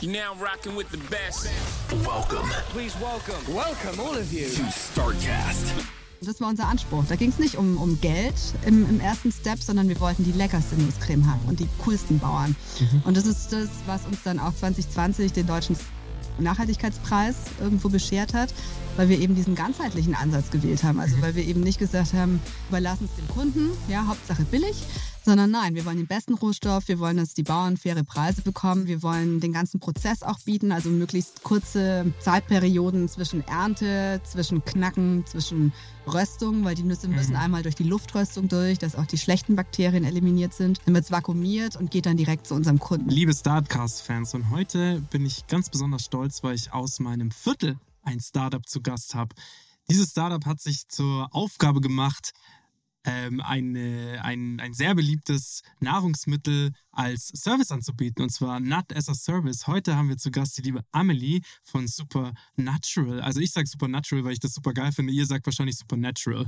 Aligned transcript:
You 0.00 0.12
now 0.12 0.32
rocking 0.40 0.76
with 0.76 0.88
the 0.92 0.98
best. 1.10 1.48
Welcome 2.06 2.48
Please 2.72 2.94
welcome, 3.00 3.34
welcome 3.52 3.98
all 3.98 4.14
of 4.14 4.32
you. 4.32 4.46
to 4.46 4.62
StarCast. 4.70 5.74
Das 6.20 6.40
war 6.40 6.50
unser 6.50 6.68
Anspruch. 6.68 7.04
Da 7.08 7.16
ging 7.16 7.30
es 7.30 7.40
nicht 7.40 7.56
um, 7.56 7.76
um 7.78 8.00
Geld 8.00 8.34
im, 8.64 8.88
im 8.88 9.00
ersten 9.00 9.32
Step, 9.32 9.58
sondern 9.60 9.88
wir 9.88 9.98
wollten 9.98 10.22
die 10.22 10.30
leckerste 10.30 10.76
Nusscreme 10.76 11.28
haben 11.28 11.40
und 11.48 11.58
die 11.58 11.68
coolsten 11.84 12.20
Bauern. 12.20 12.54
Und 13.04 13.16
das 13.16 13.26
ist 13.26 13.52
das, 13.52 13.68
was 13.86 14.04
uns 14.04 14.22
dann 14.22 14.38
auch 14.38 14.54
2020 14.54 15.32
den 15.32 15.48
deutschen 15.48 15.76
Nachhaltigkeitspreis 16.38 17.34
irgendwo 17.60 17.88
beschert 17.88 18.34
hat, 18.34 18.54
weil 18.96 19.08
wir 19.08 19.18
eben 19.18 19.34
diesen 19.34 19.56
ganzheitlichen 19.56 20.14
Ansatz 20.14 20.50
gewählt 20.50 20.84
haben. 20.84 21.00
Also 21.00 21.20
weil 21.22 21.34
wir 21.34 21.44
eben 21.44 21.60
nicht 21.60 21.80
gesagt 21.80 22.14
haben, 22.14 22.40
überlassen 22.68 23.08
es 23.10 23.16
dem 23.16 23.34
Kunden, 23.34 23.70
ja, 23.88 24.06
Hauptsache 24.06 24.44
billig, 24.44 24.76
sondern 25.28 25.50
nein, 25.50 25.74
wir 25.74 25.84
wollen 25.84 25.98
den 25.98 26.06
besten 26.06 26.32
Rohstoff, 26.32 26.88
wir 26.88 26.98
wollen, 27.00 27.18
dass 27.18 27.34
die 27.34 27.42
Bauern 27.42 27.76
faire 27.76 28.02
Preise 28.02 28.40
bekommen, 28.40 28.86
wir 28.86 29.02
wollen 29.02 29.40
den 29.40 29.52
ganzen 29.52 29.78
Prozess 29.78 30.22
auch 30.22 30.38
bieten, 30.40 30.72
also 30.72 30.88
möglichst 30.88 31.42
kurze 31.42 32.10
Zeitperioden 32.18 33.10
zwischen 33.10 33.46
Ernte, 33.46 34.22
zwischen 34.24 34.64
Knacken, 34.64 35.26
zwischen 35.26 35.74
Röstung, 36.06 36.64
weil 36.64 36.76
die 36.76 36.82
Nüsse 36.82 37.08
müssen 37.08 37.36
einmal 37.36 37.62
durch 37.62 37.74
die 37.74 37.82
Luftröstung 37.82 38.48
durch, 38.48 38.78
dass 38.78 38.96
auch 38.96 39.04
die 39.04 39.18
schlechten 39.18 39.54
Bakterien 39.54 40.04
eliminiert 40.04 40.54
sind. 40.54 40.80
Dann 40.86 40.94
wird 40.94 41.04
es 41.04 41.10
vakuumiert 41.10 41.76
und 41.76 41.90
geht 41.90 42.06
dann 42.06 42.16
direkt 42.16 42.46
zu 42.46 42.54
unserem 42.54 42.78
Kunden. 42.78 43.10
Liebe 43.10 43.34
Startcast-Fans, 43.34 44.32
und 44.32 44.48
heute 44.48 45.02
bin 45.10 45.26
ich 45.26 45.46
ganz 45.46 45.68
besonders 45.68 46.06
stolz, 46.06 46.42
weil 46.42 46.54
ich 46.54 46.72
aus 46.72 47.00
meinem 47.00 47.32
Viertel 47.32 47.76
ein 48.02 48.20
Startup 48.20 48.66
zu 48.66 48.80
Gast 48.80 49.14
habe. 49.14 49.34
Dieses 49.90 50.10
Startup 50.10 50.44
hat 50.46 50.62
sich 50.62 50.88
zur 50.88 51.28
Aufgabe 51.34 51.82
gemacht, 51.82 52.32
ähm, 53.08 53.40
eine, 53.40 54.20
ein, 54.22 54.60
ein 54.60 54.74
sehr 54.74 54.94
beliebtes 54.94 55.62
Nahrungsmittel 55.80 56.72
als 56.92 57.28
Service 57.28 57.72
anzubieten, 57.72 58.22
und 58.22 58.30
zwar 58.30 58.60
Nut 58.60 58.94
as 58.94 59.08
a 59.08 59.14
Service. 59.14 59.66
Heute 59.66 59.96
haben 59.96 60.10
wir 60.10 60.18
zu 60.18 60.30
Gast 60.30 60.58
die 60.58 60.62
liebe 60.62 60.82
Amelie 60.92 61.40
von 61.62 61.88
Supernatural. 61.88 63.20
Also 63.22 63.40
ich 63.40 63.52
sage 63.52 63.66
Supernatural, 63.66 64.24
weil 64.24 64.32
ich 64.32 64.40
das 64.40 64.52
super 64.52 64.74
geil 64.74 64.92
finde. 64.92 65.12
Ihr 65.12 65.24
sagt 65.24 65.46
wahrscheinlich 65.46 65.76
Supernatural. 65.76 66.46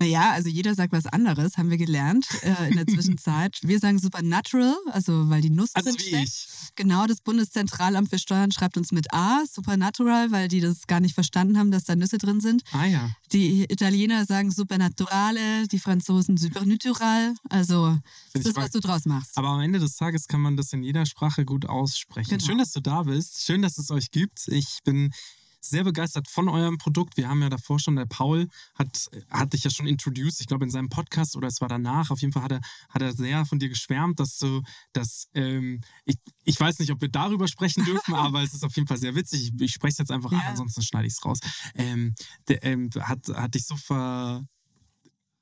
Naja, 0.00 0.30
also 0.30 0.48
jeder 0.48 0.76
sagt 0.76 0.92
was 0.92 1.06
anderes, 1.06 1.56
haben 1.58 1.70
wir 1.70 1.76
gelernt 1.76 2.26
äh, 2.42 2.68
in 2.70 2.76
der 2.76 2.86
Zwischenzeit. 3.16 3.58
Wir 3.62 3.80
sagen 3.80 3.98
Supernatural, 3.98 4.76
also 4.92 5.28
weil 5.28 5.40
die 5.40 5.50
Nuss 5.50 5.70
Also 5.74 5.90
drin 5.90 5.98
steckt. 5.98 6.28
ich. 6.28 6.48
Genau, 6.76 7.06
das 7.06 7.20
Bundeszentralamt 7.20 8.08
für 8.08 8.18
Steuern 8.20 8.52
schreibt 8.52 8.76
uns 8.76 8.92
mit 8.92 9.12
A, 9.12 9.42
Supernatural, 9.50 10.30
weil 10.30 10.46
die 10.46 10.60
das 10.60 10.86
gar 10.86 11.00
nicht 11.00 11.14
verstanden 11.16 11.58
haben, 11.58 11.72
dass 11.72 11.82
da 11.82 11.96
Nüsse 11.96 12.18
drin 12.18 12.40
sind. 12.40 12.62
Ah 12.70 12.84
ja. 12.84 13.10
Die 13.32 13.64
Italiener 13.64 14.24
sagen 14.24 14.52
Supernaturale, 14.52 15.66
die 15.66 15.80
Franzosen 15.80 16.36
Supernatural. 16.36 17.34
Also 17.48 17.98
das 18.34 18.44
ist, 18.46 18.56
was 18.56 18.70
du 18.70 18.78
draus 18.78 19.04
machst. 19.04 19.36
Aber 19.36 19.48
am 19.48 19.60
Ende 19.60 19.80
des 19.80 19.96
Tages 19.96 20.28
kann 20.28 20.40
man 20.40 20.56
das 20.56 20.72
in 20.72 20.84
jeder 20.84 21.06
Sprache 21.06 21.44
gut 21.44 21.66
aussprechen. 21.66 22.30
Genau. 22.30 22.44
Schön, 22.44 22.58
dass 22.58 22.70
du 22.70 22.80
da 22.80 23.02
bist. 23.02 23.42
Schön, 23.42 23.62
dass 23.62 23.78
es 23.78 23.90
euch 23.90 24.12
gibt. 24.12 24.46
Ich 24.46 24.78
bin 24.84 25.12
sehr 25.60 25.84
begeistert 25.84 26.28
von 26.28 26.48
eurem 26.48 26.78
Produkt. 26.78 27.16
Wir 27.16 27.28
haben 27.28 27.42
ja 27.42 27.48
davor 27.48 27.78
schon, 27.78 27.96
der 27.96 28.06
Paul 28.06 28.48
hat, 28.74 29.08
hat 29.30 29.52
dich 29.52 29.64
ja 29.64 29.70
schon 29.70 29.86
introduced, 29.86 30.40
ich 30.40 30.46
glaube 30.46 30.64
in 30.64 30.70
seinem 30.70 30.88
Podcast 30.88 31.36
oder 31.36 31.48
es 31.48 31.60
war 31.60 31.68
danach. 31.68 32.10
Auf 32.10 32.20
jeden 32.20 32.32
Fall 32.32 32.42
hat 32.42 32.52
er, 32.52 32.60
hat 32.88 33.02
er 33.02 33.12
sehr 33.12 33.44
von 33.46 33.58
dir 33.58 33.68
geschwärmt, 33.68 34.20
dass 34.20 34.38
du, 34.38 34.62
dass, 34.92 35.28
ähm, 35.34 35.80
ich, 36.04 36.16
ich 36.44 36.58
weiß 36.58 36.78
nicht, 36.78 36.90
ob 36.92 37.00
wir 37.00 37.08
darüber 37.08 37.48
sprechen 37.48 37.84
dürfen, 37.84 38.14
aber 38.14 38.42
es 38.42 38.54
ist 38.54 38.64
auf 38.64 38.74
jeden 38.76 38.88
Fall 38.88 38.98
sehr 38.98 39.14
witzig. 39.14 39.52
Ich, 39.54 39.60
ich 39.60 39.72
spreche 39.72 39.92
es 39.92 39.98
jetzt 39.98 40.10
einfach 40.10 40.32
an, 40.32 40.38
Ja. 40.38 40.48
ansonsten 40.50 40.82
schneide 40.82 41.06
ich 41.06 41.14
es 41.14 41.24
raus. 41.24 41.40
Ähm, 41.74 42.14
der, 42.48 42.62
ähm, 42.64 42.90
hat, 43.00 43.28
hat 43.28 43.54
dich 43.54 43.66
so 43.66 43.76
ver 43.76 44.44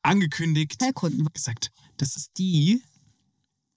angekündigt 0.03 0.81
Heilkunden. 0.83 1.27
gesagt, 1.33 1.73
das 1.97 2.17
ist 2.17 2.31
die, 2.39 2.83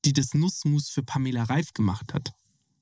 die 0.05 0.13
das 0.13 0.33
Nussmus 0.33 0.89
für 0.89 1.03
Pamela 1.03 1.43
Reif 1.43 1.73
gemacht 1.73 2.13
hat. 2.13 2.31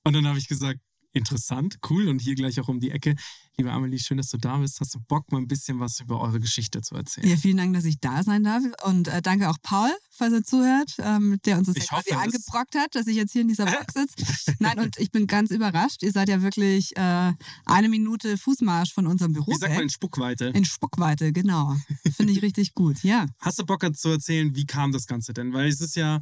Und 0.03 0.13
dann 0.13 0.27
habe 0.27 0.37
ich 0.37 0.47
gesagt, 0.47 0.79
interessant, 1.17 1.79
cool 1.89 2.07
und 2.07 2.21
hier 2.21 2.35
gleich 2.35 2.59
auch 2.59 2.67
um 2.67 2.79
die 2.79 2.91
Ecke. 2.91 3.15
Liebe 3.59 3.71
Amelie, 3.71 3.97
schön, 3.97 4.17
dass 4.17 4.29
du 4.29 4.37
da 4.37 4.57
bist. 4.57 4.79
Hast 4.79 4.93
du 4.93 4.99
Bock, 4.99 5.31
mal 5.31 5.39
ein 5.39 5.47
bisschen 5.47 5.79
was 5.79 5.99
über 5.99 6.21
eure 6.21 6.39
Geschichte 6.39 6.81
zu 6.81 6.93
erzählen? 6.93 7.27
Ja, 7.27 7.37
vielen 7.37 7.57
Dank, 7.57 7.73
dass 7.73 7.85
ich 7.85 7.99
da 7.99 8.21
sein 8.21 8.43
darf. 8.43 8.61
Und 8.83 9.07
äh, 9.07 9.19
danke 9.23 9.49
auch 9.49 9.57
Paul, 9.63 9.89
falls 10.11 10.31
er 10.31 10.43
zuhört, 10.43 10.93
ähm, 10.99 11.39
der 11.43 11.57
uns 11.57 11.65
das 11.65 11.77
Ich 11.77 11.85
ja 11.85 11.97
hoffe 11.97 12.17
angebrockt 12.17 12.75
hat, 12.75 12.93
dass 12.93 13.07
ich 13.07 13.15
jetzt 13.15 13.31
hier 13.31 13.41
in 13.41 13.47
dieser 13.47 13.65
Box 13.65 13.95
sitze. 13.95 14.53
Nein, 14.59 14.79
und 14.79 14.99
ich 14.99 15.11
bin 15.11 15.25
ganz 15.25 15.49
überrascht. 15.49 16.03
Ihr 16.03 16.11
seid 16.11 16.29
ja 16.29 16.43
wirklich 16.43 16.95
äh, 16.97 17.33
eine 17.65 17.89
Minute 17.89 18.37
Fußmarsch 18.37 18.93
von 18.93 19.07
unserem 19.07 19.33
Büro 19.33 19.51
Wie 19.51 19.55
sagt 19.55 19.71
man 19.71 19.77
weg. 19.77 19.83
in 19.83 19.89
Spuckweite? 19.89 20.45
In 20.49 20.65
Spuckweite, 20.65 21.33
genau. 21.33 21.75
Finde 22.15 22.33
ich 22.33 22.43
richtig 22.43 22.75
gut, 22.75 23.01
ja. 23.03 23.25
Hast 23.39 23.57
du 23.57 23.65
Bock 23.65 23.83
zu 23.95 24.09
erzählen, 24.09 24.55
wie 24.55 24.65
kam 24.65 24.91
das 24.91 25.07
Ganze 25.07 25.33
denn? 25.33 25.51
Weil 25.53 25.67
es 25.67 25.81
ist 25.81 25.95
ja, 25.95 26.19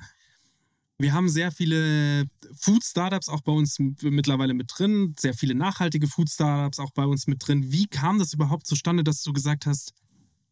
wir 0.98 1.14
haben 1.14 1.28
sehr 1.28 1.52
viele 1.52 2.26
Food-Startups 2.58 3.28
auch 3.30 3.42
bei 3.42 3.52
uns 3.52 3.78
mittlerweile 3.80 4.54
mit 4.54 4.72
drin, 4.76 5.14
sehr 5.20 5.34
viele 5.34 5.56
nachhaltige 5.56 6.08
Food-Startups 6.08 6.80
auch 6.80 6.92
bei 6.92 7.06
uns 7.06 7.28
mit 7.28 7.46
drin. 7.46 7.72
Wie 7.72 7.88
kam 7.88 8.20
das 8.20 8.34
überhaupt 8.34 8.66
zustande, 8.66 9.04
dass 9.04 9.22
du 9.22 9.34
gesagt 9.34 9.66
hast, 9.66 9.94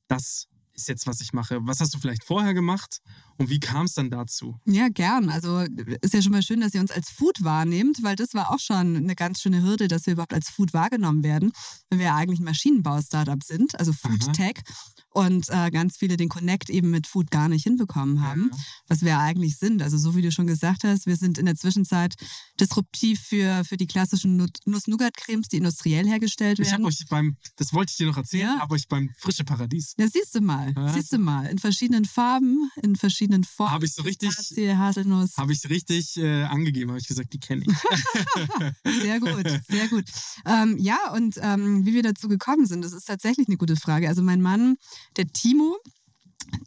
das 0.08 0.48
ist 0.74 0.90
jetzt, 0.90 1.08
was 1.08 1.22
ich 1.22 1.34
mache? 1.34 1.60
Was 1.62 1.80
hast 1.80 1.94
du 1.94 2.00
vielleicht 2.00 2.24
vorher 2.24 2.54
gemacht 2.54 3.02
und 3.38 3.50
wie 3.50 3.60
kam 3.60 3.86
es 3.86 3.94
dann 3.94 4.10
dazu? 4.10 4.60
Ja, 4.66 4.90
gern. 4.90 5.30
Also 5.30 5.60
ist 6.02 6.14
ja 6.14 6.22
schon 6.22 6.32
mal 6.32 6.42
schön, 6.44 6.62
dass 6.62 6.74
ihr 6.74 6.82
uns 6.82 6.92
als 6.92 7.10
Food 7.10 7.44
wahrnehmt, 7.44 8.04
weil 8.04 8.16
das 8.16 8.34
war 8.34 8.52
auch 8.52 8.60
schon 8.60 8.96
eine 8.96 9.16
ganz 9.16 9.42
schöne 9.42 9.62
Hürde, 9.64 9.88
dass 9.88 10.06
wir 10.06 10.14
überhaupt 10.14 10.34
als 10.34 10.50
Food 10.50 10.74
wahrgenommen 10.74 11.24
werden, 11.24 11.52
wenn 11.90 12.00
wir 12.00 12.08
ja 12.08 12.16
eigentlich 12.16 12.40
Maschinenbau-Startup 12.40 13.44
sind, 13.44 13.78
also 13.80 13.94
Food 13.94 14.24
Aha. 14.24 14.32
Tech. 14.32 14.62
Und 15.10 15.48
äh, 15.50 15.70
ganz 15.70 15.98
viele 15.98 16.18
den 16.18 16.28
Connect 16.30 16.72
eben 16.72 16.90
mit 16.90 17.06
Food 17.06 17.30
gar 17.30 17.48
nicht 17.48 17.64
hinbekommen 17.64 18.22
haben, 18.24 18.50
Ja. 18.52 18.58
was 18.88 19.02
wir 19.04 19.20
eigentlich 19.20 19.58
sind. 19.58 19.84
Also 19.84 19.98
so 20.00 20.16
wie 20.16 20.24
du 20.24 20.32
schon 20.32 20.48
gesagt 20.48 20.84
hast, 20.84 21.06
wir 21.06 21.16
sind 21.18 21.38
in 21.38 21.46
der 21.46 21.56
Zwischenzeit 21.56 22.16
disruptiv 22.60 23.20
für, 23.22 23.64
für 23.64 23.78
die 23.78 23.86
klassischen 23.86 24.38
Nuss-Nougat-Cremes, 24.66 25.50
die 25.50 25.58
industriell 25.58 26.08
hergestellt 26.08 26.60
Ich 26.60 26.72
habe 26.74 26.84
werden. 26.84 26.86
euch 26.88 27.06
beim, 27.10 27.38
das 27.58 27.74
wollte 27.74 27.92
ich 27.92 27.98
dir 27.98 28.08
noch 28.08 28.18
erzählen, 28.18 28.48
Ja. 28.56 28.60
habe 28.60 28.74
euch 28.74 28.88
beim 28.88 29.12
Frische 29.18 29.44
Paradies. 29.44 29.94
Ja, 29.98 30.08
siehst 30.08 30.34
du 30.36 30.42
mal, 30.42 30.74
Ja. 30.76 30.92
siehst 30.94 31.14
du 31.14 31.20
mal. 31.20 31.46
In 31.46 31.60
verschiedenen 31.60 32.06
Farben, 32.06 32.70
in 32.82 32.96
verschiedenen 32.96 33.23
Formen. 33.44 33.72
Habe 33.74 33.86
ich 33.86 33.94
so 33.94 34.04
richtig- 34.04 34.32
Haselnuss. 34.78 35.38
Habe 35.38 35.54
ich 35.54 35.70
richtig 35.70 36.18
äh, 36.18 36.44
angegeben, 36.44 36.92
habe 36.92 37.00
ich 37.00 37.08
gesagt, 37.08 37.34
die 37.34 37.40
kenne 37.40 37.64
ich. 37.66 37.74
Sehr 39.02 39.20
gut, 39.20 39.48
sehr 39.68 39.88
gut. 39.90 40.06
Ähm, 40.46 40.78
ja, 40.80 41.12
und 41.14 41.38
ähm, 41.42 41.86
wie 41.86 41.94
wir 41.94 42.04
dazu 42.04 42.28
gekommen 42.28 42.66
sind, 42.66 42.84
das 42.84 42.94
ist 42.94 43.06
tatsächlich 43.06 43.48
eine 43.48 43.58
gute 43.58 43.76
Frage. 43.76 44.08
Also 44.08 44.22
mein 44.24 44.42
Mann, 44.42 44.76
der 45.18 45.28
Timo, 45.28 45.78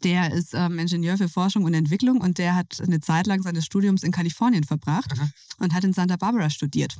der 0.03 0.33
ist 0.33 0.53
ähm, 0.53 0.79
Ingenieur 0.79 1.17
für 1.17 1.29
Forschung 1.29 1.63
und 1.65 1.73
Entwicklung 1.73 2.21
und 2.21 2.37
der 2.37 2.55
hat 2.55 2.81
eine 2.81 2.99
Zeit 2.99 3.27
lang 3.27 3.41
seines 3.41 3.65
Studiums 3.65 4.03
in 4.03 4.11
Kalifornien 4.11 4.63
verbracht 4.63 5.11
Aha. 5.13 5.29
und 5.59 5.73
hat 5.73 5.83
in 5.83 5.93
Santa 5.93 6.15
Barbara 6.17 6.49
studiert. 6.49 6.97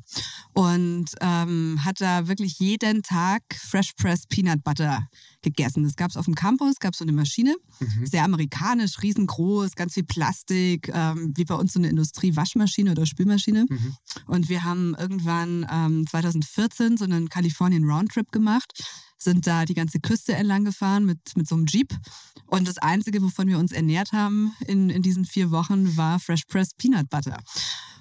Und 0.54 1.06
ähm, 1.22 1.80
hat 1.84 2.02
da 2.02 2.28
wirklich 2.28 2.60
jeden 2.60 3.04
Tag 3.04 3.44
Fresh 3.56 3.94
Pressed 3.94 4.30
Peanut 4.30 4.64
Butter 4.64 5.08
gegessen. 5.42 5.84
Das 5.84 5.96
gab 5.96 6.10
es 6.10 6.18
auf 6.18 6.26
dem 6.26 6.36
Campus, 6.36 6.76
gab 6.80 6.94
es 6.94 7.00
so 7.00 7.06
eine 7.06 7.12
Maschine, 7.14 7.56
Mhm. 7.80 8.06
sehr 8.08 8.24
amerikanisch, 8.24 9.02
riesengroß, 9.04 9.76
ganz 9.76 9.94
viel 9.94 10.04
Plastik, 10.04 10.90
ähm, 10.94 11.32
wie 11.36 11.46
bei 11.46 11.54
uns 11.56 11.74
so 11.74 11.80
eine 11.80 11.90
Industrie-Waschmaschine 11.90 12.92
oder 12.92 13.06
Spülmaschine. 13.06 13.66
Mhm. 13.70 13.96
Und 14.26 14.50
wir 14.50 14.64
haben 14.64 14.96
irgendwann 15.00 15.66
ähm, 15.72 16.06
2014 16.08 16.98
so 16.98 17.06
einen 17.06 17.30
Kalifornien 17.30 17.84
Roundtrip 17.84 18.32
gemacht, 18.32 18.74
sind 19.18 19.48
da 19.48 19.66
die 19.66 19.74
ganze 19.74 20.00
Küste 20.00 20.34
entlang 20.34 20.66
gefahren 20.66 21.06
mit, 21.06 21.20
mit 21.36 21.48
so 21.48 21.56
einem 21.56 21.66
Jeep. 21.66 21.94
Und 22.46 22.68
das 22.68 22.78
Einzige, 22.78 23.22
wovon 23.22 23.48
wir 23.48 23.60
uns 23.60 23.72
ernährt 23.72 24.14
haben 24.14 24.54
in, 24.68 24.90
in 24.90 25.02
diesen 25.02 25.26
vier 25.26 25.52
Wochen, 25.52 25.98
war 25.98 26.20
Fresh 26.20 26.46
Pressed 26.46 26.78
Peanut 26.78 27.10
Butter. 27.10 27.38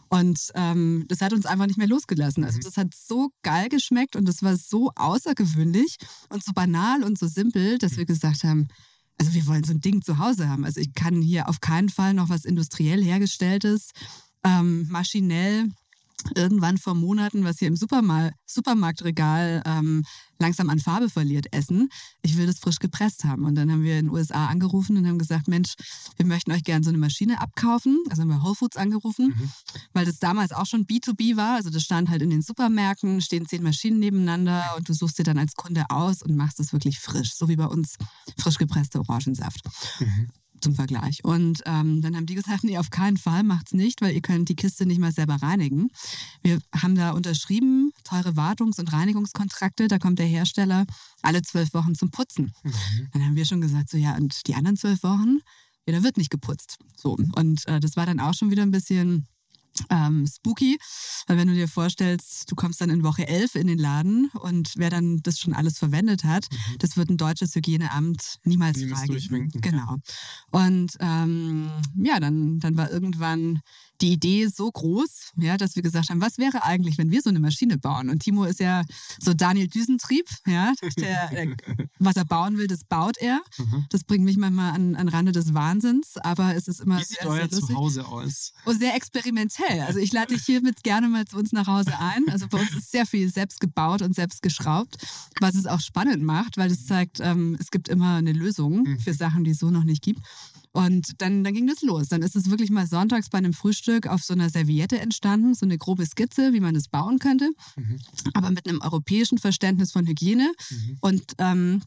Und 0.08 0.52
ähm, 0.54 1.04
das 1.08 1.20
hat 1.20 1.32
uns 1.32 1.46
einfach 1.46 1.66
nicht 1.66 1.78
mehr 1.78 1.88
losgelassen. 1.88 2.44
Also 2.44 2.60
das 2.60 2.76
hat 2.76 2.94
so 2.94 3.30
geil 3.42 3.68
geschmeckt 3.68 4.14
und 4.14 4.26
das 4.26 4.42
war 4.42 4.56
so 4.56 4.92
außergewöhnlich 4.94 5.96
und 6.28 6.44
so 6.44 6.52
banal 6.52 7.02
und 7.02 7.18
so 7.18 7.26
simpel, 7.26 7.78
dass 7.78 7.96
wir 7.96 8.06
gesagt 8.06 8.44
haben, 8.44 8.68
also 9.18 9.34
wir 9.34 9.46
wollen 9.46 9.64
so 9.64 9.72
ein 9.72 9.80
Ding 9.80 10.02
zu 10.02 10.18
Hause 10.18 10.48
haben. 10.48 10.64
Also 10.64 10.80
ich 10.80 10.94
kann 10.94 11.22
hier 11.22 11.48
auf 11.48 11.60
keinen 11.60 11.88
Fall 11.88 12.14
noch 12.14 12.28
was 12.28 12.44
industriell 12.44 13.02
hergestelltes, 13.02 13.90
ähm, 14.44 14.86
maschinell 14.88 15.70
irgendwann 16.34 16.78
vor 16.78 16.94
Monaten, 16.94 17.44
was 17.44 17.58
hier 17.58 17.68
im 17.68 17.76
Supermal 17.76 18.32
Supermarktregal 18.46 19.62
ähm, 19.64 20.04
langsam 20.38 20.68
an 20.70 20.78
Farbe 20.78 21.08
verliert, 21.08 21.46
essen. 21.52 21.88
Ich 22.22 22.36
will 22.36 22.46
das 22.46 22.58
frisch 22.58 22.78
gepresst 22.78 23.24
haben. 23.24 23.44
Und 23.44 23.54
dann 23.54 23.70
haben 23.70 23.82
wir 23.82 23.98
in 23.98 24.06
den 24.06 24.14
USA 24.14 24.46
angerufen 24.46 24.96
und 24.96 25.06
haben 25.06 25.18
gesagt, 25.18 25.48
Mensch, 25.48 25.74
wir 26.16 26.26
möchten 26.26 26.52
euch 26.52 26.62
gerne 26.64 26.84
so 26.84 26.90
eine 26.90 26.98
Maschine 26.98 27.40
abkaufen. 27.40 28.02
Also 28.10 28.22
haben 28.22 28.28
wir 28.28 28.42
Whole 28.42 28.54
Foods 28.54 28.76
angerufen, 28.76 29.28
Mhm. 29.28 29.50
weil 29.92 30.04
das 30.04 30.18
damals 30.18 30.52
auch 30.52 30.66
schon 30.66 30.84
B2B 30.86 31.36
war. 31.36 31.56
Also 31.56 31.70
das 31.70 31.82
stand 31.82 32.10
halt 32.10 32.22
in 32.22 32.30
den 32.30 32.42
Supermärkten, 32.42 33.20
stehen 33.20 33.46
zehn 33.46 33.62
Maschinen 33.62 33.98
nebeneinander 33.98 34.74
und 34.76 34.88
du 34.88 34.92
suchst 34.94 35.18
dir 35.18 35.24
dann 35.24 35.38
als 35.38 35.54
Kunde 35.54 35.84
aus 35.88 36.22
und 36.22 36.36
machst 36.36 36.60
es 36.60 36.72
wirklich 36.72 36.98
frisch. 37.00 37.34
So 37.34 37.48
wie 37.48 37.56
bei 37.56 37.66
uns 37.66 37.96
frisch 38.38 38.58
gepresster 38.58 39.00
Orangensaft 39.00 39.60
Mhm. 40.00 40.28
Zum 40.66 40.74
Vergleich. 40.74 41.24
Und 41.24 41.62
ähm, 41.64 42.02
dann 42.02 42.16
haben 42.16 42.26
die 42.26 42.34
gesagt, 42.34 42.64
nee, 42.64 42.78
auf 42.78 42.90
keinen 42.90 43.16
Fall 43.16 43.42
macht's 43.42 43.72
nicht, 43.72 44.02
weil 44.02 44.14
ihr 44.14 44.20
könnt 44.20 44.48
die 44.48 44.56
Kiste 44.56 44.84
nicht 44.84 45.00
mal 45.00 45.12
selber 45.12 45.36
reinigen. 45.36 45.88
Wir 46.42 46.58
haben 46.74 46.94
da 46.94 47.12
unterschrieben, 47.12 47.92
teure 48.04 48.36
Wartungs- 48.36 48.80
und 48.80 48.92
Reinigungskontrakte, 48.92 49.88
da 49.88 49.98
kommt 49.98 50.18
der 50.18 50.26
Hersteller 50.26 50.84
alle 51.22 51.42
zwölf 51.42 51.72
Wochen 51.74 51.94
zum 51.94 52.10
Putzen. 52.10 52.52
Mhm. 52.62 52.72
Dann 53.12 53.24
haben 53.24 53.36
wir 53.36 53.44
schon 53.44 53.60
gesagt, 53.60 53.90
so 53.90 53.96
ja, 53.96 54.16
und 54.16 54.46
die 54.46 54.54
anderen 54.54 54.76
zwölf 54.76 55.02
Wochen, 55.02 55.38
ja, 55.86 55.94
da 55.94 56.02
wird 56.02 56.16
nicht 56.16 56.30
geputzt. 56.30 56.78
So. 56.96 57.16
Und 57.36 57.66
äh, 57.68 57.78
das 57.78 57.96
war 57.96 58.06
dann 58.06 58.20
auch 58.20 58.34
schon 58.34 58.50
wieder 58.50 58.62
ein 58.62 58.72
bisschen 58.72 59.26
ähm, 59.90 60.26
spooky, 60.26 60.78
weil 61.26 61.36
wenn 61.38 61.48
du 61.48 61.54
dir 61.54 61.68
vorstellst, 61.68 62.50
du 62.50 62.54
kommst 62.54 62.80
dann 62.80 62.90
in 62.90 63.02
Woche 63.02 63.26
11 63.26 63.54
in 63.54 63.66
den 63.66 63.78
Laden 63.78 64.30
und 64.40 64.72
wer 64.76 64.90
dann 64.90 65.18
das 65.22 65.38
schon 65.38 65.54
alles 65.54 65.78
verwendet 65.78 66.24
hat, 66.24 66.46
mhm. 66.50 66.78
das 66.78 66.96
wird 66.96 67.10
ein 67.10 67.16
deutsches 67.16 67.54
Hygieneamt 67.54 68.38
niemals 68.44 68.82
freigeben. 68.82 69.50
Genau. 69.60 69.96
Und 70.50 70.96
ähm, 71.00 71.70
ja, 71.96 72.20
dann, 72.20 72.58
dann 72.60 72.76
war 72.76 72.90
irgendwann 72.90 73.60
die 74.00 74.12
Idee 74.12 74.46
so 74.48 74.70
groß, 74.70 75.32
ja, 75.36 75.56
dass 75.56 75.76
wir 75.76 75.82
gesagt 75.82 76.10
haben, 76.10 76.20
was 76.20 76.38
wäre 76.38 76.64
eigentlich, 76.64 76.98
wenn 76.98 77.10
wir 77.10 77.22
so 77.22 77.30
eine 77.30 77.40
Maschine 77.40 77.78
bauen? 77.78 78.10
Und 78.10 78.20
Timo 78.20 78.44
ist 78.44 78.60
ja 78.60 78.82
so 79.20 79.34
Daniel 79.34 79.68
Düsentrieb, 79.68 80.26
ja, 80.46 80.72
der, 80.98 81.28
der, 81.28 81.56
was 81.98 82.16
er 82.16 82.24
bauen 82.24 82.58
will, 82.58 82.66
das 82.66 82.84
baut 82.84 83.16
er. 83.18 83.40
Mhm. 83.58 83.86
Das 83.90 84.04
bringt 84.04 84.24
mich 84.24 84.36
manchmal 84.36 84.74
an, 84.74 84.96
an 84.96 85.08
Rande 85.08 85.32
des 85.32 85.54
Wahnsinns, 85.54 86.16
aber 86.18 86.54
es 86.54 86.68
ist 86.68 86.80
immer 86.80 86.98
Wie 86.98 87.04
sieht 87.04 87.18
sehr, 87.20 87.28
euer 87.28 87.48
sehr 87.48 87.60
Zuhause 87.60 88.06
aus? 88.06 88.52
Und 88.64 88.78
sehr 88.78 88.94
experimentell. 88.94 89.80
Also 89.80 89.98
ich 89.98 90.12
lade 90.12 90.34
dich 90.34 90.44
hiermit 90.44 90.82
gerne 90.82 91.08
mal 91.08 91.24
zu 91.24 91.36
uns 91.36 91.52
nach 91.52 91.66
Hause 91.66 91.98
ein. 91.98 92.24
Also 92.30 92.46
bei 92.48 92.58
uns 92.58 92.74
ist 92.74 92.90
sehr 92.90 93.06
viel 93.06 93.32
selbst 93.32 93.60
gebaut 93.60 94.02
und 94.02 94.14
selbst 94.14 94.42
geschraubt, 94.42 94.96
was 95.40 95.54
es 95.54 95.66
auch 95.66 95.80
spannend 95.80 96.22
macht, 96.22 96.56
weil 96.56 96.70
es 96.70 96.86
zeigt, 96.86 97.20
ähm, 97.20 97.56
es 97.60 97.70
gibt 97.70 97.88
immer 97.88 98.16
eine 98.16 98.32
Lösung 98.32 98.82
mhm. 98.82 98.98
für 98.98 99.14
Sachen, 99.14 99.44
die 99.44 99.52
es 99.52 99.58
so 99.58 99.70
noch 99.70 99.84
nicht 99.84 100.02
gibt. 100.02 100.20
Und 100.76 101.22
dann, 101.22 101.42
dann 101.42 101.54
ging 101.54 101.66
das 101.66 101.80
los. 101.80 102.08
Dann 102.08 102.20
ist 102.20 102.36
es 102.36 102.50
wirklich 102.50 102.68
mal 102.68 102.86
sonntags 102.86 103.30
bei 103.30 103.38
einem 103.38 103.54
Frühstück 103.54 104.06
auf 104.06 104.22
so 104.22 104.34
einer 104.34 104.50
Serviette 104.50 104.98
entstanden, 104.98 105.54
so 105.54 105.64
eine 105.64 105.78
grobe 105.78 106.04
Skizze, 106.04 106.52
wie 106.52 106.60
man 106.60 106.74
das 106.74 106.88
bauen 106.88 107.18
könnte, 107.18 107.48
mhm. 107.76 107.98
aber 108.34 108.50
mit 108.50 108.68
einem 108.68 108.82
europäischen 108.82 109.38
Verständnis 109.38 109.92
von 109.92 110.06
Hygiene 110.06 110.52
mhm. 110.68 110.98
und 111.00 111.32
ähm, 111.38 111.80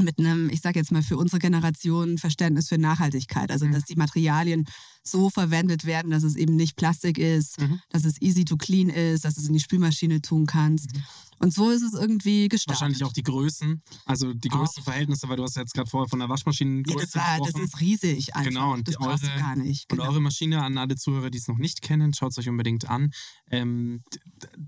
mit 0.00 0.18
einem, 0.18 0.50
ich 0.50 0.60
sage 0.60 0.78
jetzt 0.78 0.92
mal 0.92 1.02
für 1.02 1.16
unsere 1.16 1.38
Generation, 1.38 2.18
Verständnis 2.18 2.68
für 2.68 2.78
Nachhaltigkeit. 2.78 3.50
Also, 3.50 3.66
mhm. 3.66 3.72
dass 3.72 3.84
die 3.84 3.96
Materialien 3.96 4.64
so 5.02 5.30
verwendet 5.30 5.84
werden, 5.84 6.10
dass 6.10 6.22
es 6.22 6.36
eben 6.36 6.56
nicht 6.56 6.76
Plastik 6.76 7.18
ist, 7.18 7.60
mhm. 7.60 7.80
dass 7.90 8.04
es 8.04 8.20
easy 8.20 8.44
to 8.44 8.56
clean 8.56 8.88
ist, 8.88 9.24
dass 9.24 9.34
du 9.34 9.40
es 9.40 9.46
in 9.46 9.54
die 9.54 9.60
Spülmaschine 9.60 10.20
tun 10.20 10.46
kannst. 10.46 10.94
Mhm. 10.94 11.02
Und 11.38 11.52
so 11.52 11.70
ist 11.70 11.82
es 11.82 11.92
irgendwie 11.92 12.48
gestartet. 12.48 12.80
Wahrscheinlich 12.80 13.04
auch 13.04 13.12
die 13.12 13.22
Größen, 13.22 13.82
also 14.06 14.32
die 14.32 14.48
größten 14.48 14.82
Verhältnisse, 14.82 15.28
weil 15.28 15.36
du 15.36 15.42
hast 15.42 15.56
jetzt 15.56 15.74
gerade 15.74 15.88
vorher 15.88 16.08
von 16.08 16.18
der 16.18 16.28
Waschmaschine 16.28 16.82
ja, 16.86 16.96
das, 16.96 17.14
war, 17.14 17.38
das 17.38 17.60
ist 17.60 17.80
riesig 17.80 18.34
einfach. 18.34 18.48
Genau, 18.48 18.72
und 18.72 18.88
das 18.88 18.98
eure, 18.98 19.38
gar 19.38 19.54
nicht. 19.54 19.88
Genau. 19.88 20.02
Und 20.02 20.08
eure 20.08 20.20
Maschine 20.20 20.62
an 20.62 20.78
alle 20.78 20.96
Zuhörer, 20.96 21.30
die 21.30 21.38
es 21.38 21.46
noch 21.46 21.58
nicht 21.58 21.82
kennen, 21.82 22.14
schaut 22.14 22.30
es 22.30 22.38
euch 22.38 22.48
unbedingt 22.48 22.88
an. 22.88 23.10
Ähm, 23.50 24.02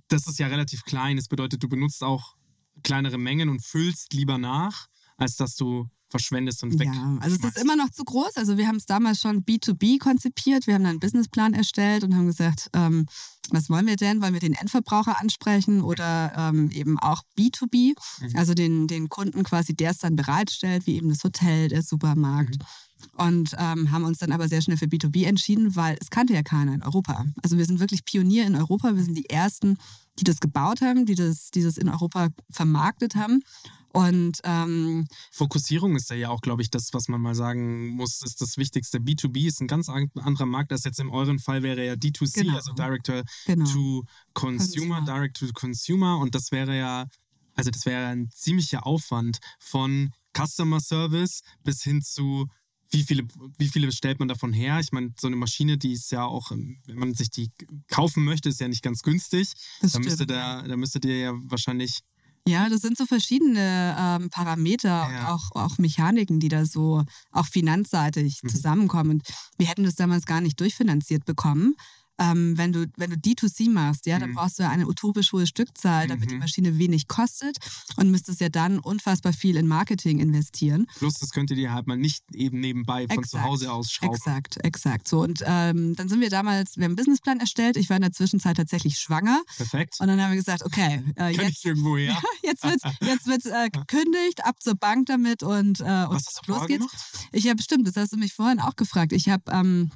das 0.08 0.26
ist 0.26 0.38
ja 0.38 0.48
relativ 0.48 0.82
klein. 0.84 1.16
Das 1.16 1.28
bedeutet, 1.28 1.62
du 1.62 1.68
benutzt 1.68 2.02
auch 2.04 2.34
kleinere 2.82 3.18
Mengen 3.18 3.48
und 3.48 3.64
füllst 3.64 4.12
lieber 4.12 4.38
nach, 4.38 4.88
als 5.18 5.36
dass 5.36 5.54
du 5.54 5.88
verschwendest 6.08 6.62
und 6.62 6.78
weg. 6.78 6.88
Ja, 6.92 7.18
also 7.20 7.36
es 7.36 7.44
ist 7.44 7.62
immer 7.62 7.76
noch 7.76 7.90
zu 7.90 8.02
groß. 8.02 8.36
Also 8.36 8.56
wir 8.56 8.66
haben 8.66 8.76
es 8.76 8.86
damals 8.86 9.20
schon 9.20 9.44
B2B 9.44 9.98
konzipiert. 9.98 10.66
Wir 10.66 10.74
haben 10.74 10.84
dann 10.84 10.92
einen 10.92 11.00
Businessplan 11.00 11.52
erstellt 11.52 12.02
und 12.02 12.16
haben 12.16 12.26
gesagt, 12.26 12.70
ähm, 12.72 13.06
was 13.50 13.70
wollen 13.70 13.86
wir 13.86 13.96
denn? 13.96 14.22
Wollen 14.22 14.32
wir 14.32 14.40
den 14.40 14.54
Endverbraucher 14.54 15.20
ansprechen 15.20 15.82
oder 15.82 16.32
ähm, 16.36 16.70
eben 16.70 16.98
auch 16.98 17.22
B2B? 17.38 17.94
Mhm. 18.20 18.36
Also 18.36 18.54
den, 18.54 18.86
den 18.86 19.08
Kunden 19.08 19.42
quasi, 19.42 19.74
der 19.74 19.90
es 19.90 19.98
dann 19.98 20.16
bereitstellt, 20.16 20.86
wie 20.86 20.96
eben 20.96 21.08
das 21.08 21.24
Hotel, 21.24 21.68
der 21.68 21.82
Supermarkt. 21.82 22.58
Mhm. 22.58 22.64
Und 23.16 23.56
ähm, 23.58 23.90
haben 23.90 24.04
uns 24.04 24.18
dann 24.18 24.32
aber 24.32 24.48
sehr 24.48 24.60
schnell 24.60 24.76
für 24.76 24.86
B2B 24.86 25.24
entschieden, 25.26 25.76
weil 25.76 25.96
es 26.00 26.10
kannte 26.10 26.34
ja 26.34 26.42
keiner 26.42 26.74
in 26.74 26.82
Europa. 26.82 27.26
Also 27.42 27.56
wir 27.56 27.64
sind 27.64 27.80
wirklich 27.80 28.04
Pionier 28.04 28.46
in 28.46 28.56
Europa. 28.56 28.96
Wir 28.96 29.04
sind 29.04 29.16
die 29.16 29.30
Ersten, 29.30 29.78
die 30.18 30.24
das 30.24 30.40
gebaut 30.40 30.80
haben, 30.80 31.06
die 31.06 31.14
das, 31.14 31.50
die 31.50 31.62
das 31.62 31.78
in 31.78 31.88
Europa 31.88 32.28
vermarktet 32.50 33.14
haben. 33.14 33.42
Und 33.92 34.40
ähm, 34.44 35.06
Fokussierung 35.32 35.96
ist 35.96 36.10
ja 36.10 36.28
auch, 36.28 36.40
glaube 36.40 36.62
ich, 36.62 36.70
das, 36.70 36.92
was 36.92 37.08
man 37.08 37.20
mal 37.20 37.34
sagen 37.34 37.88
muss, 37.88 38.22
ist 38.22 38.40
das 38.40 38.58
Wichtigste. 38.58 38.98
B2B 38.98 39.46
ist 39.46 39.60
ein 39.60 39.66
ganz 39.66 39.88
anderer 39.88 40.46
Markt, 40.46 40.72
als 40.72 40.84
jetzt 40.84 41.00
in 41.00 41.08
eurem 41.08 41.38
Fall 41.38 41.62
wäre 41.62 41.84
ja 41.84 41.94
D2C, 41.94 42.42
genau. 42.42 42.56
also 42.56 42.72
Direct 42.74 43.10
genau. 43.46 43.64
to 43.64 44.04
Consumer, 44.34 44.96
Consumer, 44.96 45.00
Direct 45.04 45.38
to 45.38 45.46
Consumer. 45.54 46.18
Und 46.18 46.34
das 46.34 46.52
wäre 46.52 46.76
ja, 46.76 47.06
also 47.54 47.70
das 47.70 47.86
wäre 47.86 48.06
ein 48.06 48.28
ziemlicher 48.30 48.86
Aufwand 48.86 49.38
von 49.58 50.12
Customer 50.36 50.80
Service 50.80 51.42
bis 51.64 51.82
hin 51.82 52.02
zu 52.02 52.46
wie 52.90 53.02
viele, 53.02 53.24
wie 53.58 53.68
viele 53.68 53.92
stellt 53.92 54.18
man 54.18 54.28
davon 54.28 54.52
her? 54.52 54.78
Ich 54.80 54.92
meine, 54.92 55.12
so 55.18 55.26
eine 55.26 55.36
Maschine, 55.36 55.78
die 55.78 55.92
ist 55.92 56.10
ja 56.10 56.24
auch, 56.24 56.50
wenn 56.50 56.78
man 56.86 57.14
sich 57.14 57.30
die 57.30 57.50
kaufen 57.88 58.24
möchte, 58.24 58.48
ist 58.48 58.60
ja 58.60 58.68
nicht 58.68 58.82
ganz 58.82 59.02
günstig. 59.02 59.52
Das 59.80 59.92
da, 59.92 59.98
müsste 59.98 60.26
der, 60.26 60.62
da 60.62 60.76
müsstet 60.76 61.04
ihr 61.04 61.18
ja 61.18 61.32
wahrscheinlich 61.34 62.00
ja, 62.46 62.70
das 62.70 62.80
sind 62.80 62.96
so 62.96 63.04
verschiedene 63.04 63.94
ähm, 63.98 64.30
Parameter 64.30 64.88
ja. 64.88 65.34
auch, 65.34 65.52
auch 65.52 65.76
Mechaniken, 65.76 66.40
die 66.40 66.48
da 66.48 66.64
so 66.64 67.04
auch 67.30 67.44
finanzseitig 67.44 68.42
mhm. 68.42 68.48
zusammenkommen. 68.48 69.10
Und 69.10 69.28
wir 69.58 69.66
hätten 69.66 69.84
das 69.84 69.96
damals 69.96 70.24
gar 70.24 70.40
nicht 70.40 70.58
durchfinanziert 70.58 71.26
bekommen 71.26 71.76
ähm, 72.18 72.56
wenn, 72.58 72.72
du, 72.72 72.86
wenn 72.96 73.10
du 73.10 73.16
D2C 73.16 73.70
machst, 73.70 74.06
ja, 74.06 74.18
dann 74.18 74.30
mhm. 74.30 74.34
brauchst 74.34 74.58
du 74.58 74.64
ja 74.64 74.70
eine 74.70 74.86
utopisch 74.86 75.32
hohe 75.32 75.46
Stückzahl, 75.46 76.08
damit 76.08 76.26
mhm. 76.26 76.34
die 76.34 76.38
Maschine 76.38 76.78
wenig 76.78 77.08
kostet 77.08 77.58
und 77.96 78.10
müsstest 78.10 78.40
ja 78.40 78.48
dann 78.48 78.78
unfassbar 78.78 79.32
viel 79.32 79.56
in 79.56 79.66
Marketing 79.66 80.18
investieren. 80.18 80.86
Plus, 80.96 81.14
das 81.14 81.30
könnt 81.30 81.50
ihr 81.50 81.56
dir 81.56 81.72
halt 81.72 81.86
mal 81.86 81.96
nicht 81.96 82.24
eben 82.32 82.60
nebenbei 82.60 83.06
von 83.06 83.18
exakt, 83.18 83.30
zu 83.30 83.42
Hause 83.42 83.72
aus 83.72 83.90
schrauben. 83.92 84.14
Exakt, 84.14 84.64
exakt. 84.64 85.08
So, 85.08 85.22
und 85.22 85.42
ähm, 85.44 85.94
dann 85.96 86.08
sind 86.08 86.20
wir 86.20 86.30
damals, 86.30 86.76
wir 86.76 86.84
haben 86.84 86.90
einen 86.90 86.96
Businessplan 86.96 87.40
erstellt. 87.40 87.76
Ich 87.76 87.88
war 87.88 87.96
in 87.96 88.02
der 88.02 88.12
Zwischenzeit 88.12 88.56
tatsächlich 88.56 88.98
schwanger. 88.98 89.42
Perfekt. 89.56 89.96
Und 90.00 90.08
dann 90.08 90.20
haben 90.20 90.30
wir 90.30 90.36
gesagt, 90.36 90.64
okay, 90.64 91.02
äh, 91.16 91.34
jetzt, 91.34 91.64
irgendwo 91.64 91.96
her. 91.96 92.16
jetzt 92.42 92.64
wird, 92.64 92.80
jetzt 93.00 93.26
wird 93.26 93.46
äh, 93.46 93.70
gekündigt, 93.72 94.44
ab 94.44 94.56
zur 94.60 94.74
Bank 94.74 95.06
damit 95.06 95.42
und, 95.42 95.80
äh, 95.80 96.06
und 96.08 96.22
los 96.46 96.66
geht's. 96.66 96.86
Gemacht? 96.86 97.28
Ich 97.32 97.46
habe 97.46 97.56
bestimmt, 97.56 97.86
das 97.86 97.96
hast 97.96 98.12
du 98.12 98.16
mich 98.16 98.32
vorhin 98.34 98.60
auch 98.60 98.76
gefragt. 98.76 99.12
Ich 99.12 99.28
habe 99.28 99.42
ähm, 99.50 99.90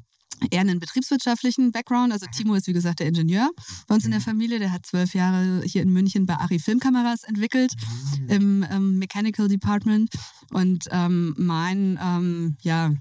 eher 0.50 0.60
einen 0.60 0.80
betriebswirtschaftlichen 0.80 1.72
Background. 1.72 2.12
Also 2.12 2.26
mhm. 2.26 2.32
Timo 2.32 2.54
ist, 2.54 2.66
wie 2.66 2.72
gesagt, 2.72 3.00
der 3.00 3.06
Ingenieur 3.06 3.50
bei 3.86 3.94
uns 3.94 4.04
in 4.04 4.10
der 4.10 4.20
mhm. 4.20 4.24
Familie. 4.24 4.58
Der 4.58 4.72
hat 4.72 4.86
zwölf 4.86 5.14
Jahre 5.14 5.62
hier 5.64 5.82
in 5.82 5.92
München 5.92 6.26
bei 6.26 6.34
Ari 6.34 6.58
Filmkameras 6.58 7.24
entwickelt 7.24 7.74
mhm. 8.18 8.28
im 8.28 8.66
ähm, 8.70 8.98
Mechanical 8.98 9.48
Department. 9.48 10.10
Und 10.50 10.86
ähm, 10.90 11.34
mein, 11.36 11.98
ähm, 12.02 12.56
ja, 12.60 12.92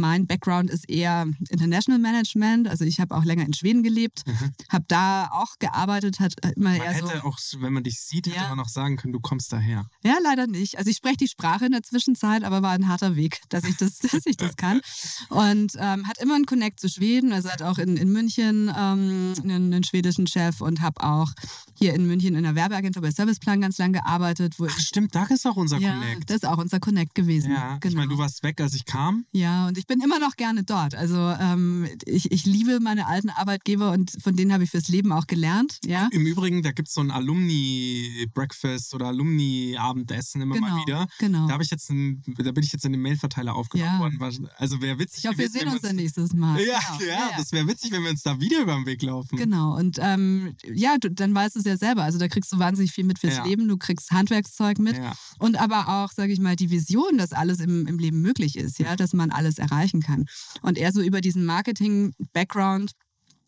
mein 0.00 0.26
Background 0.26 0.70
ist 0.70 0.88
eher 0.88 1.26
International 1.48 2.00
Management. 2.00 2.68
Also 2.68 2.84
ich 2.84 3.00
habe 3.00 3.14
auch 3.14 3.24
länger 3.24 3.44
in 3.44 3.52
Schweden 3.52 3.82
gelebt, 3.82 4.26
mhm. 4.26 4.52
habe 4.68 4.84
da 4.88 5.28
auch 5.30 5.58
gearbeitet, 5.58 6.20
hat 6.20 6.34
immer 6.56 6.70
man 6.70 6.80
eher 6.80 6.92
hätte 6.92 7.20
so. 7.22 7.28
auch, 7.28 7.38
wenn 7.58 7.72
man 7.72 7.84
dich 7.84 8.00
sieht, 8.00 8.26
ja. 8.26 8.34
hätte 8.34 8.50
man 8.50 8.60
auch 8.60 8.68
sagen 8.68 8.96
können, 8.96 9.12
du 9.12 9.20
kommst 9.20 9.52
daher. 9.52 9.86
Ja, 10.02 10.16
leider 10.22 10.46
nicht. 10.46 10.78
Also 10.78 10.90
ich 10.90 10.96
spreche 10.96 11.18
die 11.18 11.28
Sprache 11.28 11.66
in 11.66 11.72
der 11.72 11.82
Zwischenzeit, 11.82 12.44
aber 12.44 12.62
war 12.62 12.72
ein 12.72 12.88
harter 12.88 13.16
Weg, 13.16 13.40
dass 13.48 13.64
ich 13.64 13.76
das, 13.76 13.98
dass 13.98 14.26
ich 14.26 14.36
das 14.36 14.56
kann. 14.56 14.80
Und 15.28 15.72
ähm, 15.78 16.06
hat 16.06 16.18
immer 16.18 16.34
einen 16.34 16.46
Connect 16.46 16.80
zu 16.80 16.88
Schweden. 16.88 17.32
Also 17.32 17.50
hat 17.50 17.62
auch 17.62 17.78
in, 17.78 17.96
in 17.96 18.10
München 18.10 18.72
ähm, 18.76 19.34
einen, 19.42 19.72
einen, 19.72 19.84
schwedischen 19.84 20.26
Chef 20.26 20.60
und 20.60 20.80
habe 20.80 21.02
auch 21.02 21.32
hier 21.74 21.94
in 21.94 22.06
München 22.06 22.34
in 22.34 22.44
der 22.44 22.54
Werbeagentur 22.54 23.02
bei 23.02 23.10
Serviceplan 23.10 23.60
ganz 23.60 23.78
lange 23.78 24.00
gearbeitet. 24.00 24.54
Wo 24.58 24.66
Ach, 24.66 24.78
stimmt, 24.78 25.14
da 25.14 25.24
ist 25.24 25.46
auch 25.46 25.56
unser 25.56 25.78
ja, 25.78 25.92
Connect. 25.92 26.30
Das 26.30 26.36
ist 26.36 26.46
auch 26.46 26.58
unser 26.58 26.80
Connect 26.80 27.14
gewesen. 27.14 27.52
Ja, 27.52 27.78
genau. 27.78 27.90
ich 27.90 27.96
meine, 27.96 28.08
du 28.08 28.18
warst 28.18 28.42
weg, 28.42 28.60
als 28.60 28.74
ich 28.74 28.84
kam. 28.84 29.24
Ja, 29.32 29.68
und 29.68 29.78
ich 29.78 29.86
bin 29.90 30.00
immer 30.02 30.20
noch 30.20 30.36
gerne 30.36 30.62
dort. 30.62 30.94
Also 30.94 31.16
ähm, 31.16 31.84
ich, 32.06 32.30
ich 32.30 32.46
liebe 32.46 32.78
meine 32.78 33.08
alten 33.08 33.28
Arbeitgeber 33.28 33.90
und 33.90 34.12
von 34.22 34.36
denen 34.36 34.52
habe 34.52 34.62
ich 34.62 34.70
fürs 34.70 34.86
Leben 34.86 35.10
auch 35.10 35.26
gelernt. 35.26 35.80
Ja? 35.84 36.08
Im 36.12 36.26
Übrigen, 36.26 36.62
da 36.62 36.70
gibt 36.70 36.86
es 36.86 36.94
so 36.94 37.00
ein 37.00 37.10
Alumni-Breakfast 37.10 38.94
oder 38.94 39.06
Alumni-Abendessen 39.06 40.42
immer 40.42 40.54
genau, 40.54 40.68
mal 40.68 40.82
wieder. 40.82 41.08
Genau. 41.18 41.48
Da, 41.48 41.58
ich 41.58 41.72
jetzt 41.72 41.90
ein, 41.90 42.22
da 42.38 42.52
bin 42.52 42.62
ich 42.62 42.72
jetzt 42.72 42.84
in 42.84 42.92
den 42.92 43.02
Mailverteiler 43.02 43.56
aufgenommen 43.56 43.94
ja. 43.94 44.20
worden. 44.20 44.48
Also 44.58 44.80
wäre 44.80 45.00
witzig. 45.00 45.24
Ich 45.24 45.28
hoffe, 45.28 45.38
wir 45.38 45.50
sehen 45.50 45.66
uns 45.66 45.82
dann 45.82 45.96
nächstes 45.96 46.34
Mal. 46.34 46.60
Ja, 46.60 46.78
genau. 46.96 47.10
ja, 47.10 47.18
ja, 47.18 47.30
das 47.36 47.50
wäre 47.50 47.66
witzig, 47.66 47.90
wenn 47.90 48.04
wir 48.04 48.10
uns 48.10 48.22
da 48.22 48.38
wieder 48.40 48.62
über 48.62 48.76
den 48.76 48.86
Weg 48.86 49.02
laufen. 49.02 49.36
Genau. 49.36 49.76
Und 49.76 49.98
ähm, 50.00 50.54
ja, 50.72 50.98
du, 51.00 51.10
dann 51.10 51.34
weißt 51.34 51.56
du 51.56 51.58
es 51.58 51.64
ja 51.64 51.76
selber. 51.76 52.04
Also 52.04 52.20
da 52.20 52.28
kriegst 52.28 52.52
du 52.52 52.60
wahnsinnig 52.60 52.92
viel 52.92 53.04
mit 53.04 53.18
fürs 53.18 53.38
ja. 53.38 53.44
Leben. 53.44 53.66
Du 53.66 53.76
kriegst 53.76 54.12
Handwerkszeug 54.12 54.78
mit. 54.78 55.00
Und 55.40 55.60
aber 55.60 55.88
auch, 55.88 56.12
sage 56.12 56.32
ich 56.32 56.38
mal, 56.38 56.54
die 56.54 56.70
Vision, 56.70 57.18
dass 57.18 57.32
alles 57.32 57.58
im, 57.58 57.88
im 57.88 57.98
Leben 57.98 58.20
möglich 58.20 58.56
ist, 58.56 58.78
ja, 58.78 58.94
dass 58.94 59.14
man 59.14 59.32
alles 59.32 59.58
erreichen 59.80 60.02
kann. 60.02 60.26
Und 60.62 60.78
er 60.78 60.92
so 60.92 61.00
über 61.00 61.20
diesen 61.20 61.44
Marketing-Background 61.44 62.92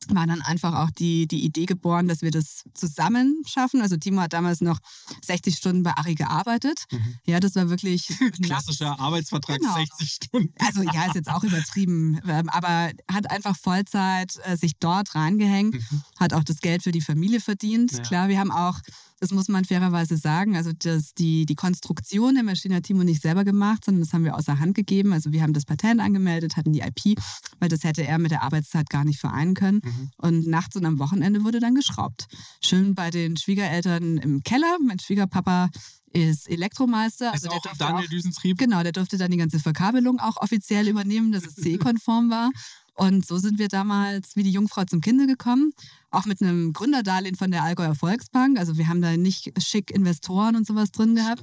war 0.09 0.27
dann 0.27 0.43
einfach 0.43 0.75
auch 0.75 0.91
die, 0.91 1.29
die 1.29 1.45
Idee 1.45 1.65
geboren, 1.65 2.09
dass 2.09 2.23
wir 2.23 2.33
das 2.33 2.65
zusammen 2.75 3.41
schaffen. 3.47 3.81
Also 3.83 3.97
Timo 3.97 4.21
hat 4.21 4.33
damals 4.33 4.61
noch 4.61 4.81
60 5.25 5.57
Stunden 5.57 5.85
bei 5.85 5.97
Ari 5.97 6.17
gearbeitet. 6.17 6.87
Mhm. 6.91 7.15
Ja, 7.25 7.39
das 7.39 7.55
war 7.55 7.71
wirklich... 7.71 8.09
Klassischer 8.43 8.99
Arbeitsvertrag, 8.99 9.61
genau. 9.61 9.77
60 9.77 10.11
Stunden. 10.11 10.53
Also 10.59 10.83
ja, 10.83 11.07
ist 11.07 11.15
jetzt 11.15 11.31
auch 11.31 11.45
übertrieben, 11.45 12.21
ähm, 12.27 12.49
aber 12.49 12.91
hat 13.09 13.31
einfach 13.31 13.57
Vollzeit 13.57 14.41
äh, 14.43 14.57
sich 14.57 14.73
dort 14.81 15.15
reingehängt, 15.15 15.75
mhm. 15.75 16.03
hat 16.19 16.33
auch 16.33 16.43
das 16.43 16.59
Geld 16.59 16.83
für 16.83 16.93
die 16.93 17.01
Familie 17.01 17.41
verdient. 17.41 17.93
Ja. 17.93 18.03
Klar, 18.03 18.29
wir 18.29 18.41
haben 18.41 18.51
auch 18.51 18.81
das 19.23 19.31
muss 19.31 19.47
man 19.47 19.65
fairerweise 19.65 20.17
sagen. 20.17 20.57
Also 20.57 20.73
das, 20.77 21.15
die, 21.15 21.47
die 21.47 21.55
Konstruktion 21.55 22.35
der 22.35 22.43
Maschine 22.43 22.75
hat 22.75 22.83
Timo 22.83 23.05
nicht 23.05 23.23
selber 23.23 23.45
gemacht, 23.45 23.85
sondern 23.85 24.03
das 24.03 24.13
haben 24.13 24.25
wir 24.25 24.37
außer 24.37 24.59
Hand 24.59 24.75
gegeben. 24.75 25.13
Also 25.13 25.31
wir 25.31 25.43
haben 25.43 25.53
das 25.53 25.65
Patent 25.65 26.01
angemeldet, 26.01 26.57
hatten 26.57 26.73
die 26.73 26.81
IP, 26.81 27.17
weil 27.61 27.69
das 27.69 27.85
hätte 27.85 28.05
er 28.05 28.19
mit 28.19 28.33
der 28.33 28.43
Arbeitszeit 28.43 28.91
gar 28.91 29.05
nicht 29.05 29.21
vereinen 29.21 29.55
können. 29.55 29.81
Mhm. 29.85 30.11
Und 30.17 30.47
nachts 30.49 30.75
und 30.75 30.85
am 30.85 30.99
Wochenende 30.99 31.45
wurde 31.45 31.61
dann 31.61 31.77
geschraubt. 31.77 32.27
Schön 32.65 32.97
bei 32.97 33.11
den 33.11 33.37
Schwiegereltern 33.37 34.19
im 34.19 34.43
Keller. 34.43 34.79
Mein 34.85 34.99
Schwiegerpapa 34.99 35.71
ist 36.13 36.51
Elektromeister. 36.51 37.33
Ist 37.33 37.45
also 37.45 37.51
auch 37.51 37.77
Daniel 37.79 38.07
auch, 38.07 38.11
Düsentrieb? 38.11 38.59
Genau, 38.59 38.83
der 38.83 38.91
durfte 38.91 39.19
dann 39.19 39.31
die 39.31 39.37
ganze 39.37 39.61
Verkabelung 39.61 40.19
auch 40.19 40.37
offiziell 40.39 40.89
übernehmen, 40.89 41.31
dass 41.31 41.47
es 41.47 41.55
CE-konform 41.55 42.29
war. 42.29 42.51
Und 42.95 43.27
so 43.27 43.39
sind 43.39 43.59
wir 43.59 43.69
damals 43.69 44.37
wie 44.37 44.43
die 44.43 44.51
Jungfrau 44.51 44.85
zum 44.85 45.01
Kinde 45.01 45.27
gekommen, 45.27 45.73
auch 46.11 46.27
mit 46.27 46.43
einem 46.43 46.73
Gründerdarlehen 46.73 47.37
von 47.37 47.51
der 47.51 47.63
Allgäuer 47.63 47.95
Volksbank. 47.95 48.59
Also 48.59 48.77
wir 48.77 48.89
haben 48.89 49.01
da 49.01 49.17
nicht 49.17 49.53
schick 49.63 49.91
Investoren 49.91 50.57
und 50.57 50.67
sowas 50.67 50.91
drin 50.91 51.15
gehabt. 51.15 51.43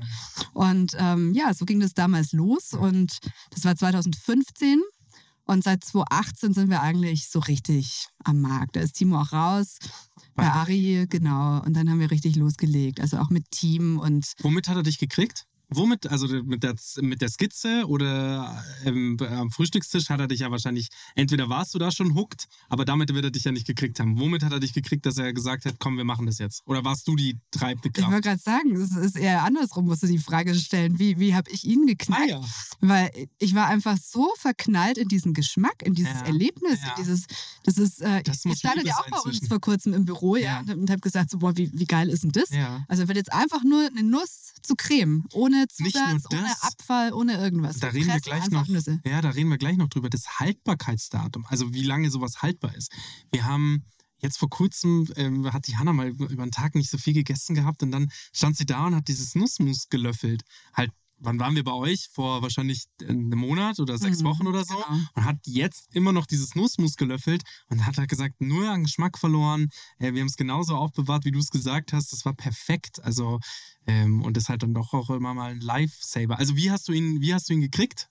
Und 0.54 0.96
ähm, 0.98 1.34
ja, 1.34 1.54
so 1.54 1.66
ging 1.66 1.80
das 1.80 1.94
damals 1.94 2.34
los 2.34 2.74
und 2.74 3.18
das 3.52 3.66
war 3.66 3.76
2015. 3.76 4.82
Und 5.46 5.64
seit 5.64 5.84
2018 5.84 6.54
sind 6.54 6.70
wir 6.70 6.82
eigentlich 6.82 7.28
so 7.28 7.40
richtig 7.40 8.08
am 8.24 8.40
Markt. 8.40 8.76
Da 8.76 8.82
ist 8.82 8.94
Timo 8.94 9.20
auch 9.20 9.34
raus, 9.34 9.80
bei 10.36 10.48
Ari, 10.48 11.08
genau. 11.10 11.64
Und 11.64 11.74
dann 11.74 11.90
haben 11.90 12.00
wir 12.00 12.12
richtig 12.12 12.36
losgelegt. 12.36 13.00
Also 13.00 13.18
auch 13.18 13.32
mit 13.32 13.50
Team 13.50 13.98
und. 13.98 14.34
Womit 14.42 14.68
hat 14.68 14.78
er 14.78 14.84
dich 14.84 15.00
gekriegt? 15.00 15.48
Womit? 15.70 16.08
Also 16.08 16.28
mit 16.28 16.64
der, 16.64 16.76
mit 17.02 17.22
der 17.22 17.30
Skizze 17.30 17.86
oder 17.88 18.64
ähm, 18.86 19.18
am 19.20 19.52
Frühstückstisch 19.52 20.10
hat 20.10 20.20
er 20.20 20.28
dich 20.28 20.40
ja 20.40 20.52
wahrscheinlich, 20.52 20.90
entweder 21.16 21.50
warst 21.50 21.76
du 21.76 21.80
da 21.80 21.92
schon 21.92 22.16
hooked, 22.16 22.48
aber 22.70 22.86
damit 22.86 23.14
wird 23.14 23.26
er 23.26 23.32
dich 23.32 23.44
ja 23.44 23.52
nicht 23.52 23.68
gekriegt 23.68 24.00
haben. 24.00 24.20
Womit 24.20 24.44
hat 24.44 24.52
er 24.52 24.60
dich 24.60 24.74
gekriegt, 24.74 25.06
dass 25.06 25.18
er 25.18 25.32
gesagt 25.34 25.66
hat, 25.66 25.76
komm, 25.80 25.98
wir 25.98 26.04
machen 26.04 26.26
das 26.26 26.40
jetzt? 26.40 26.64
Oder 26.66 26.84
warst 26.84 27.08
du 27.08 27.16
die 27.16 27.38
treibende 27.52 27.92
Kraft? 27.92 28.08
Ich 28.08 28.12
wollte 28.12 28.28
gerade 28.30 28.42
sagen, 28.42 28.76
es 28.76 28.96
ist 28.96 29.16
eher 29.16 29.44
andersrum, 29.44 29.86
musst 29.86 30.04
du 30.04 30.08
die 30.08 30.18
Frage 30.18 30.56
stellen. 30.56 30.98
Wie, 30.98 31.20
wie 31.20 31.36
habe 31.36 31.52
ich 31.52 31.66
ihn 31.66 31.86
geknallt? 31.86 32.34
Ah, 32.34 32.42
ja. 32.42 32.42
Weil 32.82 33.28
ich 33.38 33.54
war 33.54 33.68
einfach 33.68 33.98
so 33.98 34.32
verknallt 34.38 34.98
in 34.98 35.08
diesen 35.08 35.34
Geschmack, 35.34 35.84
in 35.84 35.94
dieses 35.94 36.14
ja. 36.14 36.26
Erlebnis, 36.26 36.80
ja. 36.82 36.90
in 36.90 37.04
dieses, 37.04 37.26
das 37.64 37.78
ist, 37.78 38.02
äh, 38.02 38.24
das 38.24 38.44
ich 38.46 38.58
stand 38.58 38.84
ja 38.84 38.96
auch 38.96 39.10
bei 39.10 39.20
uns 39.20 39.48
vor 39.48 39.60
kurzem 39.60 39.94
im 39.94 40.06
Büro 40.06 40.36
ja, 40.36 40.62
und 40.62 40.90
habe 40.90 41.02
gesagt, 41.02 41.30
so, 41.30 41.38
boah, 41.38 41.56
wie, 41.56 41.70
wie 41.74 41.86
geil 41.86 42.10
ist 42.10 42.24
denn 42.24 42.32
das? 42.32 42.50
Also 42.88 43.08
wird 43.08 43.18
jetzt 43.18 43.34
einfach 43.34 43.64
nur 43.64 43.86
eine 43.86 44.04
Nuss 44.04 44.54
zu 44.62 44.76
Creme, 44.76 45.26
ohne 45.34 45.59
Zusatz, 45.68 46.26
ohne 46.32 46.54
Abfall, 46.62 47.14
ohne 47.14 47.38
irgendwas. 47.38 47.78
Da 47.78 47.90
reden 47.90 48.08
wir 48.08 48.20
gleich 48.20 48.50
noch. 48.50 48.68
Nüsse. 48.68 49.00
Ja, 49.06 49.22
da 49.22 49.30
reden 49.30 49.50
wir 49.50 49.58
gleich 49.58 49.78
noch 49.78 49.90
drüber. 49.90 50.10
Das 50.10 50.40
Haltbarkeitsdatum, 50.40 51.46
also 51.48 51.74
wie 51.74 51.84
lange 51.84 52.10
sowas 52.10 52.42
haltbar 52.42 52.76
ist. 52.76 52.92
Wir 53.32 53.46
haben 53.46 53.84
jetzt 54.22 54.38
vor 54.38 54.50
kurzem 54.50 55.08
ähm, 55.16 55.52
hat 55.52 55.68
die 55.68 55.78
Hanna 55.78 55.94
mal 55.94 56.10
über 56.10 56.44
einen 56.44 56.52
Tag 56.52 56.76
nicht 56.76 56.90
so 56.90 56.98
viel 56.98 57.14
gegessen 57.14 57.56
gehabt 57.56 57.84
und 57.84 57.92
dann 57.92 58.12
stand 58.34 58.58
sie 58.58 58.66
da 58.66 58.86
und 58.88 58.96
hat 58.96 59.08
dieses 59.08 59.36
Nussmus 59.36 59.90
gelöffelt. 59.90 60.44
Halt 60.74 60.92
wann 61.20 61.40
waren 61.40 61.56
wir 61.56 61.64
bei 61.64 61.74
euch? 61.74 62.10
Vor 62.12 62.42
wahrscheinlich 62.42 62.86
einem 63.02 63.38
Monat 63.38 63.80
oder 63.80 63.98
sechs 63.98 64.22
mhm, 64.22 64.26
Wochen 64.26 64.48
oder 64.48 64.64
so. 64.66 64.76
Genau. 64.76 65.00
Und 65.16 65.26
hat 65.26 65.38
jetzt 65.46 65.88
immer 65.94 66.12
noch 66.12 66.26
dieses 66.26 66.56
Nussmus 66.56 66.96
gelöffelt 66.96 67.44
und 67.70 67.86
hat 67.86 67.98
halt 67.98 68.10
gesagt, 68.10 68.42
nur 68.42 68.70
an 68.70 68.84
Geschmack 68.84 69.18
verloren. 69.18 69.70
Äh, 70.00 70.14
wir 70.14 70.22
haben 70.22 70.28
es 70.28 70.38
genauso 70.38 70.76
aufbewahrt, 70.76 71.26
wie 71.26 71.32
du 71.32 71.40
es 71.40 71.50
gesagt 71.50 71.94
hast. 71.94 72.12
Das 72.14 72.26
war 72.26 72.34
perfekt. 72.34 73.04
Also, 73.04 73.40
ähm, 73.88 74.22
und 74.22 74.38
ist 74.38 74.50
halt 74.50 74.64
dann 74.64 74.74
doch 74.74 74.94
auch 74.94 75.10
immer 75.10 75.34
mal 75.34 75.52
ein 75.52 75.62
Lifesaver. 75.62 76.38
Also, 76.38 76.56
wie 76.56 76.72
hast 76.72 76.88
du 76.88 76.94
ihn, 76.94 77.22
wie 77.22 77.34
hast 77.34 77.50
du 77.50 77.54
ihn 77.54 77.62
gekriegt? 77.62 78.10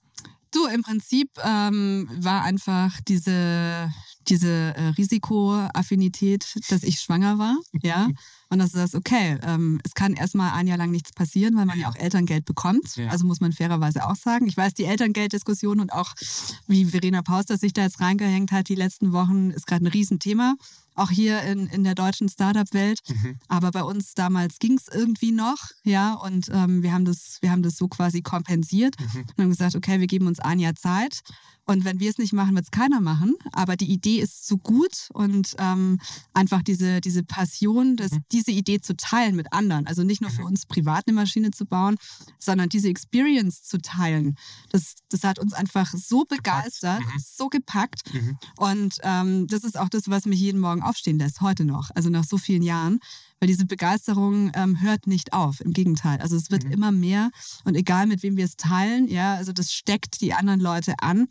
Du, 0.51 0.65
im 0.67 0.83
Prinzip 0.83 1.31
ähm, 1.45 2.09
war 2.11 2.43
einfach 2.43 2.99
diese, 3.07 3.93
diese 4.29 4.75
äh, 4.77 4.89
Risikoaffinität, 4.97 6.59
dass 6.71 6.83
ich 6.85 7.01
schwanger 7.01 7.39
war, 7.39 7.57
ja. 7.83 8.09
Und 8.51 8.59
dass 8.59 8.73
du 8.73 8.79
sagst, 8.79 8.95
okay, 8.95 9.39
ähm, 9.43 9.81
es 9.85 9.95
kann 9.95 10.15
erstmal 10.15 10.53
ein 10.53 10.67
Jahr 10.67 10.79
lang 10.79 10.91
nichts 10.91 11.13
passieren, 11.13 11.57
weil 11.57 11.67
man 11.67 11.79
ja 11.79 11.89
auch 11.89 11.97
Elterngeld 11.97 12.45
bekommt. 12.45 12.97
Ja. 12.97 13.09
Also 13.09 13.27
muss 13.27 13.41
man 13.41 13.53
fairerweise 13.53 14.07
auch 14.09 14.17
sagen. 14.17 14.47
Ich 14.47 14.57
weiß, 14.57 14.75
die 14.75 14.85
Elterngelddiskussion 14.85 15.81
und 15.81 15.93
auch 15.93 16.15
wie 16.67 16.87
Verena 16.87 17.23
Pauster 17.23 17.59
sich 17.59 17.73
da 17.73 17.83
jetzt 17.83 18.01
reingehängt 18.01 18.53
hat 18.53 18.69
die 18.69 18.75
letzten 18.75 19.13
Wochen, 19.13 19.51
ist 19.51 19.67
gerade 19.67 19.85
ein 19.85 19.89
Riesenthema 19.89 20.55
auch 20.99 21.11
hier 21.11 21.43
in, 21.43 21.69
in 21.69 21.85
der 21.85 21.95
deutschen 21.95 22.29
Startup-Welt. 22.29 23.01
Mhm. 23.09 23.37
Aber 23.49 23.71
bei 23.71 23.83
uns 23.83 24.15
damals 24.15 24.59
ging 24.59 24.77
es 24.77 24.89
irgendwie 24.93 25.31
noch, 25.31 25.59
ja, 25.85 26.15
und 26.15 26.49
ähm, 26.53 26.83
wir, 26.83 26.93
haben 26.93 27.05
das, 27.05 27.39
wir 27.41 27.51
haben 27.51 27.63
das 27.63 27.77
so 27.77 27.89
quasi 27.89 28.21
kompensiert 28.21 28.97
mhm. 28.99 29.21
und 29.21 29.45
haben 29.45 29.51
gesagt, 29.51 29.77
okay, 29.77 30.01
wir 30.01 30.07
geben 30.07 30.27
uns 30.27 30.41
ein 30.41 30.59
Jahr 30.59 30.75
Zeit 30.75 31.23
und 31.69 31.85
wenn 31.85 32.01
wir 32.01 32.09
es 32.09 32.17
nicht 32.17 32.33
machen, 32.33 32.55
wird 32.55 32.65
es 32.65 32.71
keiner 32.71 33.01
machen. 33.03 33.35
Aber 33.53 33.77
die 33.77 33.93
Idee 33.93 34.21
ist 34.21 34.47
so 34.47 34.57
gut 34.57 35.11
und 35.13 35.55
ähm, 35.59 36.01
einfach 36.33 36.63
diese, 36.63 37.03
diese 37.03 37.23
Passion, 37.23 37.97
das, 37.97 38.13
mhm. 38.13 38.25
diese 38.33 38.53
Idee 38.53 38.81
zu 38.81 38.97
teilen 38.97 39.37
mit 39.37 39.53
anderen. 39.53 39.87
Also 39.87 40.03
nicht 40.03 40.23
nur 40.23 40.31
für 40.31 40.41
mhm. 40.41 40.49
uns 40.49 40.65
privat 40.65 41.07
eine 41.07 41.15
Maschine 41.15 41.51
zu 41.51 41.67
bauen, 41.67 41.97
sondern 42.39 42.71
diese 42.71 42.89
Experience 42.89 43.65
zu 43.65 43.83
teilen. 43.83 44.37
Das, 44.71 44.95
das 45.11 45.25
hat 45.25 45.39
uns 45.39 45.53
einfach 45.53 45.93
so 45.93 46.25
begeistert, 46.25 47.01
mhm. 47.01 47.21
so 47.23 47.49
gepackt. 47.49 48.15
Mhm. 48.15 48.39
Und 48.57 48.97
ähm, 49.03 49.47
das 49.47 49.63
ist 49.63 49.79
auch 49.79 49.91
das, 49.91 50.09
was 50.09 50.25
mich 50.25 50.41
jeden 50.41 50.61
Morgen 50.61 50.83
aufstehen 50.83 51.19
lässt, 51.19 51.43
heute 51.43 51.67
noch. 51.67 51.91
Also 51.95 52.09
nach 52.09 52.25
so 52.25 52.39
vielen 52.39 52.63
Jahren 52.63 52.99
weil 53.41 53.49
diese 53.49 53.67
Begeisterung 53.67 54.51
ähm, 54.55 54.81
hört 54.81 55.07
nicht 55.07 55.33
auf. 55.33 55.61
Im 55.61 55.73
Gegenteil. 55.73 56.21
Also 56.21 56.37
es 56.37 56.51
wird 56.51 56.65
mhm. 56.65 56.73
immer 56.73 56.93
mehr 56.93 57.31
und 57.65 57.75
egal 57.75 58.07
mit 58.07 58.23
wem 58.23 58.37
wir 58.37 58.45
es 58.45 58.57
teilen, 58.57 59.09
ja, 59.09 59.35
also 59.35 59.53
das 59.53 59.73
steckt 59.73 60.21
die 60.21 60.35
anderen 60.35 60.61
Leute 60.61 60.95
an. 61.01 61.29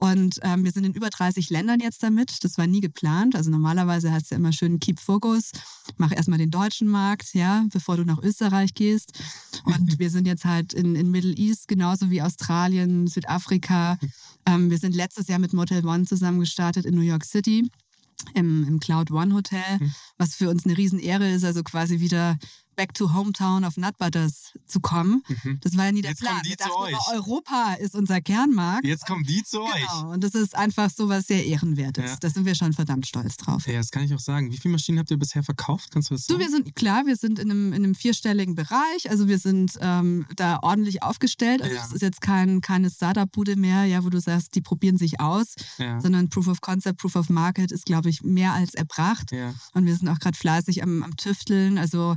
Und 0.00 0.38
ähm, 0.42 0.64
wir 0.64 0.70
sind 0.70 0.84
in 0.84 0.92
über 0.92 1.10
30 1.10 1.50
Ländern 1.50 1.80
jetzt 1.80 2.04
damit. 2.04 2.44
Das 2.44 2.56
war 2.56 2.68
nie 2.68 2.80
geplant. 2.80 3.34
Also 3.34 3.50
normalerweise 3.50 4.12
heißt 4.12 4.26
es 4.26 4.30
ja 4.30 4.36
immer 4.36 4.52
schön 4.52 4.78
Keep 4.78 5.00
Focus. 5.00 5.50
Mach 5.96 6.12
erstmal 6.12 6.38
den 6.38 6.52
deutschen 6.52 6.86
Markt, 6.86 7.34
ja, 7.34 7.64
bevor 7.72 7.96
du 7.96 8.04
nach 8.04 8.22
Österreich 8.22 8.74
gehst. 8.74 9.18
Und 9.64 9.98
wir 9.98 10.10
sind 10.10 10.28
jetzt 10.28 10.44
halt 10.44 10.72
in, 10.72 10.94
in 10.94 11.10
Middle 11.10 11.34
East, 11.34 11.66
genauso 11.66 12.10
wie 12.10 12.22
Australien, 12.22 13.08
Südafrika. 13.08 13.98
Ähm, 14.46 14.70
wir 14.70 14.78
sind 14.78 14.94
letztes 14.94 15.26
Jahr 15.26 15.40
mit 15.40 15.52
Motel 15.52 15.84
One 15.84 16.04
zusammen 16.04 16.38
gestartet 16.38 16.86
in 16.86 16.94
New 16.94 17.02
York 17.02 17.24
City 17.24 17.68
im, 18.34 18.66
im 18.66 18.80
Cloud 18.80 19.10
One 19.10 19.34
Hotel, 19.34 19.78
mhm. 19.80 19.94
was 20.16 20.34
für 20.34 20.48
uns 20.48 20.64
eine 20.64 20.76
Riesenehre 20.76 21.28
ist, 21.28 21.44
also 21.44 21.62
quasi 21.62 22.00
wieder 22.00 22.38
back 22.78 22.94
to 22.94 23.12
hometown 23.12 23.64
of 23.64 23.76
Nutbutters 23.76 24.52
zu 24.66 24.78
kommen. 24.78 25.24
Mhm. 25.26 25.58
Das 25.62 25.76
war 25.76 25.86
ja 25.86 25.92
nie 25.92 26.00
der 26.00 26.12
Jetzt 26.12 26.20
Plan. 26.20 26.34
Kommen 26.34 26.44
die 26.44 26.50
Wir 26.50 26.58
zu 26.58 26.78
euch. 26.78 27.08
Europa 27.12 27.74
ist 27.80 27.96
unser 27.96 28.20
Kernmarkt. 28.20 28.84
Jetzt 28.84 29.04
kommen 29.04 29.24
die 29.24 29.42
zu 29.42 29.58
genau. 29.58 29.68
euch. 29.74 30.14
Und 30.14 30.22
das 30.22 30.34
ist 30.36 30.54
einfach 30.54 30.88
so 30.88 31.08
was 31.08 31.26
sehr 31.26 31.44
Ehrenwertes. 31.44 32.04
Ja. 32.04 32.16
Da 32.20 32.30
sind 32.30 32.46
wir 32.46 32.54
schon 32.54 32.72
verdammt 32.72 33.08
stolz 33.08 33.36
drauf. 33.36 33.66
Ja, 33.66 33.78
das 33.78 33.90
kann 33.90 34.04
ich 34.04 34.14
auch 34.14 34.20
sagen. 34.20 34.52
Wie 34.52 34.56
viele 34.56 34.70
Maschinen 34.70 35.00
habt 35.00 35.10
ihr 35.10 35.16
bisher 35.16 35.42
verkauft? 35.42 35.90
Kannst 35.90 36.10
du 36.10 36.14
das 36.14 36.26
sagen? 36.26 36.38
Du, 36.38 36.44
wir 36.44 36.50
sind, 36.50 36.76
klar, 36.76 37.04
wir 37.04 37.16
sind 37.16 37.40
in 37.40 37.50
einem, 37.50 37.72
in 37.72 37.82
einem 37.82 37.96
vierstelligen 37.96 38.54
Bereich. 38.54 39.10
Also 39.10 39.26
wir 39.26 39.40
sind 39.40 39.72
ähm, 39.80 40.26
da 40.36 40.60
ordentlich 40.62 41.02
aufgestellt. 41.02 41.60
Also 41.62 41.74
es 41.74 41.88
ja. 41.88 41.94
ist 41.96 42.02
jetzt 42.02 42.20
kein, 42.20 42.60
keine 42.60 42.90
Startup-Bude 42.90 43.56
mehr, 43.56 43.86
ja, 43.86 44.04
wo 44.04 44.08
du 44.08 44.20
sagst, 44.20 44.54
die 44.54 44.60
probieren 44.60 44.98
sich 44.98 45.18
aus, 45.18 45.56
ja. 45.78 46.00
sondern 46.00 46.28
Proof 46.28 46.46
of 46.46 46.60
Concept, 46.60 47.00
Proof 47.00 47.16
of 47.16 47.28
Market 47.28 47.72
ist, 47.72 47.86
glaube 47.86 48.08
ich, 48.08 48.22
mehr 48.22 48.52
als 48.52 48.74
erbracht. 48.74 49.32
Und 49.74 49.84
wir 49.84 49.96
sind 49.96 50.06
auch 50.06 50.20
gerade 50.20 50.38
fleißig 50.38 50.84
am, 50.84 51.02
am 51.02 51.16
Tüfteln. 51.16 51.76
Also 51.76 52.16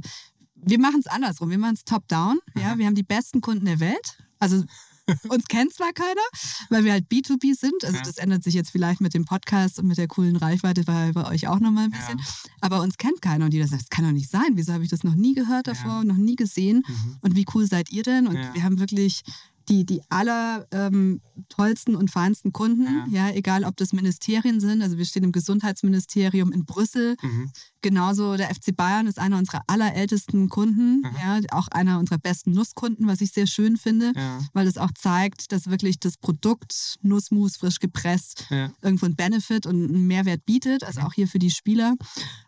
wir 0.63 0.79
machen 0.79 0.99
es 0.99 1.07
andersrum. 1.07 1.49
Wir 1.49 1.57
machen 1.57 1.75
es 1.75 1.83
top-down. 1.83 2.39
Ja? 2.55 2.77
Wir 2.77 2.85
haben 2.85 2.95
die 2.95 3.03
besten 3.03 3.41
Kunden 3.41 3.65
der 3.65 3.79
Welt. 3.79 4.17
Also 4.39 4.63
uns 5.29 5.45
kennt 5.47 5.73
zwar 5.73 5.91
keiner, 5.93 6.21
weil 6.69 6.83
wir 6.83 6.91
halt 6.91 7.07
B2B 7.09 7.55
sind. 7.57 7.83
Also 7.83 7.97
ja. 7.97 8.03
das 8.03 8.17
ändert 8.17 8.43
sich 8.43 8.53
jetzt 8.53 8.71
vielleicht 8.71 9.01
mit 9.01 9.13
dem 9.13 9.25
Podcast 9.25 9.79
und 9.79 9.87
mit 9.87 9.97
der 9.97 10.07
coolen 10.07 10.35
Reichweite 10.35 10.83
bei, 10.83 11.11
bei 11.11 11.27
euch 11.27 11.47
auch 11.47 11.59
nochmal 11.59 11.85
ein 11.85 11.91
bisschen. 11.91 12.17
Ja. 12.17 12.25
Aber 12.61 12.81
uns 12.81 12.97
kennt 12.97 13.21
keiner 13.21 13.45
und 13.45 13.53
jeder 13.53 13.67
sagt, 13.67 13.83
das 13.83 13.89
kann 13.89 14.05
doch 14.05 14.11
nicht 14.11 14.29
sein. 14.29 14.51
Wieso 14.53 14.73
habe 14.73 14.83
ich 14.83 14.89
das 14.89 15.03
noch 15.03 15.15
nie 15.15 15.33
gehört 15.33 15.67
davor, 15.67 15.99
ja. 15.99 16.03
noch 16.03 16.17
nie 16.17 16.35
gesehen? 16.35 16.83
Mhm. 16.87 17.17
Und 17.21 17.35
wie 17.35 17.45
cool 17.53 17.65
seid 17.65 17.91
ihr 17.91 18.03
denn? 18.03 18.27
Und 18.27 18.37
wir 18.53 18.63
haben 18.63 18.79
wirklich 18.79 19.23
die, 19.69 19.85
die 19.85 20.01
aller 20.09 20.67
ähm, 20.71 21.21
tollsten 21.49 21.95
und 21.95 22.11
feinsten 22.11 22.53
Kunden, 22.53 22.87
ja. 23.11 23.27
ja. 23.27 23.35
egal 23.35 23.63
ob 23.63 23.77
das 23.77 23.93
Ministerien 23.93 24.59
sind, 24.59 24.81
also 24.81 24.97
wir 24.97 25.05
stehen 25.05 25.23
im 25.23 25.31
Gesundheitsministerium 25.31 26.51
in 26.51 26.65
Brüssel, 26.65 27.15
mhm. 27.21 27.51
genauso 27.81 28.37
der 28.37 28.53
FC 28.53 28.75
Bayern 28.75 29.07
ist 29.07 29.19
einer 29.19 29.37
unserer 29.37 29.61
allerältesten 29.67 30.49
Kunden, 30.49 30.97
mhm. 30.97 31.09
ja, 31.21 31.39
auch 31.51 31.67
einer 31.69 31.99
unserer 31.99 32.19
besten 32.19 32.51
Nusskunden, 32.51 33.07
was 33.07 33.21
ich 33.21 33.31
sehr 33.31 33.47
schön 33.47 33.77
finde, 33.77 34.13
ja. 34.15 34.39
weil 34.53 34.67
es 34.67 34.77
auch 34.77 34.91
zeigt, 34.91 35.51
dass 35.51 35.69
wirklich 35.69 35.99
das 35.99 36.17
Produkt 36.17 36.97
Nussmus 37.01 37.57
frisch 37.57 37.79
gepresst 37.79 38.47
irgendwo 38.81 39.05
einen 39.05 39.15
Benefit 39.15 39.65
und 39.65 39.75
einen 39.75 40.07
Mehrwert 40.07 40.45
bietet, 40.45 40.83
also 40.83 41.01
mhm. 41.01 41.07
auch 41.07 41.13
hier 41.13 41.27
für 41.27 41.39
die 41.39 41.51
Spieler 41.51 41.95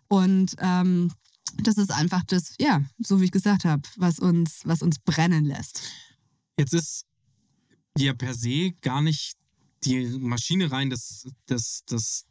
und 0.07 0.55
ähm, 0.59 1.11
das 1.61 1.77
ist 1.77 1.91
einfach 1.91 2.23
das, 2.25 2.55
ja, 2.59 2.81
so 2.99 3.21
wie 3.21 3.25
ich 3.25 3.31
gesagt 3.31 3.65
habe, 3.65 3.81
was 3.97 4.19
uns, 4.19 4.61
was 4.65 4.81
uns 4.81 4.99
brennen 4.99 5.45
lässt. 5.45 5.81
Jetzt 6.57 6.73
ist 6.73 7.05
ja 7.97 8.13
per 8.13 8.33
se 8.33 8.71
gar 8.81 9.01
nicht 9.01 9.37
die 9.83 10.05
Maschine 10.19 10.71
rein 10.71 10.89
das, 10.89 11.27
das, 11.45 11.83
das, 11.87 12.25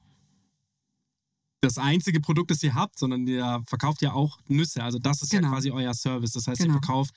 das 1.61 1.79
einzige 1.79 2.21
Produkt, 2.21 2.51
das 2.51 2.63
ihr 2.63 2.75
habt, 2.75 2.99
sondern 2.99 3.27
ihr 3.27 3.63
verkauft 3.67 4.03
ja 4.03 4.13
auch 4.13 4.39
Nüsse. 4.49 4.83
Also 4.83 4.99
das 4.99 5.23
ist 5.23 5.31
genau. 5.31 5.49
ja 5.49 5.55
quasi 5.55 5.71
euer 5.71 5.95
Service. 5.95 6.33
Das 6.33 6.47
heißt, 6.47 6.61
genau. 6.61 6.75
ihr 6.75 6.81
verkauft 6.81 7.15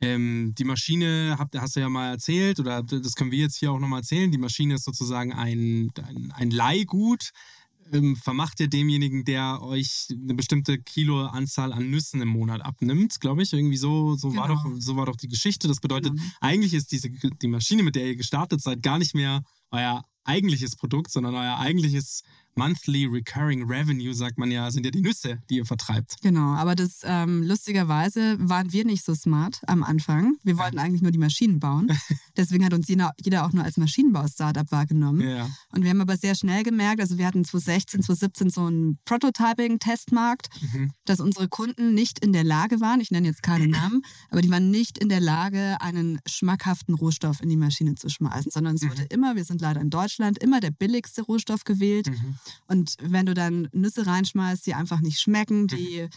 ähm, 0.00 0.54
die 0.58 0.64
Maschine, 0.64 1.36
habt, 1.38 1.56
hast 1.58 1.76
du 1.76 1.80
ja 1.80 1.88
mal 1.88 2.10
erzählt, 2.10 2.60
oder 2.60 2.82
das 2.82 3.14
können 3.14 3.30
wir 3.30 3.38
jetzt 3.38 3.56
hier 3.56 3.72
auch 3.72 3.78
nochmal 3.78 4.00
erzählen. 4.00 4.30
Die 4.30 4.38
Maschine 4.38 4.74
ist 4.74 4.84
sozusagen 4.84 5.32
ein, 5.32 5.90
ein, 5.96 6.32
ein 6.32 6.50
Leihgut 6.50 7.30
ähm, 7.92 8.16
vermacht 8.16 8.60
ihr 8.60 8.68
demjenigen, 8.68 9.24
der 9.24 9.60
euch 9.62 10.08
eine 10.10 10.34
bestimmte 10.34 10.78
Kiloanzahl 10.78 11.72
an 11.72 11.90
Nüssen 11.90 12.20
im 12.20 12.28
Monat 12.28 12.62
abnimmt, 12.62 13.20
glaube 13.20 13.42
ich. 13.42 13.52
Irgendwie 13.52 13.76
so, 13.76 14.14
so, 14.14 14.30
genau. 14.30 14.42
war 14.42 14.48
doch, 14.48 14.64
so 14.78 14.96
war 14.96 15.06
doch 15.06 15.16
die 15.16 15.28
Geschichte. 15.28 15.68
Das 15.68 15.80
bedeutet, 15.80 16.16
genau. 16.16 16.30
eigentlich 16.40 16.74
ist 16.74 16.92
diese, 16.92 17.10
die 17.10 17.48
Maschine, 17.48 17.82
mit 17.82 17.96
der 17.96 18.06
ihr 18.06 18.16
gestartet 18.16 18.60
seid, 18.60 18.82
gar 18.82 18.98
nicht 18.98 19.14
mehr 19.14 19.42
euer 19.70 20.02
eigentliches 20.24 20.76
Produkt, 20.76 21.10
sondern 21.10 21.34
euer 21.34 21.58
eigentliches 21.58 22.22
Monthly 22.56 23.06
Recurring 23.06 23.64
Revenue, 23.64 24.14
sagt 24.14 24.38
man 24.38 24.50
ja, 24.50 24.70
sind 24.70 24.84
ja 24.84 24.90
die 24.90 25.00
Nüsse, 25.00 25.38
die 25.50 25.56
ihr 25.56 25.64
vertreibt. 25.66 26.16
Genau, 26.22 26.54
aber 26.54 26.74
das 26.74 27.00
ähm, 27.04 27.42
lustigerweise 27.42 28.36
waren 28.38 28.72
wir 28.72 28.84
nicht 28.84 29.04
so 29.04 29.14
smart 29.14 29.60
am 29.66 29.82
Anfang. 29.82 30.36
Wir 30.44 30.56
wollten 30.58 30.78
eigentlich 30.78 31.02
nur 31.02 31.10
die 31.10 31.18
Maschinen 31.18 31.58
bauen. 31.60 31.88
Deswegen 32.36 32.64
hat 32.64 32.72
uns 32.74 32.88
jeder, 32.88 33.12
jeder 33.22 33.44
auch 33.46 33.52
nur 33.52 33.64
als 33.64 33.76
Maschinenbau-Startup 33.76 34.70
wahrgenommen. 34.70 35.20
Ja. 35.28 35.48
Und 35.72 35.82
wir 35.82 35.90
haben 35.90 36.00
aber 36.00 36.16
sehr 36.16 36.34
schnell 36.34 36.62
gemerkt, 36.62 37.00
also 37.00 37.18
wir 37.18 37.26
hatten 37.26 37.44
2016, 37.44 38.02
2017 38.02 38.50
so 38.50 38.66
einen 38.66 38.98
Prototyping-Testmarkt, 39.04 40.48
Mhm. 40.72 40.92
dass 41.04 41.20
unsere 41.20 41.48
Kunden 41.48 41.94
nicht 41.94 42.18
in 42.24 42.32
der 42.32 42.44
Lage 42.44 42.80
waren, 42.80 43.00
ich 43.00 43.10
nenne 43.10 43.28
jetzt 43.28 43.42
keine 43.42 43.66
Namen, 43.68 44.02
aber 44.30 44.40
die 44.42 44.50
waren 44.50 44.70
nicht 44.70 44.98
in 44.98 45.08
der 45.08 45.20
Lage, 45.20 45.76
einen 45.80 46.18
schmackhaften 46.26 46.94
Rohstoff 46.94 47.40
in 47.42 47.48
die 47.48 47.56
Maschine 47.56 47.94
zu 47.94 48.08
schmeißen, 48.08 48.50
sondern 48.50 48.76
es 48.76 48.82
Mhm. 48.82 48.90
wurde 48.90 49.02
immer, 49.10 49.36
wir 49.36 49.44
sind 49.44 49.60
leider 49.60 49.80
in 49.80 49.90
Deutschland, 49.90 50.38
immer 50.38 50.60
der 50.60 50.70
billigste 50.70 51.22
Rohstoff 51.22 51.64
gewählt. 51.64 52.08
Mhm. 52.08 52.36
Und 52.66 52.96
wenn 53.00 53.26
du 53.26 53.34
dann 53.34 53.68
Nüsse 53.72 54.06
reinschmeißt, 54.06 54.66
die 54.66 54.74
einfach 54.74 55.00
nicht 55.00 55.20
schmecken, 55.20 55.62
Mhm. 55.62 55.66
die 55.68 56.08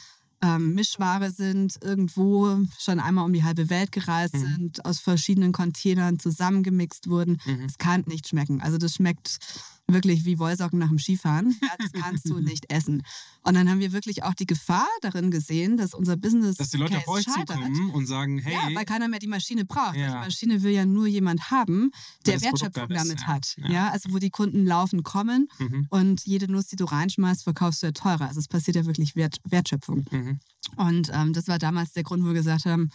ähm, 0.43 0.75
Mischware 0.75 1.31
sind, 1.31 1.79
irgendwo 1.83 2.59
schon 2.77 2.99
einmal 2.99 3.25
um 3.25 3.33
die 3.33 3.43
halbe 3.43 3.71
Welt 3.71 3.91
gereist 3.91 4.35
Mhm. 4.35 4.39
sind, 4.55 4.85
aus 4.85 4.99
verschiedenen 4.99 5.51
Containern 5.51 6.19
zusammengemixt 6.19 7.09
wurden, 7.09 7.39
Mhm. 7.45 7.65
es 7.65 7.77
kann 7.79 8.03
nicht 8.05 8.27
schmecken. 8.27 8.61
Also 8.61 8.77
das 8.77 8.93
schmeckt 8.93 9.39
wirklich 9.87 10.25
wie 10.25 10.37
Wollsocken 10.37 10.79
nach 10.79 10.89
dem 10.89 10.99
Skifahren. 10.99 11.55
Ja, 11.67 11.73
das 11.79 11.91
kannst 11.91 12.29
du 12.29 12.39
nicht 12.39 12.71
essen. 12.71 13.03
Und 13.43 13.55
dann 13.55 13.69
haben 13.69 13.79
wir 13.79 13.91
wirklich 13.91 14.23
auch 14.23 14.33
die 14.33 14.45
Gefahr 14.45 14.87
darin 15.01 15.31
gesehen, 15.31 15.77
dass 15.77 15.93
unser 15.93 16.15
Business 16.15 16.57
Dass 16.57 16.69
die 16.69 16.77
Leute 16.77 16.93
Case 16.93 17.07
auf 17.07 17.15
euch 17.15 17.23
scheitert. 17.25 17.57
zukommen 17.57 17.91
und 17.91 18.05
sagen, 18.05 18.39
hey, 18.39 18.53
Ja, 18.53 18.75
weil 18.75 18.85
keiner 18.85 19.07
mehr 19.07 19.19
die 19.19 19.27
Maschine 19.27 19.65
braucht. 19.65 19.95
Ja. 19.95 20.07
Die 20.07 20.25
Maschine 20.25 20.63
will 20.63 20.71
ja 20.71 20.85
nur 20.85 21.07
jemand 21.07 21.51
haben, 21.51 21.91
der 22.25 22.41
Wertschöpfung 22.41 22.89
damit 22.89 23.21
ja. 23.21 23.27
hat. 23.27 23.55
Ja. 23.57 23.69
Ja. 23.69 23.89
also 23.89 24.13
wo 24.13 24.19
die 24.19 24.29
Kunden 24.29 24.65
laufen 24.65 25.03
kommen 25.03 25.47
mhm. 25.59 25.87
und 25.89 26.25
jede 26.25 26.51
Nuss, 26.51 26.67
die 26.67 26.75
du 26.75 26.85
reinschmeißt, 26.85 27.43
verkaufst 27.43 27.81
du 27.81 27.87
ja 27.87 27.91
teurer. 27.91 28.27
Also 28.27 28.39
es 28.39 28.47
passiert 28.47 28.75
ja 28.75 28.85
wirklich 28.85 29.15
Wert, 29.15 29.37
Wertschöpfung. 29.45 30.05
Mhm. 30.11 30.39
Und 30.75 31.11
ähm, 31.13 31.33
das 31.33 31.47
war 31.47 31.59
damals 31.59 31.93
der 31.93 32.03
Grund, 32.03 32.23
wo 32.23 32.27
wir 32.27 32.33
gesagt 32.33 32.65
haben, 32.65 32.89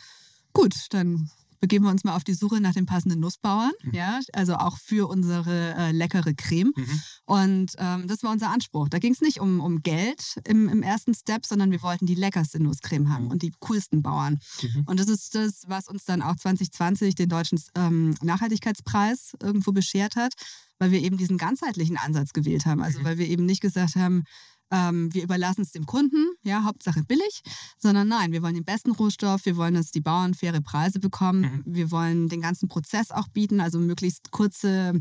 gut, 0.52 0.74
dann 0.90 1.30
begeben 1.62 1.84
wir 1.84 1.90
uns 1.92 2.02
mal 2.02 2.16
auf 2.16 2.24
die 2.24 2.34
Suche 2.34 2.60
nach 2.60 2.74
den 2.74 2.86
passenden 2.86 3.20
Nussbauern, 3.20 3.70
Mhm. 3.84 3.94
ja, 3.94 4.18
also 4.32 4.56
auch 4.56 4.76
für 4.78 5.08
unsere 5.08 5.74
äh, 5.76 5.92
leckere 5.92 6.34
Creme. 6.34 6.72
Mhm. 6.76 7.00
Und 7.24 7.72
ähm, 7.78 8.08
das 8.08 8.22
war 8.24 8.32
unser 8.32 8.50
Anspruch. 8.50 8.88
Da 8.88 8.98
ging 8.98 9.12
es 9.12 9.20
nicht 9.20 9.38
um, 9.40 9.60
um 9.60 9.80
Geld 9.82 10.40
im, 10.44 10.68
im 10.68 10.82
ersten 10.82 11.14
Step, 11.14 11.46
sondern 11.46 11.70
wir 11.70 11.80
wollten 11.82 12.04
die 12.04 12.16
leckerste 12.16 12.60
Nusscreme 12.60 13.08
haben 13.08 13.24
Mhm. 13.26 13.30
und 13.30 13.42
die 13.42 13.52
coolsten 13.60 14.02
Bauern. 14.02 14.40
Mhm. 14.60 14.82
Und 14.86 14.98
das 14.98 15.06
ist 15.08 15.34
das, 15.36 15.62
was 15.68 15.86
uns 15.88 16.04
dann 16.04 16.20
auch 16.20 16.34
2020 16.36 17.14
den 17.14 17.28
deutschen 17.28 17.60
ähm, 17.76 18.16
Nachhaltigkeitspreis 18.22 19.32
irgendwo 19.40 19.70
beschert 19.72 20.16
hat, 20.16 20.32
weil 20.78 20.90
wir 20.90 21.00
eben 21.00 21.16
diesen 21.16 21.38
ganzheitlichen 21.38 21.96
Ansatz 21.96 22.32
gewählt 22.32 22.66
haben. 22.66 22.82
Also 22.82 22.98
Mhm. 23.00 23.04
weil 23.04 23.18
wir 23.18 23.28
eben 23.28 23.46
nicht 23.46 23.60
gesagt 23.60 23.94
haben, 23.94 24.24
ähm, 24.72 25.12
wir 25.14 25.22
überlassen 25.22 25.62
es 25.62 25.70
dem 25.72 25.86
Kunden, 25.86 26.26
ja, 26.42 26.64
Hauptsache 26.64 27.04
billig, 27.04 27.42
sondern 27.78 28.08
nein, 28.08 28.32
wir 28.32 28.42
wollen 28.42 28.54
den 28.54 28.64
besten 28.64 28.90
Rohstoff, 28.92 29.44
wir 29.44 29.56
wollen, 29.56 29.74
dass 29.74 29.90
die 29.92 30.00
Bauern 30.00 30.34
faire 30.34 30.60
Preise 30.60 30.98
bekommen, 30.98 31.42
Mhm. 31.42 31.62
wir 31.66 31.90
wollen 31.90 32.28
den 32.28 32.40
ganzen 32.40 32.68
Prozess 32.68 33.10
auch 33.10 33.28
bieten, 33.28 33.60
also 33.60 33.78
möglichst 33.78 34.30
kurze 34.32 34.94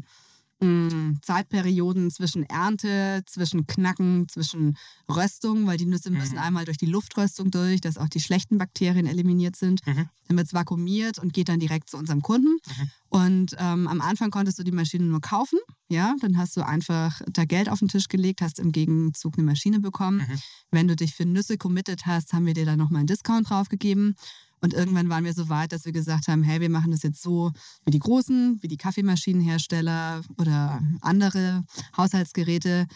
mh, 0.61 1.15
Zeitperioden 1.21 2.11
zwischen 2.11 2.43
Ernte, 2.43 3.23
zwischen 3.25 3.67
Knacken, 3.67 4.27
zwischen 4.29 4.77
Röstung, 5.09 5.67
weil 5.67 5.77
die 5.77 5.85
Nüsse 5.85 6.11
müssen 6.11 6.35
Mhm. 6.35 6.41
einmal 6.41 6.65
durch 6.65 6.77
die 6.77 6.85
Luftröstung 6.85 7.51
durch, 7.51 7.81
dass 7.81 7.97
auch 7.97 8.09
die 8.09 8.19
schlechten 8.19 8.57
Bakterien 8.57 9.05
eliminiert 9.07 9.55
sind. 9.55 9.85
Mhm. 9.85 10.09
Dann 10.27 10.37
wird 10.37 10.47
es 10.47 10.53
vakuumiert 10.53 11.19
und 11.19 11.33
geht 11.33 11.49
dann 11.49 11.59
direkt 11.59 11.89
zu 11.89 11.97
unserem 11.97 12.21
Kunden. 12.21 12.57
Mhm. 12.67 12.91
Und 13.09 13.55
ähm, 13.59 13.87
am 13.87 13.99
Anfang 13.99 14.31
konntest 14.31 14.59
du 14.59 14.63
die 14.63 14.71
Maschine 14.71 15.03
nur 15.05 15.19
kaufen. 15.19 15.59
Ja, 15.89 16.15
dann 16.21 16.37
hast 16.37 16.55
du 16.55 16.65
einfach 16.65 17.21
da 17.27 17.43
Geld 17.43 17.67
auf 17.67 17.79
den 17.79 17.89
Tisch 17.89 18.07
gelegt, 18.07 18.41
hast 18.41 18.59
im 18.59 18.71
Gegenzug 18.71 19.37
eine 19.37 19.45
Maschine 19.45 19.79
bekommen. 19.81 20.19
Mhm. 20.19 20.39
Wenn 20.71 20.87
du 20.87 20.95
dich 20.95 21.13
für 21.15 21.25
Nüsse 21.25 21.57
committed 21.57 22.05
hast, 22.05 22.31
haben 22.31 22.45
wir 22.45 22.53
dir 22.53 22.65
dann 22.65 22.79
nochmal 22.79 22.99
einen 22.99 23.07
Discount 23.07 23.49
draufgegeben. 23.49 24.15
Und 24.61 24.73
irgendwann 24.73 25.09
waren 25.09 25.23
wir 25.23 25.33
so 25.33 25.49
weit, 25.49 25.71
dass 25.71 25.85
wir 25.85 25.91
gesagt 25.91 26.27
haben, 26.27 26.43
hey, 26.43 26.61
wir 26.61 26.69
machen 26.69 26.91
das 26.91 27.01
jetzt 27.01 27.21
so 27.21 27.51
wie 27.83 27.91
die 27.91 27.99
Großen, 27.99 28.59
wie 28.61 28.67
die 28.67 28.77
Kaffeemaschinenhersteller 28.77 30.21
oder 30.37 30.81
andere 31.01 31.63
Haushaltsgeräte. 31.97 32.87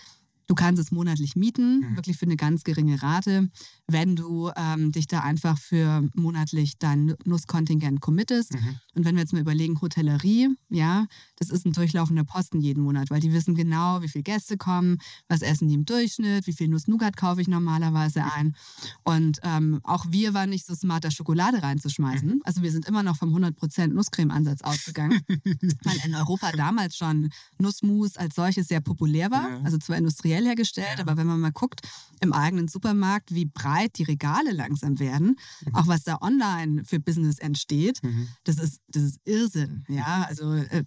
Du 0.48 0.56
kannst 0.56 0.82
es 0.82 0.92
monatlich 0.92 1.36
mieten, 1.36 1.80
Mhm. 1.80 1.96
wirklich 1.96 2.18
für 2.18 2.26
eine 2.26 2.36
ganz 2.38 2.64
geringe 2.64 3.02
Rate, 3.02 3.50
wenn 3.88 4.16
du 4.16 4.52
ähm, 4.56 4.92
dich 4.92 5.08
da 5.08 5.22
einfach 5.22 5.58
für 5.58 6.08
monatlich 6.16 6.78
dein 6.78 7.16
Nusskontingent 7.26 8.00
committest. 8.02 8.54
Mhm. 8.54 8.76
Und 8.96 9.06
wenn 9.06 9.16
wir 9.16 9.22
jetzt 9.22 9.34
mal 9.34 9.42
überlegen, 9.42 9.80
Hotellerie, 9.82 10.50
ja, 10.70 11.08
das 11.38 11.50
ist 11.50 11.66
ein 11.66 11.74
durchlaufender 11.74 12.24
Posten 12.24 12.60
jeden 12.62 12.84
Monat, 12.84 13.10
weil 13.10 13.20
die 13.20 13.34
wissen 13.34 13.56
genau, 13.56 14.02
wie 14.02 14.08
viele 14.08 14.24
Gäste 14.24 14.58
kommen, 14.58 14.98
was 15.28 15.42
essen 15.42 15.68
die 15.68 15.76
im 15.76 15.86
Durchschnitt, 15.86 16.48
wie 16.48 16.54
viel 16.54 16.68
Nuss-Nougat 16.68 17.18
kaufe 17.18 17.42
ich 17.42 17.48
normalerweise 17.48 18.24
ein. 18.24 18.56
Und 19.04 19.40
ähm, 19.44 19.80
auch 19.84 20.06
wir 20.10 20.34
waren 20.34 20.50
nicht 20.50 20.66
so 20.66 20.76
smart, 20.76 21.04
da 21.04 21.12
Schokolade 21.12 21.62
reinzuschmeißen. 21.64 22.42
Also 22.44 22.62
wir 22.62 22.72
sind 22.72 22.86
immer 22.88 23.04
noch 23.04 23.18
vom 23.18 23.36
100% 23.36 23.88
Nusscreme-Ansatz 23.88 24.62
ausgegangen, 24.62 25.20
weil 25.84 25.98
in 26.06 26.16
Europa 26.16 26.52
damals 26.52 26.96
schon 26.98 27.30
Nussmus 27.60 28.16
als 28.18 28.36
solches 28.36 28.68
sehr 28.68 28.82
populär 28.82 29.32
war, 29.32 29.48
also 29.64 29.78
zwar 29.78 29.98
industriell 29.98 30.35
hergestellt, 30.44 30.96
Ja. 30.98 31.02
aber 31.04 31.16
wenn 31.16 31.28
man 31.28 31.40
mal 31.40 31.52
guckt 31.52 31.82
im 32.20 32.34
eigenen 32.34 32.68
Supermarkt, 32.68 33.34
wie 33.34 33.46
breit 33.46 33.98
die 33.98 34.04
Regale 34.04 34.52
langsam 34.52 35.00
werden, 35.00 35.38
Mhm. 35.66 35.76
auch 35.76 35.88
was 35.88 36.04
da 36.04 36.18
online 36.22 36.84
für 36.84 37.00
Business 37.00 37.40
entsteht, 37.40 38.04
Mhm. 38.04 38.28
das 38.44 38.58
ist, 38.58 38.82
das 38.90 39.04
ist 39.04 39.20
Irrsinn. 39.26 39.86
Ja, 39.88 40.26
also 40.28 40.52
äh, 40.54 40.84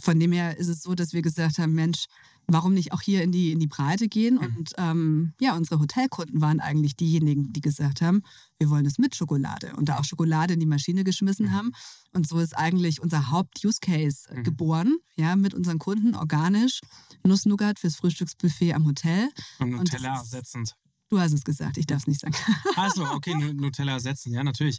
von 0.00 0.20
dem 0.20 0.32
her 0.32 0.56
ist 0.58 0.68
es 0.68 0.82
so, 0.82 0.94
dass 0.94 1.12
wir 1.12 1.22
gesagt 1.22 1.58
haben, 1.58 1.72
Mensch, 1.74 2.04
warum 2.46 2.74
nicht 2.74 2.92
auch 2.92 3.00
hier 3.00 3.22
in 3.22 3.32
die, 3.32 3.52
in 3.52 3.58
die 3.58 3.66
Breite 3.66 4.08
gehen? 4.08 4.34
Mhm. 4.34 4.56
Und 4.56 4.72
ähm, 4.78 5.32
ja, 5.40 5.56
unsere 5.56 5.80
Hotelkunden 5.80 6.40
waren 6.40 6.60
eigentlich 6.60 6.96
diejenigen, 6.96 7.52
die 7.52 7.60
gesagt 7.60 8.00
haben, 8.02 8.22
wir 8.58 8.68
wollen 8.70 8.86
es 8.86 8.98
mit 8.98 9.14
Schokolade 9.16 9.74
und 9.76 9.88
da 9.88 9.98
auch 9.98 10.04
Schokolade 10.04 10.54
in 10.54 10.60
die 10.60 10.66
Maschine 10.66 11.04
geschmissen 11.04 11.46
Mhm. 11.46 11.52
haben. 11.52 11.72
Und 12.12 12.28
so 12.28 12.38
ist 12.38 12.56
eigentlich 12.56 13.00
unser 13.00 13.30
Haupt-Use-Case 13.30 14.28
äh, 14.30 14.38
Mhm. 14.38 14.44
geboren, 14.44 14.96
ja, 15.16 15.34
mit 15.36 15.54
unseren 15.54 15.78
Kunden 15.78 16.14
organisch. 16.14 16.80
Nuss-Nougat 17.24 17.78
fürs 17.78 17.96
Frühstücksbuffet 17.96 18.74
am 18.74 18.86
Hotel. 18.86 19.28
Und 19.58 19.70
Nutella 19.70 20.16
ersetzend. 20.18 20.74
Du 21.12 21.20
hast 21.20 21.32
es 21.34 21.44
gesagt, 21.44 21.76
ich 21.76 21.84
darf 21.84 21.98
es 22.00 22.06
nicht 22.06 22.20
sagen. 22.20 22.34
Achso, 22.76 23.04
okay, 23.12 23.34
Nu- 23.34 23.52
Nutella 23.52 23.92
ersetzen, 23.92 24.32
ja, 24.32 24.42
natürlich. 24.42 24.78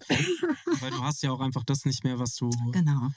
Weil 0.80 0.89
du 0.89 1.04
hast 1.04 1.22
ja 1.22 1.32
auch 1.32 1.39
einfach 1.41 1.63
das 1.63 1.86
nicht 1.86 2.04
mehr, 2.04 2.17
was 2.17 2.34
du. 2.36 2.50
genau. 2.72 3.10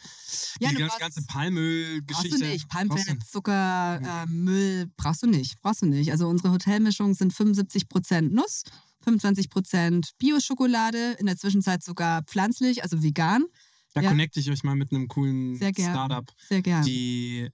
Ja, 0.60 0.68
die 0.68 0.74
ganze, 0.74 0.84
brauchst- 0.84 1.00
ganze 1.00 1.20
Brauchst 1.22 1.28
Palmöl-Geschichte. 1.28 2.38
du 2.38 2.44
nicht. 2.46 2.68
brauchst 2.68 2.88
Palmfett, 2.88 3.24
Zucker, 3.26 4.00
äh, 4.24 4.26
Müll 4.26 4.90
brauchst 4.98 5.22
du 5.22 5.28
nicht. 5.28 5.58
Brauchst 5.62 5.80
du 5.80 5.86
nicht. 5.86 6.10
Also 6.12 6.28
unsere 6.28 6.52
Hotelmischungen 6.52 7.14
sind 7.14 7.32
75% 7.32 8.34
Nuss, 8.34 8.64
25% 9.06 10.10
Bio-Schokolade, 10.18 11.12
in 11.18 11.24
der 11.24 11.38
Zwischenzeit 11.38 11.82
sogar 11.82 12.22
pflanzlich, 12.24 12.82
also 12.82 13.02
vegan. 13.02 13.46
Da 13.94 14.02
Ja. 14.02 14.10
connecte 14.10 14.40
ich 14.40 14.50
euch 14.50 14.62
mal 14.62 14.76
mit 14.76 14.92
einem 14.92 15.08
coolen 15.08 15.56
Sehr. 15.56 15.72
Startup. 15.72 16.30
Sehr 16.48 16.60
gern. 16.60 16.84
Die, 16.84 17.48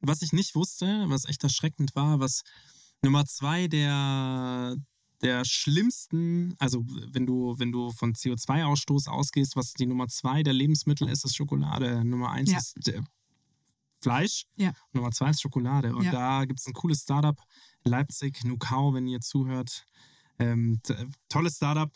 was 0.00 0.22
ich 0.22 0.32
nicht 0.32 0.54
wusste, 0.54 1.04
was 1.08 1.24
echt 1.24 1.42
erschreckend 1.42 1.96
war, 1.96 2.20
was 2.20 2.42
Nummer 3.04 3.24
zwei 3.26 3.68
der, 3.68 4.76
der 5.22 5.44
schlimmsten, 5.44 6.54
also 6.58 6.84
wenn 7.12 7.26
du, 7.26 7.58
wenn 7.58 7.70
du 7.72 7.90
von 7.92 8.14
CO2-Ausstoß 8.14 9.08
ausgehst, 9.08 9.56
was 9.56 9.72
die 9.74 9.86
Nummer 9.86 10.08
zwei 10.08 10.42
der 10.42 10.52
Lebensmittel 10.52 11.08
ist, 11.08 11.24
ist 11.24 11.36
Schokolade. 11.36 12.04
Nummer 12.04 12.30
eins 12.30 12.50
Ja. 12.50 12.58
ist 12.58 12.88
äh, 12.88 13.00
Fleisch. 14.02 14.44
Ja. 14.56 14.72
Nummer 14.92 15.10
zwei 15.12 15.30
ist 15.30 15.40
Schokolade. 15.40 15.94
Und 15.94 16.04
Ja. 16.04 16.12
da 16.12 16.44
gibt 16.44 16.60
es 16.60 16.66
ein 16.66 16.72
cooles 16.74 17.02
Startup, 17.02 17.40
Leipzig, 17.84 18.44
Nukau, 18.44 18.92
wenn 18.94 19.06
ihr 19.06 19.20
zuhört. 19.20 19.86
Ähm, 20.38 20.80
tolles 21.28 21.56
Startup. 21.56 21.90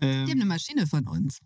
Ähm, 0.00 0.26
Die 0.26 0.32
haben 0.32 0.40
eine 0.40 0.44
Maschine 0.46 0.86
von 0.86 1.06
uns. 1.06 1.38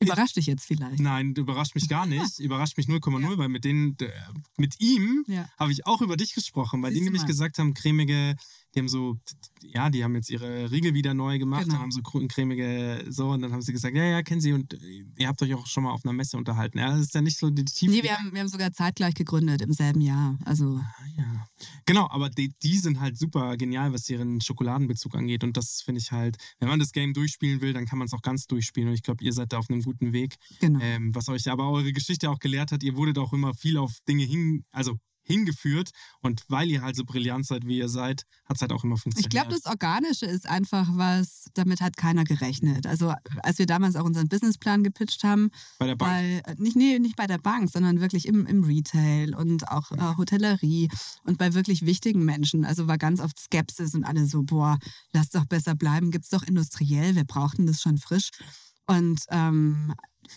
Überrascht 0.00 0.36
dich 0.36 0.46
jetzt 0.46 0.64
vielleicht. 0.64 1.00
Nein, 1.00 1.34
du 1.34 1.42
überrascht 1.42 1.74
mich 1.74 1.88
gar 1.88 2.06
nicht. 2.06 2.38
überrascht 2.38 2.76
mich 2.76 2.86
0,0, 2.86 3.36
weil 3.38 3.48
mit 3.48 3.64
denen, 3.64 3.96
d- 3.96 4.10
mit 4.56 4.80
ihm 4.80 5.24
Ja. 5.26 5.48
habe 5.58 5.72
ich 5.72 5.86
auch 5.86 6.00
über 6.02 6.16
dich 6.16 6.34
gesprochen, 6.34 6.82
weil 6.82 6.90
die 6.90 6.96
Siehst 6.98 7.08
du 7.08 7.12
nämlich 7.12 7.26
gesagt 7.26 7.58
haben, 7.58 7.74
cremige, 7.74 8.36
die 8.74 8.80
haben 8.80 8.88
so, 8.88 9.18
ja, 9.62 9.90
die 9.90 10.04
haben 10.04 10.14
jetzt 10.14 10.30
ihre 10.30 10.70
Riegel 10.70 10.94
wieder 10.94 11.14
neu 11.14 11.38
gemacht 11.38 11.64
Genau. 11.64 11.78
haben 11.78 11.90
so 11.90 12.02
cremige, 12.02 13.04
so, 13.08 13.30
und 13.30 13.42
dann 13.42 13.52
haben 13.52 13.62
sie 13.62 13.72
gesagt, 13.72 13.96
ja, 13.96 14.04
ja, 14.04 14.22
kennen 14.22 14.40
sie 14.40 14.52
und 14.52 14.74
äh, 14.74 15.04
ihr 15.18 15.28
habt 15.28 15.40
euch 15.42 15.54
auch 15.54 15.66
schon 15.66 15.84
mal 15.84 15.90
auf 15.92 16.04
einer 16.04 16.12
Messe 16.12 16.36
unterhalten. 16.36 16.78
Ja, 16.78 16.90
das 16.90 17.00
ist 17.00 17.14
ja 17.14 17.22
nicht 17.22 17.38
so 17.38 17.50
die 17.50 17.64
Tiefe. 17.64 17.90
Nee, 17.92 18.02
wir 18.02 18.16
haben, 18.16 18.32
wir 18.32 18.40
haben 18.40 18.48
sogar 18.48 18.72
zeitgleich 18.72 19.14
gegründet 19.14 19.62
im 19.62 19.72
selben 19.72 20.00
Jahr. 20.00 20.38
Also 20.44 20.78
Ah, 20.82 21.04
ja. 21.16 21.46
Genau, 21.86 22.08
aber 22.10 22.28
die, 22.30 22.52
die 22.62 22.76
sind 22.78 23.00
halt 23.00 23.18
super 23.18 23.56
genial, 23.56 23.92
was 23.92 24.08
ihren 24.10 24.40
Schokoladenbezug 24.40 25.14
angeht. 25.14 25.42
Und 25.44 25.56
das 25.56 25.82
finde 25.82 26.00
ich 26.00 26.12
halt, 26.12 26.36
wenn 26.58 26.68
man 26.68 26.78
das 26.78 26.92
Game 26.92 27.14
durchspielen 27.14 27.60
will, 27.60 27.72
dann 27.72 27.86
kann 27.86 27.98
man 27.98 28.06
es 28.06 28.12
auch 28.12 28.22
ganz 28.22 28.46
durchspielen. 28.46 28.88
Und 28.90 28.94
ich 28.94 29.02
glaube, 29.02 29.24
ihr 29.24 29.32
seid 29.32 29.52
da 29.52 29.58
auf 29.58 29.70
einem 29.70 29.82
guten 29.82 30.12
Weg. 30.12 30.36
genau. 30.60 30.78
Ähm, 30.82 31.14
was 31.14 31.28
euch 31.28 31.48
aber 31.50 31.70
eure 31.70 31.92
Geschichte 31.92 32.30
auch 32.30 32.38
gelehrt 32.38 32.72
hat, 32.72 32.82
ihr 32.82 32.96
wurdet 32.96 33.18
auch 33.18 33.32
immer 33.32 33.54
viel 33.54 33.76
auf 33.78 33.98
Dinge 34.06 34.24
hin, 34.24 34.64
also 34.70 34.98
hingeführt. 35.28 35.90
Und 36.20 36.42
weil 36.48 36.68
ihr 36.68 36.82
halt 36.82 36.96
so 36.96 37.04
brillant 37.04 37.46
seid, 37.46 37.66
wie 37.66 37.78
ihr 37.78 37.88
seid, 37.88 38.24
hat 38.46 38.56
es 38.56 38.62
halt 38.62 38.72
auch 38.72 38.82
immer 38.82 38.96
funktioniert. 38.96 39.32
Ich 39.32 39.40
glaube, 39.40 39.54
das 39.54 39.66
Organische 39.70 40.26
ist 40.26 40.48
einfach 40.48 40.88
was, 40.92 41.44
damit 41.54 41.80
hat 41.80 41.96
keiner 41.96 42.24
gerechnet. 42.24 42.86
Also 42.86 43.14
als 43.42 43.58
wir 43.58 43.66
damals 43.66 43.94
auch 43.94 44.04
unseren 44.04 44.28
Businessplan 44.28 44.82
gepitcht 44.82 45.22
haben, 45.22 45.50
bei 45.78 45.86
der 45.86 45.96
Bank. 45.96 46.10
Bei, 46.10 46.52
äh, 46.52 46.54
nicht, 46.58 46.76
nee, 46.76 46.98
nicht 46.98 47.16
bei 47.16 47.26
der 47.26 47.38
Bank, 47.38 47.70
sondern 47.70 48.00
wirklich 48.00 48.26
im, 48.26 48.46
im 48.46 48.64
Retail 48.64 49.34
und 49.36 49.68
auch 49.68 49.92
äh, 49.92 50.16
Hotellerie 50.16 50.88
und 51.24 51.38
bei 51.38 51.54
wirklich 51.54 51.86
wichtigen 51.86 52.24
Menschen. 52.24 52.64
Also 52.64 52.88
war 52.88 52.98
ganz 52.98 53.20
oft 53.20 53.38
Skepsis 53.38 53.94
und 53.94 54.04
alle 54.04 54.26
so, 54.26 54.42
boah, 54.42 54.78
lass 55.12 55.28
doch 55.30 55.44
besser 55.44 55.74
bleiben, 55.74 56.10
gibt's 56.10 56.30
doch 56.30 56.42
industriell, 56.42 57.14
wir 57.14 57.24
brauchten 57.24 57.66
das 57.66 57.80
schon 57.80 57.98
frisch. 57.98 58.30
Und 58.86 59.20
ähm, 59.30 59.94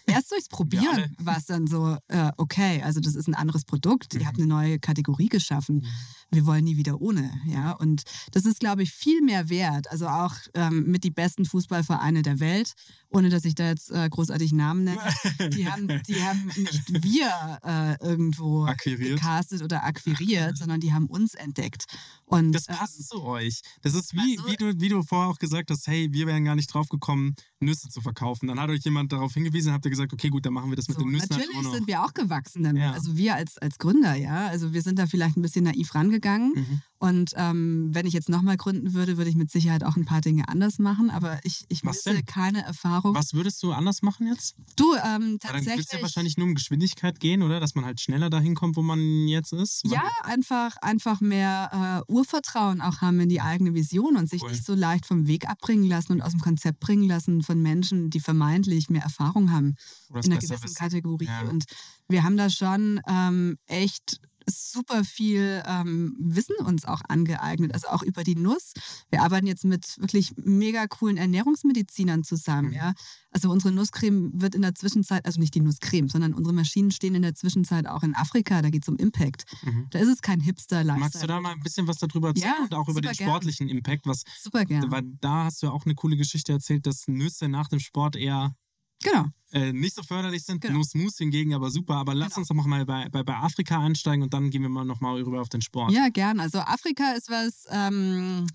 erst 0.08 0.32
durchs 0.32 0.48
Probieren 0.50 1.16
war 1.20 1.38
es 1.38 1.46
dann 1.46 1.68
so, 1.68 1.98
äh, 2.08 2.32
okay, 2.38 2.82
also 2.84 3.00
das 3.00 3.16
ist 3.16 3.28
ein 3.28 3.36
anderes 3.36 3.66
Produkt, 3.66 4.14
ihr 4.16 4.26
habt 4.26 4.38
Mhm. 4.38 4.44
eine 4.44 4.54
neue 4.54 4.80
Kategorie 4.80 5.30
geschaffen. 5.30 5.86
Wir 6.34 6.46
wollen 6.46 6.64
nie 6.64 6.78
wieder 6.78 7.02
ohne, 7.02 7.30
ja. 7.46 7.72
Und 7.74 8.04
das 8.32 8.46
ist, 8.46 8.60
glaube 8.62 8.84
ich, 8.84 8.92
viel 8.92 9.22
mehr 9.22 9.50
wert. 9.50 9.92
Also 9.92 10.08
auch 10.08 10.34
ähm, 10.54 10.86
mit 10.88 11.04
die 11.04 11.12
besten 11.12 11.44
Fußballvereine 11.46 12.22
der 12.22 12.40
Welt, 12.40 12.74
ohne 13.10 13.30
dass 13.30 13.44
ich 13.44 13.54
da 13.56 13.68
jetzt 13.68 13.92
äh, 13.92 14.08
großartig 14.10 14.54
Namen 14.54 14.86
nenne. 14.86 15.02
Die 15.54 15.70
haben, 15.70 15.88
die 16.08 16.24
haben 16.24 16.46
nicht 16.56 17.04
wir 17.04 17.60
äh, 17.66 17.96
irgendwo 18.06 18.64
Akquiriert. 18.66 19.20
gecastet 19.20 19.62
oder 19.62 19.84
akquiriert, 19.84 20.58
sondern 20.58 20.80
die 20.80 20.94
haben 20.94 21.08
uns 21.08 21.34
entdeckt. 21.34 21.86
Und 22.26 22.54
Das 22.54 22.68
äh, 22.68 22.74
passt 22.74 23.10
zu 23.10 23.22
euch. 23.24 23.60
Das 23.82 23.94
ist 23.94 24.14
wie, 24.14 24.38
Also- 24.40 24.50
wie, 24.52 24.56
du, 24.56 24.80
wie 24.80 24.88
du 24.90 25.04
vorher 25.04 25.30
auch 25.30 25.38
gesagt 25.40 25.70
hast, 25.72 25.88
hey, 25.88 26.08
wir 26.14 26.28
wären 26.28 26.46
gar 26.46 26.56
nicht 26.56 26.74
drauf 26.74 26.88
gekommen, 26.88 27.36
Nüsse 27.60 27.90
zu 27.90 28.00
verkaufen. 28.02 28.48
Dann 28.48 28.60
hat 28.60 28.70
euch 28.70 28.84
jemand 28.86 29.12
darauf 29.12 29.34
hingewiesen, 29.34 29.74
habt 29.82 29.86
ihr 29.88 29.92
gesagt, 29.92 30.14
okay, 30.14 30.30
gut, 30.30 30.46
dann 30.46 30.54
machen 30.54 30.70
wir 30.70 30.76
das 30.76 30.88
mit 30.88 30.98
So, 30.98 31.04
den 31.04 31.12
Nüssen 31.12 31.30
halt 31.32 31.40
natürlich 31.42 31.62
noch. 31.64 31.74
sind 31.74 31.88
wir 31.88 32.04
auch 32.04 32.14
gewachsen 32.14 32.64
damit. 32.64 32.82
Ja. 32.84 32.92
Also 32.92 33.18
wir 33.18 33.36
als, 33.36 33.58
als 33.58 33.80
Gründer, 33.80 34.16
ja. 34.16 34.48
Also 34.48 34.74
wir 34.74 34.82
sind 34.84 35.00
da 35.00 35.08
vielleicht 35.08 35.38
ein 35.38 35.42
bisschen 35.42 35.66
naiv 35.66 35.96
rangegangen. 35.96 36.54
Mhm. 36.56 36.82
Und 37.02 37.34
ähm, 37.36 37.90
wenn 37.92 38.06
ich 38.06 38.14
jetzt 38.14 38.30
nochmal 38.30 38.58
gründen 38.58 38.94
würde, 38.94 39.18
würde 39.18 39.28
ich 39.32 39.36
mit 39.36 39.50
Sicherheit 39.50 39.84
auch 39.84 39.96
ein 39.96 40.06
paar 40.06 40.22
Dinge 40.22 40.48
anders 40.48 40.78
machen. 40.78 41.10
Aber 41.10 41.40
ich, 41.44 41.66
ich 41.68 41.84
Was 41.84 42.06
misse 42.06 42.14
denn? 42.14 42.26
keine 42.28 42.64
Erfahrung. 42.64 43.16
Was 43.16 43.34
würdest 43.34 43.64
du 43.64 43.72
anders 43.72 44.04
machen 44.04 44.28
jetzt? 44.28 44.54
Du, 44.76 44.94
ähm, 44.94 45.00
Weil 45.02 45.10
dann 45.10 45.18
wird 45.18 45.40
tatsächlich. 45.40 45.88
es 45.88 45.92
ja 45.94 46.02
wahrscheinlich 46.04 46.38
nur 46.38 46.46
um 46.46 46.54
Geschwindigkeit 46.54 47.20
gehen, 47.20 47.42
oder? 47.42 47.60
Dass 47.60 47.74
man 47.74 47.86
halt 47.86 48.00
schneller 48.00 48.30
dahin 48.30 48.54
kommt, 48.54 48.76
wo 48.76 48.84
man 48.84 49.00
jetzt 49.28 49.52
ist. 49.52 49.82
Ja, 49.84 50.04
einfach, 50.22 50.78
einfach 50.78 51.22
mehr 51.22 52.04
äh, 52.08 52.12
Urvertrauen 52.12 52.82
auch 52.82 53.02
haben 53.02 53.20
in 53.20 53.30
die 53.30 53.42
eigene 53.42 53.74
Vision 53.74 54.16
und 54.16 54.30
sich 54.30 54.44
Cool. 54.44 54.52
nicht 54.52 54.64
so 54.64 54.76
leicht 54.76 55.08
vom 55.08 55.26
Weg 55.26 55.50
abbringen 55.50 55.86
lassen 55.90 56.12
und 56.12 56.22
aus 56.22 56.34
dem 56.34 56.42
Konzept 56.42 56.80
bringen 56.82 57.08
lassen 57.08 57.42
von 57.42 57.60
Menschen, 57.60 58.12
die 58.12 58.20
vermeintlich 58.20 58.92
mehr 58.92 59.02
Erfahrung 59.02 59.50
haben 59.50 59.74
in 60.10 60.18
einer 60.18 60.38
gewissen 60.38 60.64
wissen. 60.64 60.76
Kategorie. 60.76 61.26
Ja. 61.26 61.50
Und 61.50 61.66
wir 62.10 62.22
haben 62.22 62.38
da 62.38 62.52
schon 62.52 63.02
ähm, 63.08 63.58
echt 63.66 64.20
super 64.48 65.04
viel 65.04 65.64
ähm, 65.66 66.16
Wissen 66.20 66.56
uns 66.66 66.86
auch 66.86 67.02
angeeignet, 67.08 67.74
also 67.74 67.88
auch 67.88 68.04
über 68.04 68.24
die 68.24 68.36
Nuss. 68.36 68.74
Wir 69.10 69.22
arbeiten 69.22 69.48
jetzt 69.48 69.66
mit 69.66 69.98
wirklich 70.00 70.34
mega 70.38 70.88
coolen 70.88 71.18
Ernährungsmedizinern 71.18 72.24
zusammen. 72.24 72.70
Mhm. 72.70 72.76
Ja? 72.76 72.94
Also 73.32 73.50
unsere 73.50 73.74
Nusscreme 73.74 74.32
wird 74.34 74.56
in 74.56 74.62
der 74.62 74.76
Zwischenzeit, 74.76 75.26
also 75.26 75.40
nicht 75.40 75.56
die 75.56 75.62
Nusscreme, 75.62 76.10
sondern 76.10 76.34
unsere 76.34 76.54
Maschinen 76.54 76.92
stehen 76.92 77.16
in 77.16 77.22
der 77.22 77.34
Zwischenzeit 77.34 77.88
auch 77.88 78.04
in 78.04 78.16
Afrika. 78.16 78.62
Da 78.62 78.70
geht 78.70 78.84
es 78.84 78.90
um 78.90 78.98
Impact. 78.98 79.46
Mhm. 79.64 79.88
Da 79.92 80.00
ist 80.00 80.10
es 80.10 80.22
kein 80.22 80.42
Hipster-Lifestyle. 80.42 81.00
Magst 81.00 81.24
du 81.24 81.28
da 81.28 81.40
mal 81.40 81.54
ein 81.54 81.62
bisschen 81.62 81.88
was 81.88 81.98
darüber 81.98 82.30
erzählen 82.30 82.54
Ja, 82.58 82.64
und 82.64 82.74
auch 82.74 82.88
über 82.90 83.02
den 83.02 83.12
gern. 83.14 83.30
sportlichen 83.30 83.70
Impact? 83.70 84.06
Was, 84.06 84.24
Super 84.42 84.66
gerne. 84.66 84.92
Weil 84.92 85.04
da 85.22 85.46
hast 85.46 85.62
du 85.62 85.68
ja 85.68 85.72
auch 85.72 85.86
eine 85.86 85.96
coole 85.96 86.18
Geschichte 86.18 86.52
erzählt, 86.52 86.86
dass 86.86 87.08
Nüsse 87.08 87.48
nach 87.48 87.70
dem 87.70 87.80
Sport 87.80 88.16
eher 88.16 88.56
Genau. 89.04 89.26
äh, 89.52 89.74
nicht 89.74 89.96
so 89.96 90.04
förderlich 90.04 90.44
sind. 90.44 90.62
Genau. 90.62 90.78
Nuss-Mus 90.80 91.18
hingegen 91.18 91.54
aber 91.54 91.72
super. 91.72 91.96
Aber 91.96 92.14
lass 92.14 92.30
Genau. 92.36 92.40
uns 92.40 92.48
doch 92.50 92.56
mal 92.66 92.86
bei, 92.86 93.10
bei, 93.10 93.24
bei 93.24 93.36
Afrika 93.36 93.80
einsteigen 93.80 94.24
und 94.24 94.34
dann 94.34 94.50
gehen 94.50 94.62
wir 94.62 94.70
mal 94.70 94.86
noch 94.86 95.02
mal 95.02 95.16
rüber 95.22 95.42
auf 95.42 95.50
den 95.50 95.62
Sport. 95.62 95.92
Ja, 95.92 96.10
gern. 96.10 96.40
Also 96.40 96.60
Afrika 96.60 97.12
ist 97.14 97.30
was, 97.30 97.66
ähm, 97.70 98.48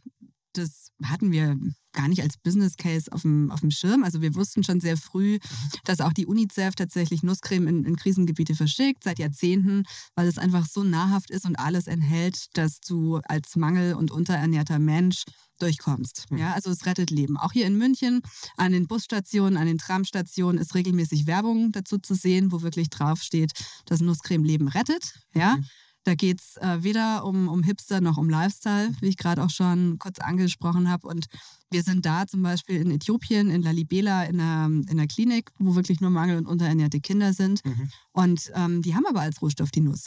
das 0.52 0.88
hatten 1.04 1.30
wir 1.32 1.56
gar 1.92 2.08
nicht 2.08 2.22
als 2.22 2.36
Business 2.38 2.76
Case 2.76 3.10
auf 3.12 3.22
dem, 3.22 3.50
auf 3.50 3.60
dem 3.60 3.70
Schirm. 3.70 4.04
Also 4.04 4.20
wir 4.22 4.34
wussten 4.34 4.62
schon 4.64 4.80
sehr 4.80 4.96
früh, 4.96 5.38
dass 5.84 6.00
auch 6.00 6.12
die 6.12 6.26
UNICEF 6.26 6.74
tatsächlich 6.74 7.22
Nusscreme 7.22 7.68
in, 7.68 7.84
in 7.84 7.96
Krisengebiete 7.96 8.54
verschickt, 8.54 9.04
seit 9.04 9.18
Jahrzehnten, 9.18 9.84
weil 10.14 10.26
es 10.28 10.38
einfach 10.38 10.66
so 10.66 10.82
nahrhaft 10.84 11.30
ist 11.30 11.44
und 11.46 11.56
alles 11.56 11.86
enthält, 11.86 12.46
dass 12.56 12.80
du 12.80 13.16
als 13.24 13.56
mangel- 13.56 13.94
und 13.94 14.10
unterernährter 14.10 14.78
Mensch 14.78 15.24
durchkommst. 15.58 16.26
Mhm. 16.30 16.38
Ja, 16.38 16.52
also 16.52 16.70
es 16.70 16.86
rettet 16.86 17.10
Leben. 17.10 17.36
Auch 17.36 17.52
hier 17.52 17.66
in 17.66 17.76
München 17.76 18.22
an 18.56 18.72
den 18.72 18.86
Busstationen, 18.86 19.56
an 19.56 19.66
den 19.66 19.78
Tramstationen 19.78 20.60
ist 20.60 20.74
regelmäßig 20.74 21.26
Werbung 21.26 21.72
dazu 21.72 21.98
zu 21.98 22.14
sehen, 22.14 22.52
wo 22.52 22.62
wirklich 22.62 22.90
draufsteht, 22.90 23.52
dass 23.86 24.00
Nusscreme 24.00 24.44
Leben 24.44 24.68
rettet. 24.68 25.14
Ja, 25.34 25.56
Mhm. 25.56 25.64
da 26.04 26.14
geht 26.14 26.40
es 26.40 26.56
äh, 26.58 26.82
weder 26.84 27.24
um, 27.24 27.48
um 27.48 27.62
Hipster 27.62 28.00
noch 28.00 28.16
um 28.16 28.28
Lifestyle, 28.30 28.92
wie 29.00 29.08
ich 29.08 29.16
gerade 29.16 29.42
auch 29.42 29.50
schon 29.50 29.98
kurz 29.98 30.18
angesprochen 30.20 30.88
habe. 30.88 31.08
Und 31.08 31.26
wir 31.70 31.82
sind 31.82 32.06
da 32.06 32.26
zum 32.26 32.42
Beispiel 32.42 32.76
in 32.80 32.90
Äthiopien, 32.92 33.50
in 33.50 33.62
Lalibela, 33.62 34.24
in 34.24 34.40
einer, 34.40 34.66
in 34.66 34.88
einer 34.90 35.08
Klinik, 35.08 35.50
wo 35.58 35.74
wirklich 35.74 36.00
nur 36.00 36.10
mangel- 36.10 36.38
und 36.38 36.46
unterernährte 36.46 37.00
Kinder 37.00 37.32
sind. 37.32 37.64
Mhm. 37.64 37.90
Und 38.12 38.52
ähm, 38.54 38.82
die 38.82 38.94
haben 38.94 39.06
aber 39.06 39.20
als 39.22 39.42
Rohstoff 39.42 39.70
die 39.72 39.80
Nuss. 39.80 40.06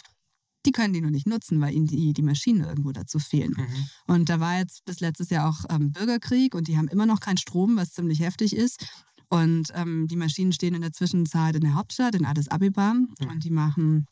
Die 0.66 0.72
können 0.72 0.94
die 0.94 1.02
nur 1.02 1.12
nicht 1.12 1.28
nutzen, 1.28 1.62
weil 1.62 1.74
ihnen 1.74 1.88
die, 1.88 2.12
die 2.14 2.22
Maschinen 2.22 2.64
irgendwo 2.66 2.92
dazu 2.92 3.18
fehlen. 3.20 3.56
Mhm. 3.58 4.14
Und 4.14 4.30
da 4.30 4.40
war 4.40 4.58
jetzt 4.60 4.84
bis 4.86 5.00
letztes 5.00 5.30
Jahr 5.30 5.50
auch 5.50 5.64
ähm, 5.70 5.92
Bürgerkrieg 5.92 6.54
und 6.54 6.68
die 6.68 6.78
haben 6.78 6.88
immer 6.90 7.06
noch 7.06 7.22
keinen 7.22 7.38
Strom, 7.38 7.78
was 7.78 7.92
ziemlich 7.94 8.20
heftig 8.20 8.56
ist. 8.56 8.86
Und 9.30 9.70
ähm, 9.76 10.08
die 10.08 10.16
Maschinen 10.16 10.52
stehen 10.52 10.74
in 10.76 10.82
der 10.82 10.92
Zwischenzeit 10.92 11.56
in 11.56 11.62
der 11.62 11.76
Hauptstadt, 11.76 12.16
in 12.16 12.26
Addis 12.26 12.48
Abeba. 12.50 12.94
Und 13.30 13.44
die 13.44 13.52
machen 13.52 14.06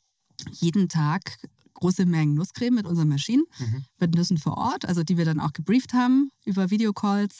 jeden 0.51 0.87
Tag 0.87 1.37
große 1.73 2.05
Mengen 2.05 2.35
Nusscreme 2.35 2.75
mit 2.75 2.85
unseren 2.85 3.07
Maschinen, 3.09 3.43
Mhm. 3.59 3.85
mit 3.99 4.15
Nüssen 4.15 4.37
vor 4.37 4.57
Ort, 4.57 4.85
also 4.85 5.03
die 5.03 5.17
wir 5.17 5.25
dann 5.25 5.39
auch 5.39 5.53
gebrieft 5.53 5.93
haben 5.93 6.29
über 6.45 6.69
Videocalls, 6.69 7.39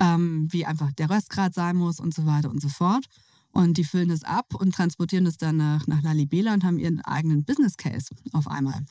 ähm, 0.00 0.46
wie 0.50 0.64
einfach 0.64 0.92
der 0.92 1.10
Röstgrad 1.10 1.54
sein 1.54 1.76
muss 1.76 2.00
und 2.00 2.14
so 2.14 2.24
weiter 2.24 2.50
und 2.50 2.60
so 2.62 2.68
fort. 2.68 3.04
Und 3.52 3.76
die 3.78 3.84
füllen 3.84 4.08
das 4.08 4.24
ab 4.24 4.54
und 4.54 4.74
transportieren 4.74 5.24
das 5.24 5.36
dann 5.36 5.56
nach, 5.56 5.86
nach 5.86 6.02
Lalibela 6.02 6.54
und 6.54 6.64
haben 6.64 6.78
ihren 6.78 7.00
eigenen 7.00 7.44
Business 7.44 7.76
Case 7.76 8.14
auf 8.32 8.46
einmal. 8.46 8.84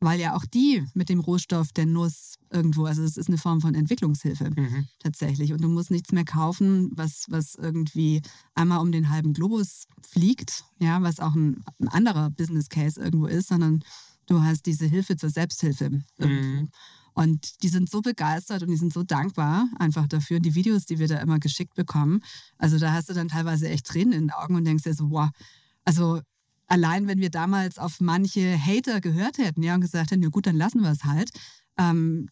Weil 0.00 0.20
ja 0.20 0.34
auch 0.36 0.44
die 0.44 0.84
mit 0.94 1.08
dem 1.08 1.20
Rohstoff 1.20 1.72
der 1.72 1.86
Nuss 1.86 2.36
irgendwo, 2.50 2.84
also 2.84 3.02
es 3.02 3.16
ist 3.16 3.28
eine 3.28 3.38
Form 3.38 3.60
von 3.60 3.74
Entwicklungshilfe 3.74 4.50
Mhm. 4.50 4.86
tatsächlich. 4.98 5.52
Und 5.52 5.62
du 5.62 5.68
musst 5.68 5.90
nichts 5.90 6.12
mehr 6.12 6.24
kaufen, 6.24 6.90
was, 6.94 7.24
was 7.28 7.54
irgendwie 7.54 8.20
einmal 8.54 8.80
um 8.80 8.92
den 8.92 9.08
halben 9.10 9.32
Globus 9.32 9.86
fliegt, 10.06 10.64
ja, 10.78 11.00
was 11.02 11.20
auch 11.20 11.34
ein, 11.34 11.64
ein 11.80 11.88
anderer 11.88 12.30
Business 12.30 12.68
Case 12.68 13.00
irgendwo 13.00 13.26
ist, 13.26 13.48
sondern 13.48 13.82
du 14.26 14.42
hast 14.42 14.66
diese 14.66 14.86
Hilfe 14.86 15.16
zur 15.16 15.30
Selbsthilfe. 15.30 16.02
Mhm. 16.18 16.68
Und 17.14 17.62
die 17.62 17.68
sind 17.68 17.88
so 17.88 18.00
begeistert 18.02 18.62
und 18.62 18.70
die 18.70 18.76
sind 18.76 18.92
so 18.92 19.02
dankbar 19.04 19.68
einfach 19.78 20.08
dafür. 20.08 20.38
Und 20.38 20.42
die 20.46 20.54
Videos, 20.54 20.84
die 20.84 20.98
wir 20.98 21.08
da 21.08 21.18
immer 21.18 21.38
geschickt 21.38 21.74
bekommen, 21.74 22.22
also 22.58 22.78
da 22.78 22.92
hast 22.92 23.08
du 23.08 23.14
dann 23.14 23.28
teilweise 23.28 23.68
echt 23.68 23.86
Tränen 23.86 24.12
in 24.12 24.20
den 24.24 24.30
Augen 24.32 24.56
und 24.56 24.64
denkst 24.64 24.82
dir 24.82 24.94
so, 24.94 25.10
wow, 25.10 25.30
also 25.84 26.20
allein 26.66 27.06
wenn 27.06 27.20
wir 27.20 27.30
damals 27.30 27.78
auf 27.78 28.00
manche 28.00 28.58
Hater 28.58 29.00
gehört 29.00 29.38
hätten, 29.38 29.62
ja, 29.62 29.74
und 29.74 29.80
gesagt 29.80 30.10
hätten, 30.10 30.22
ja 30.22 30.28
gut, 30.28 30.46
dann 30.46 30.56
lassen 30.56 30.82
wir 30.82 30.90
es 30.90 31.04
halt, 31.04 31.30
ähm, 31.78 32.28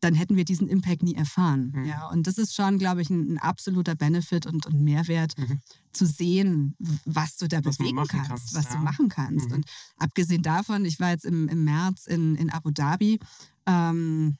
dann 0.00 0.14
hätten 0.14 0.34
wir 0.34 0.44
diesen 0.44 0.66
Impact 0.68 1.02
nie 1.02 1.14
erfahren. 1.14 1.72
Mhm. 1.74 1.84
Ja, 1.84 2.08
und 2.08 2.26
das 2.26 2.36
ist 2.36 2.54
schon, 2.54 2.78
glaube 2.78 3.02
ich, 3.02 3.10
ein, 3.10 3.34
ein 3.34 3.38
absoluter 3.38 3.94
Benefit 3.94 4.46
und, 4.46 4.66
und 4.66 4.80
Mehrwert, 4.80 5.38
Mhm. 5.38 5.60
zu 5.92 6.06
sehen, 6.06 6.74
was 7.04 7.36
du 7.36 7.46
da 7.46 7.64
Was 7.64 7.76
bewegen 7.76 7.98
kannst, 8.08 8.28
kannst, 8.28 8.54
was 8.54 8.64
ja. 8.64 8.72
du 8.72 8.78
machen 8.78 9.08
kannst. 9.08 9.48
Mhm. 9.50 9.56
Und 9.56 9.66
abgesehen 9.98 10.42
davon, 10.42 10.84
ich 10.86 10.98
war 10.98 11.10
jetzt 11.10 11.24
im, 11.24 11.48
im 11.48 11.64
März 11.64 12.06
in, 12.06 12.34
in 12.34 12.50
Abu 12.50 12.70
Dhabi. 12.70 13.20
Ähm, 13.66 14.36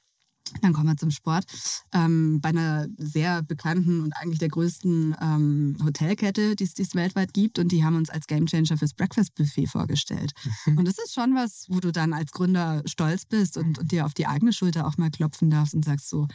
dann 0.61 0.73
kommen 0.73 0.87
wir 0.89 0.97
zum 0.97 1.11
Sport. 1.11 1.45
Ähm, 1.93 2.39
bei 2.41 2.49
einer 2.49 2.87
sehr 2.97 3.41
bekannten 3.43 4.01
und 4.01 4.13
eigentlich 4.17 4.39
der 4.39 4.49
größten 4.49 5.15
ähm, 5.21 5.77
Hotelkette, 5.83 6.55
die 6.55 6.63
es 6.65 6.95
weltweit 6.95 7.33
gibt. 7.33 7.59
Und 7.59 7.71
die 7.71 7.83
haben 7.83 7.95
uns 7.95 8.09
als 8.09 8.27
Gamechanger 8.27 8.77
fürs 8.77 8.93
Breakfast 8.93 9.33
Buffet 9.35 9.67
vorgestellt. 9.67 10.33
und 10.75 10.87
das 10.87 10.97
ist 10.99 11.13
schon 11.13 11.33
was, 11.35 11.65
wo 11.69 11.79
du 11.79 11.91
dann 11.91 12.13
als 12.13 12.31
Gründer 12.31 12.83
stolz 12.85 13.25
bist 13.25 13.57
und, 13.57 13.79
und 13.79 13.91
dir 13.91 14.05
auf 14.05 14.13
die 14.13 14.27
eigene 14.27 14.53
Schulter 14.53 14.85
auch 14.87 14.97
mal 14.97 15.09
klopfen 15.11 15.49
darfst 15.49 15.73
und 15.73 15.85
sagst 15.85 16.09
so, 16.09 16.27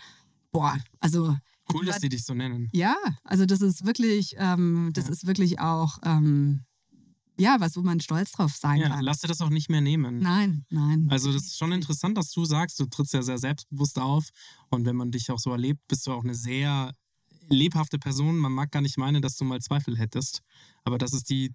boah, 0.52 0.76
also 1.00 1.36
Cool, 1.72 1.84
dass 1.84 2.00
die 2.00 2.08
dich 2.08 2.24
so 2.24 2.34
nennen. 2.34 2.70
ja, 2.72 2.96
also 3.24 3.44
das 3.46 3.60
ist 3.60 3.84
wirklich, 3.86 4.34
ähm, 4.38 4.90
das 4.94 5.06
Ja. 5.06 5.12
ist 5.12 5.26
wirklich 5.26 5.60
auch, 5.60 5.98
ähm, 6.04 6.64
ja, 7.38 7.56
was, 7.60 7.76
wo 7.76 7.82
man 7.82 8.00
stolz 8.00 8.32
drauf 8.32 8.54
sein 8.56 8.80
Ja, 8.80 8.88
kann. 8.88 9.04
lass 9.04 9.20
dir 9.20 9.28
das 9.28 9.40
auch 9.40 9.50
nicht 9.50 9.70
mehr 9.70 9.80
nehmen. 9.80 10.18
Nein, 10.18 10.64
nein. 10.70 11.06
Also 11.10 11.32
das 11.32 11.42
ist 11.44 11.58
schon 11.58 11.72
interessant, 11.72 12.16
dass 12.18 12.30
du 12.30 12.44
sagst, 12.44 12.78
du 12.80 12.86
trittst 12.86 13.14
ja 13.14 13.22
sehr 13.22 13.38
selbstbewusst 13.38 13.98
auf 13.98 14.28
und 14.70 14.84
wenn 14.86 14.96
man 14.96 15.10
dich 15.10 15.30
auch 15.30 15.38
so 15.38 15.50
erlebt, 15.52 15.80
bist 15.88 16.06
du 16.06 16.12
auch 16.12 16.24
eine 16.24 16.34
sehr 16.34 16.92
lebhafte 17.48 17.98
Person. 17.98 18.36
Man 18.38 18.52
mag 18.52 18.70
gar 18.70 18.82
nicht 18.82 18.98
meinen, 18.98 19.22
dass 19.22 19.36
du 19.36 19.44
mal 19.44 19.60
Zweifel 19.60 19.96
hättest, 19.96 20.42
aber 20.84 20.98
das 20.98 21.12
ist 21.12 21.30
die. 21.30 21.54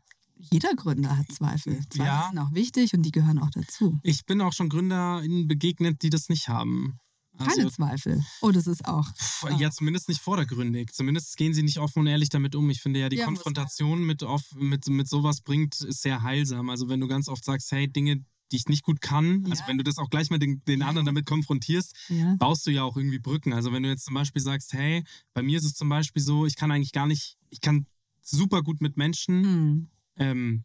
Jeder 0.51 0.73
Gründer 0.75 1.15
hat 1.17 1.31
Zweifel. 1.31 1.79
Zweifel 1.89 2.05
Ja. 2.05 2.27
sind 2.29 2.39
auch 2.39 2.51
wichtig 2.53 2.93
und 2.95 3.03
die 3.03 3.11
gehören 3.11 3.37
auch 3.39 3.51
dazu. 3.51 3.99
Ich 4.03 4.25
bin 4.25 4.41
auch 4.41 4.51
schon 4.51 4.67
GründerInnen 4.69 5.47
begegnet, 5.47 6.01
die 6.01 6.09
das 6.09 6.27
nicht 6.29 6.47
haben. 6.49 6.97
Keine 7.37 7.49
Also, 7.49 7.69
Zweifel. 7.69 8.23
Oh, 8.41 8.51
das 8.51 8.67
ist 8.67 8.85
auch. 8.85 9.07
pff, 9.15 9.45
ja, 9.59 9.71
zumindest 9.71 10.07
nicht 10.09 10.21
vordergründig. 10.21 10.91
Zumindest 10.93 11.35
gehen 11.37 11.53
sie 11.53 11.63
nicht 11.63 11.79
offen 11.79 11.99
und 11.99 12.07
ehrlich 12.07 12.29
damit 12.29 12.55
um. 12.55 12.69
Ich 12.69 12.81
finde 12.81 12.99
ja, 12.99 13.09
die 13.09 13.17
Ja, 13.17 13.25
Konfrontation 13.25 14.05
mit, 14.05 14.21
off, 14.23 14.43
mit, 14.55 14.87
mit 14.87 15.07
sowas 15.07 15.41
bringt, 15.41 15.81
ist 15.81 16.01
sehr 16.01 16.21
heilsam. 16.21 16.69
Also 16.69 16.89
wenn 16.89 16.99
du 16.99 17.07
ganz 17.07 17.27
oft 17.27 17.43
sagst, 17.43 17.71
hey, 17.71 17.87
Dinge, 17.91 18.23
die 18.51 18.57
ich 18.57 18.67
nicht 18.67 18.83
gut 18.83 19.01
kann. 19.01 19.45
Also 19.49 19.61
Ja. 19.63 19.67
wenn 19.69 19.79
du 19.79 19.83
das 19.83 19.97
auch 19.97 20.09
gleich 20.11 20.29
mal 20.29 20.37
den, 20.37 20.63
den 20.65 20.83
anderen 20.83 21.07
damit 21.07 21.25
konfrontierst, 21.25 21.95
baust 22.37 22.67
du 22.67 22.71
ja 22.71 22.83
auch 22.83 22.95
irgendwie 22.97 23.17
Brücken. 23.19 23.51
Also 23.51 23.71
wenn 23.73 23.81
du 23.81 23.89
jetzt 23.89 24.05
zum 24.05 24.13
Beispiel 24.13 24.41
sagst, 24.41 24.73
hey, 24.73 25.03
bei 25.33 25.41
mir 25.41 25.57
ist 25.57 25.65
es 25.65 25.73
zum 25.73 25.89
Beispiel 25.89 26.21
so, 26.21 26.45
ich 26.45 26.55
kann 26.55 26.71
eigentlich 26.71 26.91
gar 26.91 27.07
nicht, 27.07 27.37
ich 27.49 27.61
kann 27.61 27.87
super 28.21 28.61
gut 28.61 28.79
mit 28.79 28.95
Menschen, 28.95 29.41
Mhm. 29.41 29.87
ähm, 30.17 30.63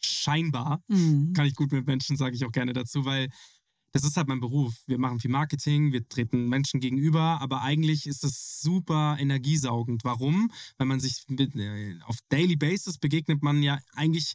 scheinbar 0.00 0.82
Mhm. 0.88 1.32
kann 1.34 1.46
ich 1.46 1.54
gut 1.54 1.72
mit 1.72 1.86
Menschen, 1.86 2.16
sage 2.16 2.36
ich 2.36 2.44
auch 2.46 2.52
gerne 2.52 2.72
dazu, 2.72 3.04
weil 3.04 3.28
das 3.96 4.10
ist 4.10 4.16
halt 4.16 4.28
mein 4.28 4.40
Beruf. 4.40 4.74
Wir 4.86 4.98
machen 4.98 5.20
viel 5.20 5.30
Marketing, 5.30 5.92
wir 5.92 6.08
treten 6.08 6.48
Menschen 6.48 6.80
gegenüber, 6.80 7.40
aber 7.40 7.62
eigentlich 7.62 8.06
ist 8.06 8.24
es 8.24 8.60
super 8.60 9.16
energiesaugend. 9.18 10.04
Warum? 10.04 10.50
Weil 10.78 10.86
man 10.86 11.00
sich 11.00 11.24
mit, 11.28 11.54
äh, 11.56 11.96
auf 12.04 12.18
Daily 12.28 12.56
Basis 12.56 12.98
begegnet 12.98 13.42
man 13.42 13.62
ja 13.62 13.78
eigentlich 13.94 14.34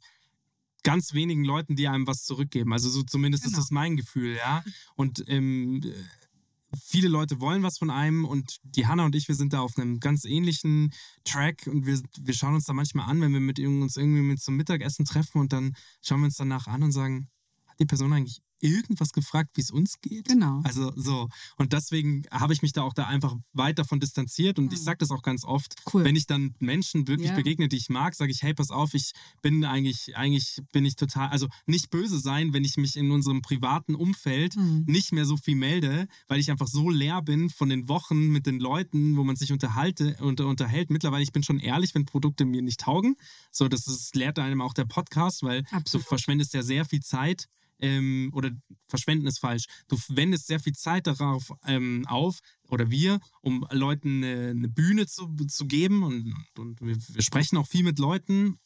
ganz 0.84 1.14
wenigen 1.14 1.44
Leuten, 1.44 1.76
die 1.76 1.88
einem 1.88 2.08
was 2.08 2.24
zurückgeben. 2.24 2.74
Also 2.74 2.90
so 2.90 3.04
zumindest 3.04 3.46
ist 3.46 3.52
Genau. 3.52 3.62
das 3.62 3.72
mein 3.72 3.98
Gefühl, 3.98 4.36
ja. 4.36 4.64
Und 4.96 5.24
ähm, 5.28 5.82
äh, 5.84 6.78
viele 6.84 7.08
Leute 7.08 7.40
wollen 7.40 7.64
was 7.64 7.78
von 7.78 7.90
einem 7.90 8.26
und 8.26 8.58
die 8.64 8.88
Hanna 8.88 9.06
und 9.06 9.16
ich, 9.16 9.28
wir 9.28 9.36
sind 9.36 9.54
da 9.54 9.60
auf 9.62 9.78
einem 9.78 10.00
ganz 10.00 10.26
ähnlichen 10.26 10.92
Track 11.24 11.68
und 11.68 11.86
wir, 11.86 12.02
wir 12.20 12.34
schauen 12.34 12.56
uns 12.56 12.66
da 12.66 12.74
manchmal 12.74 13.10
an, 13.10 13.22
wenn 13.22 13.34
wir 13.34 13.40
mit 13.40 13.60
uns 13.60 13.98
irgendwie 13.98 14.22
mit 14.22 14.42
zum 14.42 14.56
Mittagessen 14.56 15.06
treffen 15.06 15.40
und 15.40 15.54
dann 15.54 15.76
schauen 16.02 16.22
wir 16.22 16.26
uns 16.26 16.38
danach 16.38 16.68
an 16.68 16.84
und 16.84 16.92
sagen, 16.92 17.30
hat 17.68 17.80
die 17.80 17.86
Person 17.86 18.14
eigentlich 18.14 18.42
irgendwas 18.62 19.12
gefragt, 19.12 19.52
wie 19.56 19.62
es 19.62 19.72
uns 19.72 20.00
geht? 20.02 20.28
Genau. 20.28 20.62
Also 20.64 20.92
so. 20.96 21.28
Und 21.58 21.74
deswegen 21.74 22.24
habe 22.32 22.54
ich 22.54 22.62
mich 22.62 22.74
da 22.74 22.84
auch 22.84 22.94
da 22.94 23.06
einfach 23.08 23.36
weit 23.54 23.80
davon 23.80 24.00
distanziert 24.00 24.60
und 24.60 24.72
ich 24.72 24.80
Mhm. 24.80 24.84
sage 24.84 24.98
das 25.00 25.12
auch 25.12 25.22
ganz 25.24 25.44
oft, 25.44 25.76
Cool. 25.94 26.04
wenn 26.04 26.16
ich 26.16 26.26
dann 26.28 26.56
Menschen 26.60 27.08
wirklich 27.08 27.30
Ja. 27.30 27.36
begegne, 27.36 27.68
die 27.68 27.78
ich 27.78 27.90
mag, 27.90 28.16
sage 28.16 28.32
ich, 28.32 28.42
hey, 28.44 28.54
pass 28.54 28.70
auf, 28.72 28.94
ich 28.94 29.12
bin 29.42 29.66
eigentlich, 29.66 30.16
eigentlich 30.16 30.60
bin 30.72 30.86
ich 30.86 30.96
total, 30.96 31.30
also 31.30 31.48
nicht 31.66 31.90
böse 31.90 32.20
sein, 32.20 32.54
wenn 32.54 32.64
ich 32.64 32.78
mich 32.78 32.96
in 32.96 33.12
unserem 33.12 33.42
privaten 33.42 33.96
Umfeld 33.96 34.56
Mhm. 34.56 34.84
nicht 34.88 35.12
mehr 35.12 35.26
so 35.26 35.38
viel 35.38 35.56
melde, 35.56 36.08
weil 36.28 36.40
ich 36.40 36.52
einfach 36.52 36.68
so 36.68 36.90
leer 36.90 37.22
bin 37.22 37.50
von 37.50 37.70
den 37.70 37.88
Wochen 37.88 38.28
mit 38.30 38.46
den 38.46 38.60
Leuten, 38.60 39.18
wo 39.18 39.24
man 39.24 39.36
sich 39.36 39.52
unterhalte, 39.52 40.16
unter, 40.20 40.48
unterhält. 40.48 40.90
Mittlerweile, 40.92 41.24
ich 41.24 41.32
bin 41.32 41.44
schon 41.44 41.60
ehrlich, 41.60 41.96
wenn 41.96 42.06
Produkte 42.06 42.46
mir 42.46 42.62
nicht 42.62 42.80
taugen. 42.82 43.16
So, 43.52 43.68
das 43.68 43.88
ist, 43.88 44.16
lehrt 44.16 44.38
einem 44.40 44.62
auch 44.62 44.74
der 44.74 44.86
Podcast, 44.86 45.44
weil 45.44 45.64
du 45.64 45.70
Absolut. 45.76 46.08
verschwendest 46.08 46.54
ja 46.54 46.62
sehr 46.62 46.86
viel 46.86 47.02
Zeit. 47.02 47.48
Ähm, 47.82 48.30
oder 48.34 48.52
verschwenden 48.88 49.28
ist 49.28 49.40
falsch. 49.40 49.66
Du 49.88 49.98
wendest 50.10 50.48
sehr 50.48 50.60
viel 50.60 50.74
Zeit 50.74 51.08
darauf 51.08 51.52
ähm, 51.66 52.06
auf, 52.08 52.40
oder 52.70 52.90
wir, 52.90 53.20
um 53.42 53.66
Leuten 53.72 54.24
eine, 54.24 54.50
eine 54.52 54.70
Bühne 54.70 55.08
zu, 55.08 55.36
zu 55.48 55.66
geben. 55.66 56.04
Und, 56.04 56.34
und 56.58 56.80
wir, 56.82 56.96
wir 56.96 57.24
sprechen 57.24 57.58
auch 57.58 57.68
viel 57.68 57.84
mit 57.84 58.00
Leuten. 58.00 58.60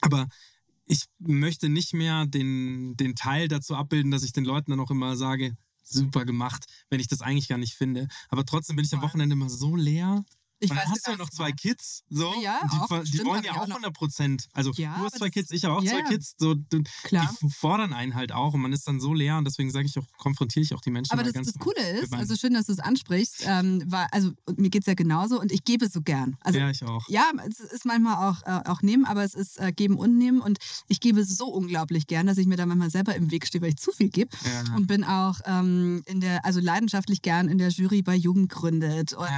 Aber 0.00 0.28
ich 0.86 1.04
möchte 1.18 1.68
nicht 1.68 1.94
mehr 1.94 2.26
den, 2.26 2.96
den 2.96 3.14
Teil 3.14 3.48
dazu 3.48 3.74
abbilden, 3.74 4.10
dass 4.10 4.22
ich 4.22 4.32
den 4.32 4.44
Leuten 4.44 4.70
dann 4.70 4.80
auch 4.80 4.90
immer 4.90 5.16
sage, 5.16 5.56
super 5.84 6.24
gemacht, 6.24 6.66
wenn 6.90 7.00
ich 7.00 7.08
das 7.08 7.22
eigentlich 7.22 7.48
gar 7.48 7.58
nicht 7.58 7.74
finde. 7.74 8.08
Aber 8.28 8.44
trotzdem 8.44 8.76
bin 8.76 8.84
ich 8.84 8.94
am. 8.94 9.02
Wochenende 9.02 9.34
immer 9.34 9.48
so 9.48 9.76
leer. 9.76 10.24
Ich 10.60 10.70
und 10.70 10.76
dann 10.76 10.88
hast 10.88 11.06
du 11.06 11.10
ja 11.12 11.16
noch 11.16 11.30
zwei 11.30 11.52
Kids. 11.52 12.02
So, 12.10 12.34
Ja, 12.42 12.60
die, 12.64 12.76
auch, 12.76 13.02
die 13.02 13.06
stimmt, 13.06 13.26
wollen 13.26 13.44
ja 13.44 13.52
auch 13.52 13.58
auch 13.58 13.66
noch. 13.68 13.76
100 13.76 13.94
Prozent. 13.94 14.48
Also 14.52 14.72
Ja, 14.72 14.96
du 14.98 15.04
hast 15.04 15.18
zwei 15.18 15.30
Kids, 15.30 15.50
ich 15.52 15.64
habe 15.64 15.76
auch 15.76 15.82
ja, 15.82 15.92
zwei. 15.92 16.02
Kids. 16.02 16.34
So, 16.38 16.54
du, 16.54 16.82
Klar. 17.04 17.32
Die 17.40 17.50
fordern 17.50 17.92
einen 17.92 18.14
halt 18.14 18.32
auch 18.32 18.54
und 18.54 18.60
man 18.60 18.72
ist 18.72 18.86
dann 18.88 19.00
so 19.00 19.14
leer 19.14 19.38
und 19.38 19.44
deswegen 19.44 19.70
sage 19.70 19.86
ich 19.86 19.98
auch, 19.98 20.04
konfrontiere 20.18 20.64
ich 20.64 20.74
auch 20.74 20.80
die 20.80 20.90
Menschen. 20.90 21.12
Aber 21.12 21.22
das, 21.22 21.32
das 21.32 21.58
Coole 21.58 22.00
ist, 22.00 22.12
also 22.12 22.34
schön, 22.36 22.54
dass 22.54 22.66
du 22.66 22.72
es 22.72 22.80
ansprichst, 22.80 23.44
ähm, 23.46 23.84
weil, 23.86 24.06
also 24.10 24.32
mir 24.56 24.70
geht 24.70 24.82
es 24.82 24.86
ja 24.86 24.94
genauso 24.94 25.40
und 25.40 25.52
ich 25.52 25.64
gebe 25.64 25.88
so 25.88 26.00
gern. 26.00 26.36
Also 26.40 26.58
ja, 26.58 26.70
ich 26.70 26.82
auch. 26.84 27.08
ja, 27.08 27.30
es 27.48 27.60
ist 27.60 27.84
manchmal 27.84 28.28
auch, 28.28 28.42
äh, 28.42 28.68
auch 28.68 28.82
nehmen, 28.82 29.04
aber 29.04 29.24
es 29.24 29.34
ist 29.34 29.60
äh, 29.60 29.72
geben 29.72 29.96
und 29.96 30.18
nehmen 30.18 30.40
und 30.40 30.58
ich 30.88 31.00
gebe 31.00 31.24
so 31.24 31.46
unglaublich 31.46 32.06
gern, 32.06 32.26
dass 32.26 32.38
ich 32.38 32.46
mir 32.46 32.56
da 32.56 32.66
manchmal 32.66 32.90
selber 32.90 33.14
im 33.14 33.30
Weg 33.30 33.46
stehe, 33.46 33.62
weil 33.62 33.70
ich 33.70 33.76
zu 33.76 33.92
viel 33.92 34.08
gebe 34.08 34.36
und 34.76 34.86
bin 34.86 35.04
auch 35.04 35.40
ähm, 35.44 36.02
in 36.06 36.20
der, 36.20 36.44
also 36.44 36.60
leidenschaftlich 36.60 37.22
gern 37.22 37.48
in 37.48 37.58
der 37.58 37.68
Jury 37.68 38.02
bei 38.02 38.16
Jugend 38.16 38.48
gründet 38.50 39.12
und 39.12 39.28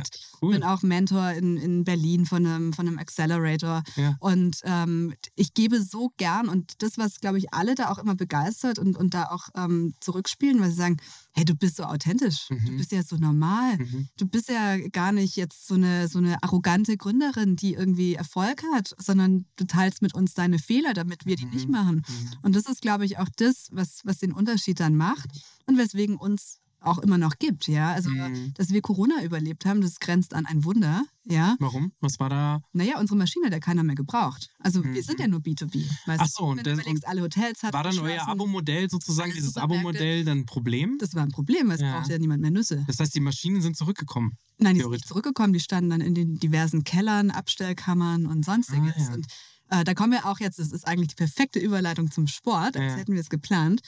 cool. 0.42 0.52
bin 0.52 0.62
auch 0.62 0.82
Mentor 0.82 1.09
in, 1.18 1.56
in 1.56 1.84
Berlin 1.84 2.26
von 2.26 2.46
einem, 2.46 2.72
von 2.72 2.86
einem 2.86 2.98
Accelerator 2.98 3.82
Ja. 3.96 4.16
und 4.20 4.60
ähm, 4.64 5.14
ich 5.34 5.54
gebe 5.54 5.82
so 5.82 6.10
gern 6.16 6.48
und 6.48 6.82
das, 6.82 6.98
was 6.98 7.20
glaube 7.20 7.38
ich 7.38 7.52
alle 7.52 7.74
da 7.74 7.90
auch 7.90 7.98
immer 7.98 8.14
begeistert 8.14 8.78
und, 8.78 8.96
und 8.96 9.14
da 9.14 9.24
auch 9.30 9.48
ähm, 9.56 9.94
zurückspielen, 10.00 10.60
weil 10.60 10.70
sie 10.70 10.76
sagen, 10.76 10.96
hey, 11.32 11.44
du 11.44 11.54
bist 11.54 11.76
so 11.76 11.84
authentisch, 11.84 12.46
du 12.48 12.54
Mhm. 12.54 12.76
bist 12.78 12.92
ja 12.92 13.02
so 13.02 13.16
normal, 13.16 13.78
Mhm. 13.78 14.08
du 14.16 14.26
bist 14.26 14.48
ja 14.48 14.76
gar 14.88 15.12
nicht 15.12 15.36
jetzt 15.36 15.66
so 15.66 15.74
eine, 15.74 16.08
so 16.08 16.18
eine 16.18 16.42
arrogante 16.42 16.96
Gründerin, 16.96 17.56
die 17.56 17.74
irgendwie 17.74 18.14
Erfolg 18.14 18.62
hat, 18.74 18.94
sondern 18.98 19.46
du 19.56 19.64
teilst 19.64 20.02
mit 20.02 20.14
uns 20.14 20.34
deine 20.34 20.58
Fehler, 20.58 20.94
damit 20.94 21.26
wir 21.26 21.36
die 21.36 21.46
nicht 21.46 21.66
Mhm. 21.66 21.72
machen. 21.72 21.96
Mhm. 22.08 22.30
Und 22.42 22.56
das 22.56 22.66
ist, 22.66 22.82
glaube 22.82 23.04
ich, 23.04 23.18
auch 23.18 23.28
das, 23.36 23.68
was, 23.72 24.00
was 24.04 24.18
den 24.18 24.32
Unterschied 24.32 24.80
dann 24.80 24.96
macht 24.96 25.30
und 25.66 25.78
weswegen 25.78 26.16
uns 26.16 26.59
auch 26.80 26.98
immer 26.98 27.18
noch 27.18 27.38
gibt, 27.38 27.68
ja. 27.68 27.92
Also, 27.92 28.10
Mhm. 28.10 28.54
dass 28.54 28.70
wir 28.70 28.80
Corona 28.80 29.22
überlebt 29.22 29.66
haben, 29.66 29.80
das 29.80 29.98
grenzt 30.00 30.34
an 30.34 30.46
ein 30.46 30.64
Wunder, 30.64 31.04
ja. 31.24 31.56
Warum? 31.60 31.92
Was 32.00 32.18
war 32.18 32.28
da? 32.30 32.62
Naja, 32.72 32.98
unsere 32.98 33.16
Maschine 33.18 33.46
hat 33.46 33.52
ja 33.52 33.60
keiner 33.60 33.82
mehr 33.82 33.94
gebraucht. 33.94 34.48
Also, 34.58 34.82
wir 34.82 34.90
Mhm. 34.90 35.02
sind 35.02 35.20
ja 35.20 35.28
nur 35.28 35.40
B2B. 35.40 35.84
Weißt 36.06 36.20
Ach 36.22 36.26
du? 36.26 36.32
so, 36.36 36.44
und 36.46 36.66
das- 36.66 36.74
überlegst, 36.78 37.06
alle 37.06 37.22
Hotels 37.22 37.62
hatten 37.62 37.74
War 37.74 37.84
dann 37.84 37.98
euer. 37.98 38.26
Abo-Modell 38.28 38.88
sozusagen, 38.90 39.32
dieses. 39.32 39.56
Abo-Modell 39.56 40.24
dann 40.24 40.38
ein 40.38 40.46
Problem? 40.46 40.96
Das 40.98 41.14
war 41.14 41.22
ein 41.22 41.30
Problem, 41.30 41.68
weil 41.68 41.76
es 41.76 41.82
Ja. 41.82 41.98
braucht 41.98 42.08
ja 42.10 42.18
niemand 42.18 42.40
mehr 42.40 42.50
Nüsse. 42.50 42.84
Das 42.86 42.98
heißt, 42.98 43.14
die 43.14 43.20
Maschinen 43.20 43.60
sind 43.62 43.76
zurückgekommen. 43.76 44.36
Nein, 44.58 44.74
die 44.76 44.80
sind 44.82 44.90
nicht 44.90 45.06
zurückgekommen. 45.08 45.52
Die 45.52 45.60
standen 45.60 45.90
dann 45.90 46.00
in 46.00 46.14
den 46.14 46.38
diversen 46.38 46.84
Kellern, 46.84 47.30
Abstellkammern 47.30 48.26
und 48.26 48.44
sonstiges. 48.44 48.94
Ah, 48.96 49.00
ja. 49.02 49.14
Und 49.14 49.26
äh, 49.70 49.84
da 49.84 49.94
kommen 49.94 50.12
wir 50.12 50.26
auch 50.26 50.40
jetzt, 50.40 50.58
das 50.58 50.72
ist 50.72 50.86
eigentlich 50.86 51.08
die 51.08 51.14
perfekte 51.14 51.58
Überleitung 51.60 52.10
zum 52.10 52.26
Sport, 52.26 52.76
als 52.76 52.92
Ja. 52.92 52.96
hätten 52.98 53.12
wir 53.14 53.20
es 53.20 53.28
geplant. 53.30 53.80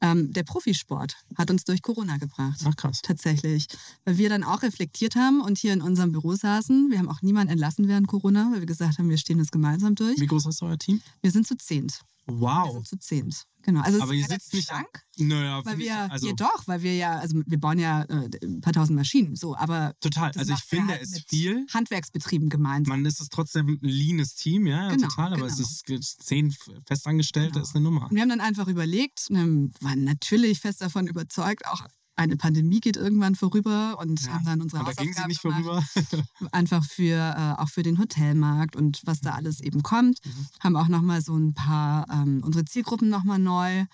Ähm, 0.00 0.32
der 0.32 0.44
Profisport 0.44 1.16
hat 1.36 1.50
uns 1.50 1.64
durch 1.64 1.82
Corona 1.82 2.16
gebracht. 2.16 2.60
Ach 2.64 2.74
krass. 2.76 3.00
Tatsächlich. 3.02 3.66
Weil 4.04 4.18
wir 4.18 4.28
dann 4.28 4.44
auch 4.44 4.62
reflektiert 4.62 5.16
haben 5.16 5.40
und 5.40 5.58
hier 5.58 5.72
in 5.72 5.82
unserem 5.82 6.12
Büro 6.12 6.34
saßen. 6.34 6.90
Wir 6.90 6.98
haben 6.98 7.08
auch 7.08 7.22
niemanden 7.22 7.52
entlassen 7.52 7.86
während 7.88 8.08
Corona, 8.08 8.50
weil 8.52 8.60
wir 8.60 8.66
gesagt 8.66 8.98
haben, 8.98 9.10
wir 9.10 9.18
stehen 9.18 9.38
das 9.38 9.50
gemeinsam 9.50 9.94
durch. 9.94 10.18
Wie 10.18 10.26
groß 10.26 10.46
ist 10.46 10.62
euer 10.62 10.78
Team? 10.78 11.02
Wir 11.20 11.30
sind 11.30 11.46
zu 11.46 11.56
zehnt. 11.56 12.00
Wir 12.26 12.34
Wow. 12.40 12.72
sind 12.72 12.86
zu 12.86 12.98
zehnt. 12.98 13.44
Genau. 13.62 13.80
Also 13.82 13.98
es 13.98 14.02
Aber 14.02 14.12
ihr 14.14 14.24
sitzt 14.26 14.54
nicht 14.54 14.68
schlank, 14.68 14.88
Naja, 15.18 15.62
weil 15.64 15.78
wir, 15.78 16.10
also 16.10 16.28
ja 16.28 16.32
doch, 16.32 16.66
weil 16.66 16.82
wir 16.82 16.94
ja, 16.96 17.18
also 17.18 17.40
wir 17.44 17.58
bauen 17.60 17.78
ja 17.78 18.02
äh, 18.04 18.30
ein 18.42 18.60
paar 18.62 18.72
tausend 18.72 18.96
Maschinen, 18.96 19.36
so, 19.36 19.54
aber 19.56 19.94
total. 20.00 20.30
Also 20.36 20.52
ich 20.54 20.58
wir 20.70 20.78
finde 20.78 20.92
halt 20.94 21.02
es 21.02 21.24
viel. 21.28 21.66
Handwerksbetrieben 21.74 22.48
gemeinsam. 22.48 22.96
Man 22.96 23.04
ist 23.06 23.20
es 23.20 23.28
trotzdem 23.28 23.78
ein 23.82 23.88
leanes 23.88 24.34
Team, 24.34 24.66
ja, 24.66 24.88
Genau, 24.88 25.08
total. 25.08 25.34
Aber 25.34 25.46
es 25.46 25.82
genau. 25.84 25.98
ist 25.98 26.22
zehn 26.22 26.54
Festangestellte 26.86 27.52
Genau. 27.54 27.62
ist 27.64 27.74
eine 27.74 27.84
Nummer. 27.84 28.04
Und 28.04 28.14
wir 28.14 28.22
haben 28.22 28.28
dann 28.30 28.40
einfach 28.40 28.68
überlegt, 28.68 29.26
ähm, 29.30 29.72
waren 29.80 30.04
natürlich 30.04 30.60
fest 30.60 30.80
davon 30.80 31.06
überzeugt, 31.06 31.66
auch 31.66 31.84
eine 32.20 32.36
Pandemie 32.36 32.80
geht 32.80 32.96
irgendwann 32.96 33.34
vorüber 33.34 33.96
und 33.98 34.24
Ja, 34.24 34.32
haben 34.34 34.44
dann 34.44 34.60
unsere 34.62 34.80
Und 34.82 34.88
da 34.88 34.92
ging 34.92 35.12
sie 35.12 35.20
Hausaufgaben 35.22 35.28
nicht 35.28 35.42
gemacht, 35.42 35.86
vorüber. 36.00 36.48
einfach 36.52 36.84
für 36.84 37.16
äh, 37.56 37.60
auch 37.60 37.68
für 37.68 37.82
den 37.82 37.98
Hotelmarkt 37.98 38.76
und 38.76 39.00
was 39.04 39.20
da 39.20 39.32
alles 39.32 39.60
eben 39.60 39.82
kommt. 39.82 40.18
Mhm. 40.24 40.46
Haben 40.60 40.76
auch 40.76 40.88
noch 40.88 41.02
mal 41.02 41.20
so 41.22 41.36
ein 41.36 41.54
paar 41.54 42.06
ähm, 42.10 42.42
unsere 42.44 42.64
Zielgruppen 42.64 43.08
noch 43.08 43.24
mal 43.24 43.38
neu 43.38 43.84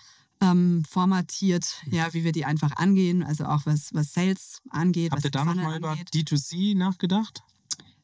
ähm, 0.43 0.83
formatiert, 0.89 1.67
Mhm. 1.87 1.95
ja, 1.95 2.13
wie 2.13 2.25
wir 2.25 2.33
die 2.33 2.45
einfach 2.45 2.73
angehen, 2.77 3.23
also 3.23 3.45
auch 3.47 3.65
was 3.65 3.95
was 3.95 4.13
Sales 4.13 4.61
angeht, 4.71 5.13
Habt 5.13 5.25
ihr 5.25 5.31
da 5.31 5.41
Funnel 5.45 5.57
nochmal 5.57 5.79
über 5.79 5.91
angeht. 5.93 6.11
D2C 6.13 6.77
nachgedacht? 6.77 7.43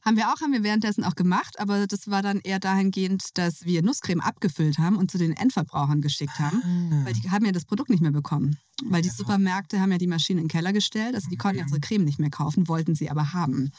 Haben 0.04 0.16
wir 0.16 0.32
auch, 0.32 0.40
haben 0.40 0.52
wir 0.52 0.62
währenddessen 0.64 1.04
auch 1.04 1.14
gemacht, 1.14 1.60
aber 1.60 1.86
das 1.86 2.08
war 2.08 2.22
dann 2.22 2.40
eher 2.40 2.58
dahingehend, 2.58 3.38
dass 3.38 3.64
wir 3.64 3.82
Nusscreme 3.82 4.20
abgefüllt 4.20 4.78
haben 4.78 4.96
und 4.96 5.10
zu 5.10 5.18
den 5.18 5.32
Endverbrauchern 5.32 6.00
geschickt 6.00 6.38
haben. 6.40 6.60
Ah. 6.92 7.04
Weil 7.04 7.12
die 7.14 7.30
haben 7.30 7.44
ja 7.44 7.52
das 7.52 7.64
Produkt 7.64 7.88
nicht 7.88 8.02
mehr 8.02 8.10
bekommen. 8.10 8.58
Weil 8.84 9.02
die 9.02 9.08
Ja. 9.08 9.14
Supermärkte 9.14 9.80
haben 9.80 9.92
ja 9.92 9.98
die 9.98 10.08
Maschine 10.08 10.40
in 10.40 10.46
den 10.46 10.50
Keller 10.50 10.72
gestellt. 10.72 11.14
Also 11.14 11.28
die 11.30 11.36
konnten 11.36 11.58
ja 11.58 11.62
Mhm. 11.64 11.68
unsere 11.68 11.80
Creme 11.80 12.04
nicht 12.04 12.18
mehr 12.18 12.30
kaufen, 12.30 12.66
wollten 12.66 12.94
sie 12.96 13.10
aber 13.10 13.32
haben. 13.32 13.70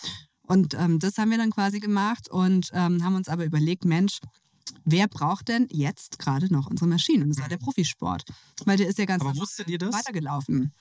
Und 0.44 0.74
ähm, 0.76 1.00
das 1.00 1.18
haben 1.18 1.30
wir 1.32 1.38
dann 1.38 1.52
quasi 1.52 1.80
gemacht 1.80 2.30
und 2.30 2.70
ähm, 2.74 3.04
haben 3.04 3.16
uns 3.16 3.28
aber 3.28 3.44
überlegt, 3.46 3.84
Mensch, 3.86 4.20
wer 4.86 5.08
braucht 5.10 5.50
denn 5.50 5.68
jetzt 5.72 6.20
gerade 6.20 6.52
noch 6.54 6.68
unsere 6.68 6.88
Maschine? 6.88 7.24
Und 7.24 7.32
das 7.32 7.40
war 7.40 7.50
der 7.50 7.58
Profisport. 7.58 8.24
Weil 8.66 8.78
der 8.78 8.88
ist 8.88 8.98
ja 8.98 9.06
ganz 9.06 9.22
Mhm. 9.24 9.28
Aber 9.28 9.34
normal 9.36 9.42
wusstet 9.48 9.68
ihr 9.70 9.78
das? 9.78 9.94
weitergelaufen. 9.94 10.72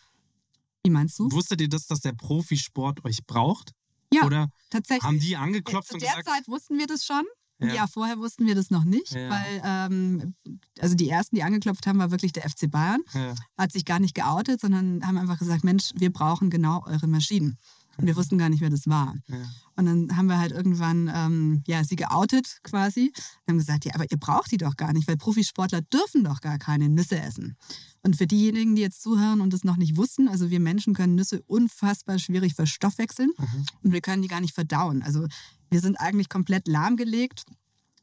Wie 0.84 0.90
meinst 0.90 1.18
du? 1.18 1.30
Wusstet 1.32 1.60
ihr 1.60 1.68
das, 1.68 1.86
dass 1.86 2.00
der 2.00 2.12
Profisport 2.12 3.04
euch 3.04 3.24
braucht? 3.26 3.72
Ja, 4.12 4.24
Oder 4.24 4.48
tatsächlich. 4.70 5.04
haben 5.04 5.18
die 5.20 5.36
angeklopft 5.36 5.88
Zu 5.88 5.94
und 5.94 6.02
der 6.02 6.10
gesagt, 6.10 6.26
Zeit 6.28 6.48
wussten 6.48 6.78
wir 6.78 6.86
das 6.86 7.04
schon. 7.04 7.22
Ja. 7.60 7.74
Jahr 7.74 7.88
vorher 7.88 8.18
wussten 8.18 8.44
wir 8.46 8.56
das 8.56 8.70
noch 8.70 8.82
nicht, 8.84 9.12
Ja. 9.12 9.30
weil 9.30 9.62
ähm, 9.64 10.34
also 10.80 10.96
die 10.96 11.08
ersten, 11.08 11.36
die 11.36 11.44
angeklopft 11.44 11.86
haben, 11.86 11.98
war 12.00 12.10
wirklich 12.10 12.32
der 12.32 12.42
FC 12.48 12.68
Bayern. 12.68 13.02
ja, 13.14 13.34
Hat 13.56 13.70
sich 13.70 13.84
gar 13.84 14.00
nicht 14.00 14.14
geoutet, 14.16 14.60
sondern 14.60 15.06
haben 15.06 15.16
einfach 15.16 15.38
gesagt, 15.38 15.62
Mensch, 15.62 15.90
wir 15.94 16.12
brauchen 16.12 16.50
genau 16.50 16.84
eure 16.86 17.06
Maschinen. 17.06 17.58
Und 17.98 18.06
wir 18.06 18.16
wussten 18.16 18.38
gar 18.38 18.48
nicht, 18.48 18.60
wer 18.60 18.70
das 18.70 18.86
war. 18.86 19.14
ja. 19.28 19.36
Und 19.76 19.86
dann 19.86 20.16
haben 20.16 20.26
wir 20.26 20.38
halt 20.38 20.52
irgendwann 20.52 21.10
ähm, 21.14 21.62
ja, 21.66 21.82
sie 21.84 21.96
geoutet 21.96 22.58
quasi. 22.62 23.12
Und 23.46 23.52
haben 23.52 23.58
gesagt, 23.58 23.84
ja, 23.84 23.94
aber 23.94 24.10
ihr 24.10 24.18
braucht 24.18 24.50
die 24.50 24.56
doch 24.58 24.76
gar 24.76 24.92
nicht, 24.92 25.08
weil 25.08 25.16
Profisportler 25.16 25.80
dürfen 25.82 26.24
doch 26.24 26.40
gar 26.40 26.58
keine 26.58 26.88
Nüsse 26.88 27.18
essen. 27.20 27.56
Und 28.02 28.16
für 28.16 28.26
diejenigen, 28.26 28.74
die 28.76 28.82
jetzt 28.82 29.02
zuhören 29.02 29.40
und 29.40 29.52
das 29.52 29.64
noch 29.64 29.76
nicht 29.76 29.96
wussten, 29.96 30.28
also 30.28 30.50
wir 30.50 30.60
Menschen 30.60 30.94
können 30.94 31.14
Nüsse 31.14 31.42
unfassbar 31.46 32.18
schwierig 32.18 32.54
verstoffwechseln 32.54 33.30
Mhm. 33.38 33.66
und 33.82 33.92
wir 33.92 34.00
können 34.00 34.22
die 34.22 34.28
gar 34.28 34.40
nicht 34.40 34.54
verdauen. 34.54 35.02
Also 35.02 35.26
wir 35.70 35.80
sind 35.80 35.96
eigentlich 36.00 36.28
komplett 36.28 36.68
lahmgelegt 36.68 37.44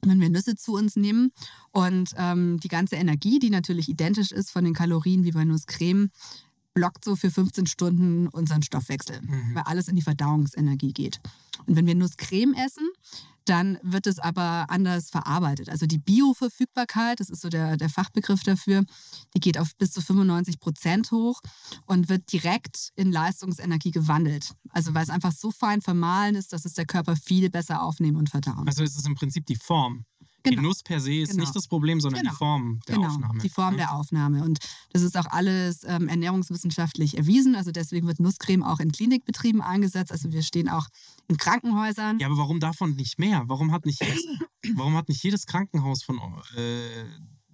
wenn 0.02 0.22
wir 0.22 0.30
Nüsse 0.30 0.56
zu 0.56 0.76
uns 0.76 0.96
nehmen. 0.96 1.32
Und 1.72 2.12
ähm, 2.16 2.58
die 2.62 2.70
ganze 2.70 2.96
Energie, 2.96 3.40
die 3.40 3.50
natürlich 3.50 3.90
identisch 3.90 4.32
ist 4.32 4.50
von 4.50 4.64
den 4.64 4.74
Kalorien 4.74 5.26
wie 5.26 5.32
bei 5.32 5.44
Nusscreme, 5.44 6.10
blockt 6.80 7.04
so 7.04 7.18
für 7.18 7.30
15 7.30 7.66
Stunden 7.68 8.30
unseren 8.30 8.64
Stoffwechsel, 8.64 9.20
Mhm. 9.22 9.54
weil 9.54 9.64
alles 9.64 9.90
in 9.90 9.98
die 9.98 10.02
Verdauungsenergie 10.02 10.94
geht. 10.94 11.20
Und 11.66 11.76
wenn 11.76 11.86
wir 11.86 11.94
Nusscreme 11.94 12.54
essen, 12.54 12.88
dann 13.44 13.78
wird 13.84 14.08
es 14.08 14.18
aber 14.20 14.68
anders 14.70 15.10
verarbeitet. 15.10 15.68
Also 15.68 15.88
die 15.88 15.98
Bioverfügbarkeit, 15.98 17.20
das 17.20 17.30
ist 17.30 17.42
so 17.42 17.50
der, 17.50 17.76
der 17.76 17.90
Fachbegriff 17.90 18.44
dafür, 18.44 18.86
die 19.36 19.42
geht 19.42 19.58
auf 19.58 19.76
bis 19.78 19.92
zu 19.92 20.02
95 20.02 20.60
Prozent 20.62 21.12
hoch 21.12 21.42
und 21.86 22.08
wird 22.08 22.32
direkt 22.32 22.92
in 22.96 23.12
Leistungsenergie 23.12 23.92
gewandelt. 23.92 24.54
Also 24.70 24.94
weil 24.94 25.04
es 25.04 25.10
einfach 25.10 25.34
so 25.34 25.52
fein 25.52 25.82
vermahlen 25.82 26.36
ist, 26.36 26.54
dass 26.54 26.64
es 26.64 26.74
der 26.76 26.86
Körper 26.86 27.18
viel 27.18 27.50
besser 27.50 27.82
aufnehmen 27.84 28.16
und 28.18 28.30
verdauen. 28.30 28.68
Also 28.68 28.84
ist 28.84 28.98
es 28.98 29.06
im 29.06 29.16
Prinzip 29.16 29.46
die 29.48 29.58
Form. 29.58 30.06
Die 30.46 30.52
Genau. 30.52 30.62
Nuss 30.64 30.84
per 30.84 31.00
se 31.02 31.14
ist 31.16 31.32
Genau. 31.32 31.42
nicht 31.42 31.56
das 31.56 31.68
Problem, 31.68 32.00
sondern 32.00 32.22
Genau. 32.22 32.32
die 32.32 32.38
Form 32.38 32.80
der 32.88 32.96
genau, 32.96 33.08
Aufnahme. 33.10 33.40
die 33.42 33.50
Form 33.50 33.74
Mhm. 33.74 33.78
der 33.78 33.94
Aufnahme. 33.94 34.44
Und 34.44 34.60
das 34.94 35.02
ist 35.02 35.18
auch 35.18 35.26
alles 35.28 35.84
ähm, 35.86 36.08
ernährungswissenschaftlich 36.08 37.18
erwiesen. 37.18 37.56
Also 37.56 37.72
deswegen 37.72 38.08
wird 38.08 38.20
Nusscreme 38.20 38.64
auch 38.64 38.80
in 38.80 38.92
Klinikbetrieben 38.92 39.62
eingesetzt. 39.62 40.12
Also 40.12 40.32
wir 40.32 40.42
stehen 40.44 40.70
auch 40.70 40.88
in 41.28 41.38
Krankenhäusern. 41.38 42.20
Ja, 42.20 42.28
aber 42.28 42.38
warum 42.38 42.60
davon 42.60 42.96
nicht 42.96 43.20
mehr? 43.20 43.44
Warum 43.48 43.72
hat 43.72 43.86
nicht, 43.86 44.00
warum 44.76 44.96
hat 44.96 45.10
nicht 45.10 45.22
jedes 45.24 45.46
Krankenhaus 45.46 46.04
von 46.04 46.18
äh, 46.56 47.06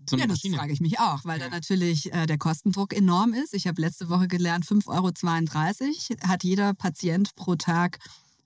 so 0.08 0.18
Ja, 0.18 0.28
das 0.28 0.38
Maschine? 0.38 0.58
frage 0.58 0.72
ich 0.72 0.80
mich 0.82 1.00
auch, 1.00 1.26
weil 1.26 1.40
da 1.40 1.50
natürlich 1.50 2.14
äh, 2.14 2.28
der 2.28 2.38
Kostendruck 2.38 2.94
enorm 2.94 3.34
ist. 3.34 3.56
Ich 3.56 3.66
habe 3.66 3.82
letzte 3.82 4.10
Woche 4.10 4.28
gelernt, 4.28 4.64
5,32 4.66 6.12
Euro 6.12 6.30
hat 6.30 6.44
jeder 6.44 6.74
Patient 6.76 7.36
pro 7.36 7.56
Tag 7.56 7.98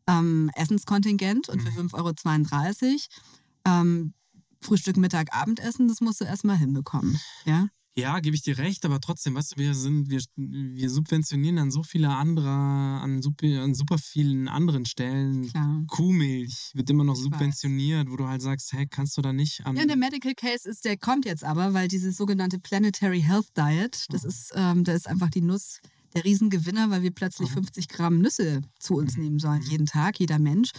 ähm, 0.07 0.49
Essenskontingent 0.55 1.49
und 1.49 1.61
für 1.61 1.71
Mhm. 1.71 1.89
5,32 1.89 2.85
Euro 2.85 3.81
ähm, 3.81 4.13
Frühstück, 4.61 4.97
Mittag, 4.97 5.33
Abendessen, 5.33 5.87
das 5.87 6.01
musst 6.01 6.21
du 6.21 6.25
erstmal 6.25 6.57
hinbekommen. 6.57 7.19
Ja, 7.45 7.67
Ja, 7.97 8.19
gebe 8.19 8.35
ich 8.35 8.41
dir 8.43 8.57
recht, 8.57 8.85
aber 8.85 8.99
trotzdem, 9.01 9.35
du, 9.35 9.57
wir 9.57 9.73
sind, 9.73 10.09
wir, 10.09 10.21
wir 10.35 10.89
subventionieren 10.89 11.57
an 11.57 11.71
so 11.71 11.83
viele 11.83 12.09
andere, 12.09 12.47
an 12.49 13.21
super, 13.21 13.47
an 13.63 13.73
super 13.73 13.97
vielen 13.97 14.47
anderen 14.47 14.85
Stellen. 14.85 15.49
klar. 15.49 15.83
Kuhmilch 15.87 16.71
wird 16.75 16.89
immer 16.89 17.03
noch 17.03 17.15
Ich 17.15 17.21
subventioniert, 17.23 18.09
wo 18.09 18.15
du 18.15 18.27
halt 18.27 18.41
sagst, 18.41 18.71
hey, 18.73 18.85
kannst 18.87 19.17
du 19.17 19.21
da 19.21 19.33
nicht 19.33 19.65
an. 19.65 19.75
Ja, 19.75 19.85
der 19.85 19.97
Medical 19.97 20.33
Case 20.35 20.69
ist, 20.69 20.85
der 20.85 20.97
kommt 20.97 21.25
jetzt 21.25 21.43
aber, 21.43 21.73
weil 21.73 21.87
diese 21.87 22.11
sogenannte 22.11 22.59
Planetary 22.59 23.21
Health 23.21 23.47
Diet, 23.57 24.05
das 24.09 24.23
Mhm. 24.23 24.29
ist, 24.29 24.51
ähm, 24.55 24.83
da 24.83 24.93
ist 24.93 25.07
einfach 25.07 25.29
die 25.29 25.41
Nuss 25.41 25.79
der 26.13 26.23
Riesengewinner, 26.25 26.89
weil 26.89 27.01
wir 27.03 27.11
plötzlich 27.11 27.49
Mhm. 27.49 27.53
50 27.55 27.87
Gramm 27.87 28.19
Nüsse 28.19 28.61
zu 28.79 28.95
uns 28.95 29.15
Mhm. 29.17 29.23
nehmen 29.23 29.39
sollen, 29.39 29.61
Mhm. 29.63 29.69
jeden 29.69 29.85
Tag, 29.87 30.19
jeder 30.19 30.39
Mensch. 30.39 30.71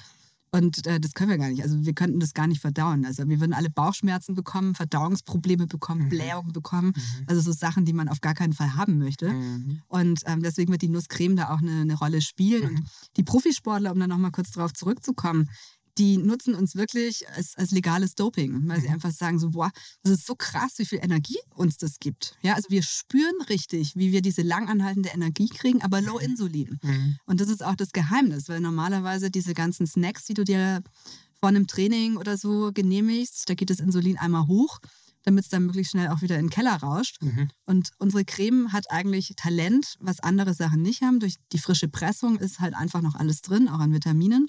Und 0.52 0.86
äh, 0.86 0.98
das 0.98 1.14
können 1.14 1.30
wir 1.30 1.38
gar 1.38 1.48
nicht. 1.48 1.62
Also 1.62 1.84
wir 1.84 1.94
könnten 1.94 2.18
das 2.18 2.34
gar 2.34 2.46
nicht 2.46 2.60
verdauen. 2.60 3.04
Also 3.04 3.28
wir 3.28 3.40
würden 3.40 3.52
alle 3.52 3.70
Bauchschmerzen 3.70 4.34
bekommen, 4.34 4.74
Verdauungsprobleme 4.74 5.66
bekommen, 5.66 6.04
Mhm. 6.04 6.08
Blähungen 6.08 6.52
bekommen. 6.52 6.92
Mhm. 6.96 7.24
Also 7.26 7.40
so 7.40 7.52
Sachen, 7.52 7.84
die 7.84 7.92
man 7.92 8.08
auf 8.08 8.20
gar 8.20 8.34
keinen 8.34 8.52
Fall 8.52 8.74
haben 8.74 8.98
möchte. 8.98 9.30
Mhm. 9.30 9.82
Und 9.88 10.22
ähm, 10.26 10.42
deswegen 10.42 10.72
wird 10.72 10.82
die 10.82 10.88
Nusscreme 10.88 11.36
da 11.36 11.50
auch 11.50 11.58
eine, 11.58 11.82
eine 11.82 11.94
Rolle 11.94 12.20
spielen. 12.20 12.72
Mhm. 12.72 12.76
Und 12.78 12.88
die 13.16 13.22
Profisportler, 13.22 13.92
um 13.92 14.00
da 14.00 14.06
nochmal 14.06 14.32
kurz 14.32 14.50
drauf 14.50 14.72
zurückzukommen, 14.72 15.48
die 16.00 16.16
nutzen 16.16 16.54
uns 16.54 16.74
wirklich 16.74 17.28
als, 17.36 17.54
als 17.56 17.70
legales 17.72 18.14
Doping, 18.14 18.66
weil 18.66 18.80
sie 18.80 18.88
Mhm. 18.88 18.94
einfach 18.94 19.12
sagen 19.12 19.38
so, 19.38 19.50
boah, 19.50 19.70
das 20.02 20.14
ist 20.14 20.26
so 20.26 20.34
krass, 20.34 20.72
wie 20.78 20.86
viel 20.86 20.98
Energie 21.02 21.38
uns 21.54 21.76
das 21.76 21.98
gibt. 22.00 22.36
Ja, 22.42 22.54
also 22.54 22.70
wir 22.70 22.82
spüren 22.82 23.40
richtig, 23.50 23.94
wie 23.96 24.10
wir 24.10 24.22
diese 24.22 24.40
langanhaltende 24.42 25.10
Energie 25.10 25.48
kriegen, 25.48 25.82
aber 25.82 26.00
low 26.00 26.18
Insulin. 26.18 26.78
Mhm. 26.82 27.18
Und 27.26 27.40
das 27.40 27.48
ist 27.48 27.62
auch 27.62 27.76
das 27.76 27.92
Geheimnis, 27.92 28.48
weil 28.48 28.60
normalerweise 28.60 29.30
diese 29.30 29.52
ganzen 29.52 29.86
Snacks, 29.86 30.24
die 30.24 30.34
du 30.34 30.42
dir 30.44 30.82
vor 31.38 31.50
einem 31.50 31.66
Training 31.66 32.16
oder 32.16 32.36
so 32.38 32.70
genehmigst, 32.72 33.48
da 33.48 33.54
geht 33.54 33.68
das 33.70 33.80
Insulin 33.80 34.16
einmal 34.18 34.46
hoch, 34.46 34.78
damit 35.24 35.44
es 35.44 35.50
dann 35.50 35.66
möglichst 35.66 35.92
schnell 35.92 36.08
auch 36.08 36.22
wieder 36.22 36.38
in 36.38 36.46
den 36.46 36.50
Keller 36.50 36.76
rauscht. 36.76 37.20
Mhm. 37.22 37.50
Und 37.66 37.90
unsere 37.98 38.24
Creme 38.24 38.72
hat 38.72 38.90
eigentlich 38.90 39.34
Talent, 39.36 39.96
was 40.00 40.20
andere 40.20 40.54
Sachen 40.54 40.80
nicht 40.80 41.02
haben. 41.02 41.20
Durch 41.20 41.36
die 41.52 41.58
frische 41.58 41.88
Pressung 41.88 42.38
ist 42.38 42.58
halt 42.60 42.74
einfach 42.74 43.02
noch 43.02 43.16
alles 43.16 43.42
drin, 43.42 43.68
auch 43.68 43.80
an 43.80 43.92
Vitaminen. 43.92 44.48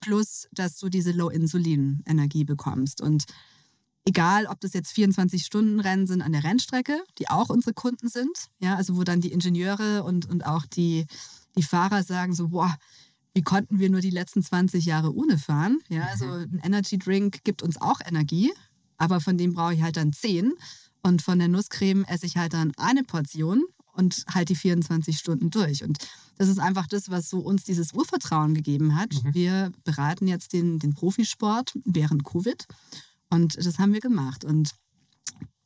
Plus, 0.00 0.48
dass 0.52 0.76
du 0.78 0.88
diese 0.88 1.12
Low-Insulin-Energie 1.12 2.44
bekommst. 2.44 3.00
Und 3.00 3.24
egal, 4.04 4.46
ob 4.46 4.60
das 4.60 4.72
jetzt 4.72 4.92
24-Stunden-Rennen 4.96 6.06
sind 6.06 6.22
an 6.22 6.32
der 6.32 6.44
Rennstrecke, 6.44 7.02
die 7.18 7.28
auch 7.28 7.50
unsere 7.50 7.74
Kunden 7.74 8.08
sind, 8.08 8.48
ja, 8.60 8.76
also 8.76 8.96
wo 8.96 9.04
dann 9.04 9.20
die 9.20 9.32
Ingenieure 9.32 10.04
und, 10.04 10.26
und 10.26 10.46
auch 10.46 10.66
die, 10.66 11.06
die 11.56 11.62
Fahrer 11.62 12.02
sagen 12.02 12.34
so, 12.34 12.48
boah, 12.48 12.76
wie 13.34 13.42
konnten 13.42 13.78
wir 13.78 13.90
nur 13.90 14.00
die 14.00 14.10
letzten 14.10 14.42
20 14.42 14.86
Jahre 14.86 15.14
ohne 15.14 15.36
fahren? 15.36 15.80
Ja, 15.88 16.04
also 16.04 16.24
ein 16.24 16.60
Energy 16.62 16.98
Drink 16.98 17.44
gibt 17.44 17.62
uns 17.62 17.78
auch 17.78 18.00
Energie, 18.02 18.50
aber 18.96 19.20
von 19.20 19.36
dem 19.36 19.52
brauche 19.52 19.74
ich 19.74 19.82
halt 19.82 19.98
dann 19.98 20.12
10. 20.12 20.54
Und 21.02 21.20
von 21.22 21.38
der 21.38 21.48
Nusscreme 21.48 22.04
esse 22.04 22.26
ich 22.26 22.36
halt 22.36 22.54
dann 22.54 22.72
eine 22.78 23.04
Portion 23.04 23.62
und 23.96 24.24
halt 24.32 24.48
die 24.48 24.54
24 24.56 25.18
Stunden 25.18 25.50
durch. 25.50 25.82
Und 25.82 25.98
das 26.36 26.48
ist 26.48 26.58
einfach 26.58 26.86
das, 26.86 27.10
was 27.10 27.28
so 27.28 27.38
uns 27.38 27.64
dieses 27.64 27.92
Urvertrauen 27.92 28.54
gegeben 28.54 28.94
hat. 28.96 29.12
Mhm. 29.24 29.34
Wir 29.34 29.72
beraten 29.84 30.28
jetzt 30.28 30.52
den, 30.52 30.78
den 30.78 30.94
Profisport 30.94 31.72
während 31.84 32.24
Covid 32.24 32.66
und 33.30 33.56
das 33.56 33.78
haben 33.78 33.92
wir 33.92 34.00
gemacht. 34.00 34.44
Und 34.44 34.74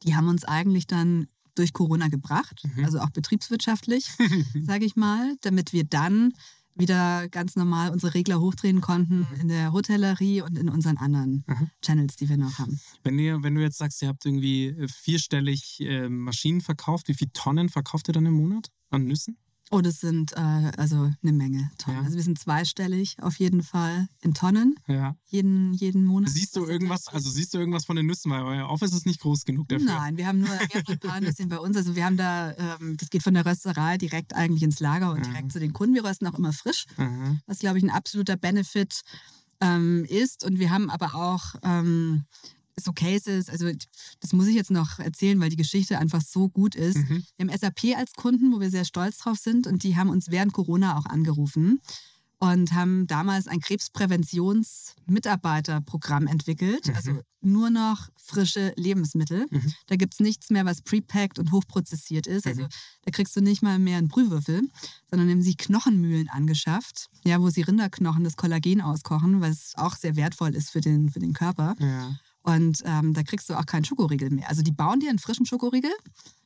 die 0.04 0.14
haben 0.14 0.28
uns 0.28 0.44
eigentlich 0.44 0.86
dann 0.86 1.26
durch 1.54 1.72
Corona 1.72 2.08
gebracht, 2.08 2.62
Mhm. 2.64 2.84
also 2.84 3.00
auch 3.00 3.10
betriebswirtschaftlich, 3.10 4.06
sage 4.66 4.84
ich 4.84 4.96
mal, 4.96 5.36
damit 5.42 5.72
wir 5.72 5.84
dann 5.84 6.32
wieder 6.74 7.28
ganz 7.28 7.56
normal 7.56 7.90
unsere 7.90 8.14
Regler 8.14 8.40
hochdrehen 8.40 8.80
konnten 8.80 9.26
in 9.40 9.48
der 9.48 9.72
Hotellerie 9.72 10.42
und 10.42 10.58
in 10.58 10.68
unseren 10.68 10.96
anderen 10.96 11.44
Mhm. 11.46 11.70
Channels, 11.82 12.16
die 12.16 12.28
wir 12.28 12.36
noch 12.36 12.58
haben. 12.58 12.80
Wenn, 13.04 13.18
ihr, 13.18 13.42
wenn 13.42 13.54
du 13.54 13.60
jetzt 13.60 13.78
sagst, 13.78 14.00
ihr 14.02 14.08
habt 14.08 14.24
irgendwie 14.24 14.68
äh, 14.68 14.88
vierstellig 14.88 15.80
äh, 15.80 16.08
Maschinen 16.08 16.60
verkauft, 16.60 17.08
wie 17.08 17.14
viele 17.14 17.32
Tonnen 17.32 17.68
verkauft 17.68 18.08
ihr 18.08 18.12
dann 18.14 18.26
im 18.26 18.34
Monat 18.34 18.68
an 18.90 19.04
Nüssen? 19.04 19.36
Oh, 19.72 19.80
das 19.82 20.00
sind 20.00 20.32
äh, 20.32 20.72
also 20.76 21.10
eine 21.22 21.32
Menge 21.32 21.70
Tonnen. 21.78 21.98
Ja. 21.98 22.04
Also 22.04 22.16
wir 22.16 22.24
sind 22.24 22.40
zweistellig 22.40 23.16
auf 23.22 23.38
jeden 23.38 23.62
Fall 23.62 24.08
in 24.20 24.34
Tonnen 24.34 24.74
Ja. 24.88 25.14
jeden, 25.28 25.72
jeden 25.74 26.04
Monat. 26.06 26.30
Siehst 26.30 26.56
du 26.56 26.66
irgendwas, 26.66 27.06
also 27.06 27.30
siehst 27.30 27.54
du 27.54 27.58
irgendwas 27.58 27.84
von 27.84 27.94
den 27.94 28.06
Nüssen, 28.06 28.32
weil 28.32 28.42
euer 28.42 28.68
Office 28.68 28.92
ist 28.92 29.06
nicht 29.06 29.20
groß 29.20 29.44
genug 29.44 29.68
dafür. 29.68 29.86
Nein, 29.86 30.16
wir 30.16 30.26
haben 30.26 30.40
nur, 30.40 30.48
wir 30.48 30.58
haben 30.58 30.82
nur 30.88 30.92
ein 30.94 30.98
paar 30.98 31.20
Nüsschen 31.20 31.48
bei 31.48 31.58
uns. 31.58 31.76
Also 31.76 31.94
wir 31.94 32.04
haben 32.04 32.16
da, 32.16 32.52
ähm, 32.80 32.96
das 32.96 33.10
geht 33.10 33.22
von 33.22 33.34
der 33.34 33.46
Rösterei 33.46 33.96
direkt 33.96 34.34
eigentlich 34.34 34.64
ins 34.64 34.80
Lager 34.80 35.12
und 35.12 35.18
Ja. 35.24 35.30
direkt 35.32 35.52
zu 35.52 35.60
den 35.60 35.72
Kunden. 35.72 35.94
Wir 35.94 36.04
rösten 36.04 36.26
auch 36.26 36.34
immer 36.38 36.52
frisch, 36.52 36.86
Aha. 36.96 37.36
was 37.46 37.60
glaube 37.60 37.78
ich 37.78 37.84
ein 37.84 37.90
absoluter 37.90 38.36
Benefit 38.36 39.02
ähm, 39.60 40.04
ist. 40.08 40.44
Und 40.44 40.58
wir 40.58 40.70
haben 40.70 40.90
aber 40.90 41.14
auch 41.14 41.54
ähm, 41.62 42.24
so 42.78 42.92
Cases, 42.92 43.48
also 43.48 43.70
das 44.20 44.32
muss 44.32 44.46
ich 44.46 44.54
jetzt 44.54 44.70
noch 44.70 44.98
erzählen, 44.98 45.40
weil 45.40 45.50
die 45.50 45.56
Geschichte 45.56 45.98
einfach 45.98 46.22
so 46.22 46.48
gut 46.48 46.74
ist. 46.74 46.98
Mhm. 46.98 47.24
Wir 47.36 47.48
haben 47.48 47.58
SAP 47.58 47.96
als 47.96 48.12
Kunden, 48.14 48.52
wo 48.52 48.60
wir 48.60 48.70
sehr 48.70 48.84
stolz 48.84 49.18
drauf 49.18 49.38
sind 49.38 49.66
und 49.66 49.82
die 49.82 49.96
haben 49.96 50.10
uns 50.10 50.30
während 50.30 50.52
Corona 50.52 50.98
auch 50.98 51.06
angerufen 51.06 51.80
und 52.38 52.72
haben 52.72 53.06
damals 53.06 53.48
ein 53.48 53.60
Krebspräventionsmitarbeiterprogramm 53.60 56.26
entwickelt. 56.26 56.88
Mhm. 56.88 56.94
Also 56.94 57.20
nur 57.42 57.70
noch 57.70 58.08
frische 58.16 58.72
Lebensmittel. 58.76 59.46
Mhm. 59.50 59.72
Da 59.86 59.96
gibt 59.96 60.14
es 60.14 60.20
nichts 60.20 60.50
mehr, 60.50 60.64
was 60.64 60.82
prepackt 60.82 61.38
und 61.38 61.52
hochprozessiert 61.52 62.26
ist. 62.26 62.46
Also 62.46 62.62
Mhm. 62.62 62.68
da 63.02 63.10
kriegst 63.10 63.34
du 63.36 63.40
nicht 63.40 63.62
mal 63.62 63.78
mehr 63.78 63.98
einen 63.98 64.08
Brühwürfel, 64.08 64.62
sondern 65.10 65.30
haben 65.30 65.42
sie 65.42 65.54
Knochenmühlen 65.54 66.28
angeschafft, 66.28 67.08
ja, 67.24 67.40
wo 67.40 67.50
sie 67.50 67.62
Rinderknochen, 67.62 68.24
das 68.24 68.36
Kollagen 68.36 68.80
auskochen, 68.80 69.40
was 69.40 69.72
auch 69.76 69.96
sehr 69.96 70.16
wertvoll 70.16 70.54
ist 70.54 70.70
für 70.70 70.80
den, 70.80 71.10
für 71.10 71.20
den 71.20 71.32
Körper. 71.32 71.74
Ja. 71.78 72.14
Und 72.42 72.82
ähm, 72.84 73.12
da 73.14 73.22
kriegst 73.22 73.50
du 73.50 73.54
auch 73.54 73.66
keinen 73.66 73.84
Schokoriegel 73.84 74.30
mehr. 74.30 74.48
Also 74.48 74.62
die 74.62 74.72
bauen 74.72 75.00
dir 75.00 75.10
einen 75.10 75.18
frischen 75.18 75.46
Schokoriegel 75.46 75.92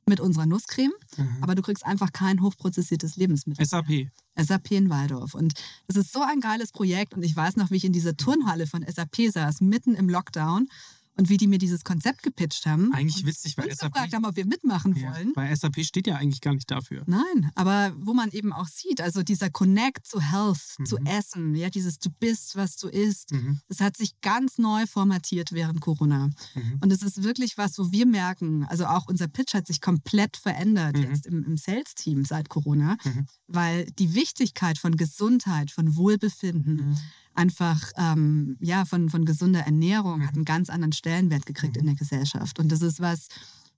mit 0.06 0.20
unserer 0.20 0.46
Nusscreme, 0.46 0.92
Aha. 1.16 1.26
aber 1.40 1.54
du 1.54 1.62
kriegst 1.62 1.86
einfach 1.86 2.12
kein 2.12 2.42
hochprozessiertes 2.42 3.16
Lebensmittel. 3.16 3.64
SAP. 3.64 4.10
SAP 4.36 4.72
in 4.72 4.90
Waldorf. 4.90 5.34
Und 5.34 5.54
das 5.86 5.96
ist 5.96 6.12
so 6.12 6.20
ein 6.20 6.40
geiles 6.40 6.72
Projekt. 6.72 7.14
Und 7.14 7.22
ich 7.22 7.34
weiß 7.34 7.56
noch, 7.56 7.70
wie 7.70 7.76
ich 7.76 7.84
in 7.84 7.92
dieser 7.92 8.16
Turnhalle 8.16 8.66
von 8.66 8.84
SAP 8.86 9.30
saß, 9.32 9.60
mitten 9.60 9.94
im 9.94 10.08
Lockdown. 10.08 10.68
Und 11.16 11.28
wie 11.28 11.36
die 11.36 11.46
mir 11.46 11.58
dieses 11.58 11.84
Konzept 11.84 12.22
gepitcht 12.24 12.66
haben. 12.66 12.92
Eigentlich 12.92 13.24
witzig, 13.24 13.56
weil 13.56 13.68
uns 13.68 13.78
SAP. 13.78 13.92
gefragt 13.92 14.14
haben, 14.14 14.24
ob 14.24 14.34
wir 14.34 14.46
mitmachen 14.46 14.96
Ja, 14.96 15.12
wollen. 15.14 15.30
weil 15.36 15.54
SAP 15.54 15.84
steht 15.84 16.08
ja 16.08 16.16
eigentlich 16.16 16.40
gar 16.40 16.54
nicht 16.54 16.68
dafür. 16.70 17.04
Nein, 17.06 17.50
aber 17.54 17.94
wo 18.00 18.14
man 18.14 18.30
eben 18.30 18.52
auch 18.52 18.66
sieht, 18.66 19.00
also 19.00 19.22
dieser 19.22 19.48
Connect 19.48 20.06
zu 20.06 20.20
Health, 20.20 20.58
zu 20.84 20.96
Mhm. 20.98 21.06
Essen, 21.06 21.54
ja, 21.54 21.70
dieses 21.70 21.98
Du 22.00 22.10
bist, 22.10 22.56
was 22.56 22.76
du 22.76 22.88
isst, 22.88 23.30
Mhm. 23.32 23.60
das 23.68 23.80
hat 23.80 23.96
sich 23.96 24.20
ganz 24.22 24.58
neu 24.58 24.86
formatiert 24.86 25.52
während 25.52 25.80
Corona. 25.80 26.30
Mhm. 26.54 26.78
Und 26.82 26.92
es 26.92 27.02
ist 27.02 27.22
wirklich 27.22 27.56
was, 27.58 27.78
wo 27.78 27.92
wir 27.92 28.06
merken, 28.06 28.64
also 28.64 28.86
auch 28.86 29.06
unser 29.06 29.28
Pitch 29.28 29.54
hat 29.54 29.68
sich 29.68 29.80
komplett 29.80 30.36
verändert 30.36 30.96
Mhm. 30.96 31.02
jetzt 31.04 31.26
im, 31.26 31.44
im 31.44 31.56
Sales-Team 31.56 32.24
seit 32.24 32.48
Corona, 32.48 32.96
Mhm. 33.04 33.26
weil 33.46 33.86
die 33.98 34.14
Wichtigkeit 34.14 34.78
von 34.78 34.96
Gesundheit, 34.96 35.70
von 35.70 35.94
Wohlbefinden, 35.96 36.88
Mhm. 36.90 36.96
Einfach 37.34 37.90
ähm, 37.96 38.56
ja, 38.60 38.84
von, 38.84 39.08
von 39.10 39.24
gesunder 39.24 39.60
Ernährung 39.60 40.26
hat 40.26 40.34
einen 40.34 40.44
ganz 40.44 40.70
anderen 40.70 40.92
Stellenwert 40.92 41.46
gekriegt 41.46 41.74
Mhm. 41.76 41.80
in 41.80 41.86
der 41.86 41.94
Gesellschaft. 41.96 42.58
Und 42.58 42.70
das 42.70 42.82
ist 42.82 43.00
was, 43.00 43.28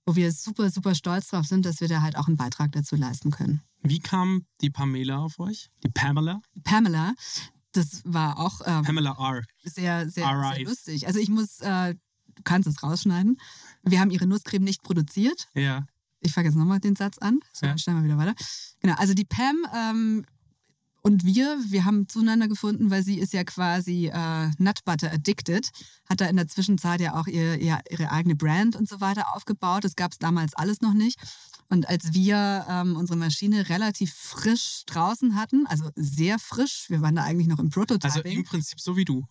wo 0.05 0.15
wir 0.15 0.31
super, 0.31 0.69
super 0.69 0.95
stolz 0.95 1.27
drauf 1.29 1.45
sind, 1.47 1.65
dass 1.65 1.81
wir 1.81 1.87
da 1.87 2.01
halt 2.01 2.17
auch 2.17 2.27
einen 2.27 2.37
Beitrag 2.37 2.71
dazu 2.71 2.95
leisten 2.95 3.31
können. 3.31 3.61
Wie 3.83 3.99
kam 3.99 4.45
die 4.61 4.69
Pamela 4.69 5.17
auf 5.19 5.39
euch? 5.39 5.69
Die 5.83 5.89
Pamela? 5.89 6.41
Pamela, 6.63 7.13
das 7.73 8.01
war 8.05 8.39
auch 8.39 8.61
ähm, 8.65 8.83
Pamela 8.83 9.11
R. 9.19 9.43
sehr, 9.63 10.09
sehr, 10.09 10.25
sehr 10.55 10.63
lustig. 10.65 11.07
Also 11.07 11.19
ich 11.19 11.29
muss 11.29 11.59
äh, 11.59 11.95
du 12.35 12.43
kannst 12.43 12.67
es 12.67 12.83
rausschneiden. 12.83 13.37
Wir 13.83 13.99
haben 13.99 14.11
ihre 14.11 14.27
Nusscreme 14.27 14.63
nicht 14.63 14.83
produziert. 14.83 15.47
Ja. 15.55 15.85
Ich 16.19 16.33
fange 16.33 16.47
jetzt 16.47 16.55
nochmal 16.55 16.79
den 16.79 16.95
Satz 16.95 17.17
an. 17.17 17.39
So, 17.53 17.65
Ja. 17.65 17.71
dann 17.71 17.79
schneiden 17.79 18.01
wir 18.03 18.05
wieder 18.09 18.17
weiter. 18.17 18.35
Genau, 18.79 18.93
also 18.95 19.13
die 19.15 19.25
Pam 19.25 19.55
ähm, 19.75 20.25
und 21.07 21.23
wir, 21.23 21.57
wir 21.69 21.85
haben 21.85 22.09
zueinander 22.09 22.49
gefunden, 22.49 22.91
weil 22.91 23.01
sie 23.01 23.17
ist 23.17 23.31
ja 23.31 23.45
quasi 23.45 24.11
äh, 24.13 24.49
Nut 24.57 24.83
Butter 24.83 25.09
addicted, 25.13 25.71
hat 26.09 26.19
da 26.19 26.25
in 26.25 26.35
der 26.35 26.49
Zwischenzeit 26.49 26.99
ja 26.99 27.15
auch 27.17 27.27
ihr, 27.27 27.57
ihr, 27.61 27.79
ihre 27.89 28.11
eigene 28.11 28.35
Brand 28.35 28.75
und 28.75 28.89
so 28.89 28.99
weiter 28.99 29.33
aufgebaut. 29.33 29.85
Das 29.85 29.95
gab 29.95 30.11
es 30.11 30.19
damals 30.19 30.53
alles 30.53 30.81
noch 30.81 30.93
nicht. 30.93 31.17
Und 31.69 31.87
als 31.87 32.13
wir 32.13 32.65
ähm, 32.69 32.97
unsere 32.97 33.17
Maschine 33.17 33.69
relativ 33.69 34.13
frisch 34.13 34.83
draußen 34.85 35.35
hatten, 35.35 35.65
also 35.67 35.89
sehr 35.95 36.39
frisch, 36.39 36.87
wir 36.89 37.01
waren 37.01 37.15
da 37.15 37.23
eigentlich 37.23 37.47
noch 37.47 37.59
im 37.59 37.69
Prototyping. 37.69 38.23
Also 38.23 38.37
im 38.39 38.43
Prinzip 38.43 38.81
so 38.81 38.97
wie 38.97 39.05
du. 39.05 39.25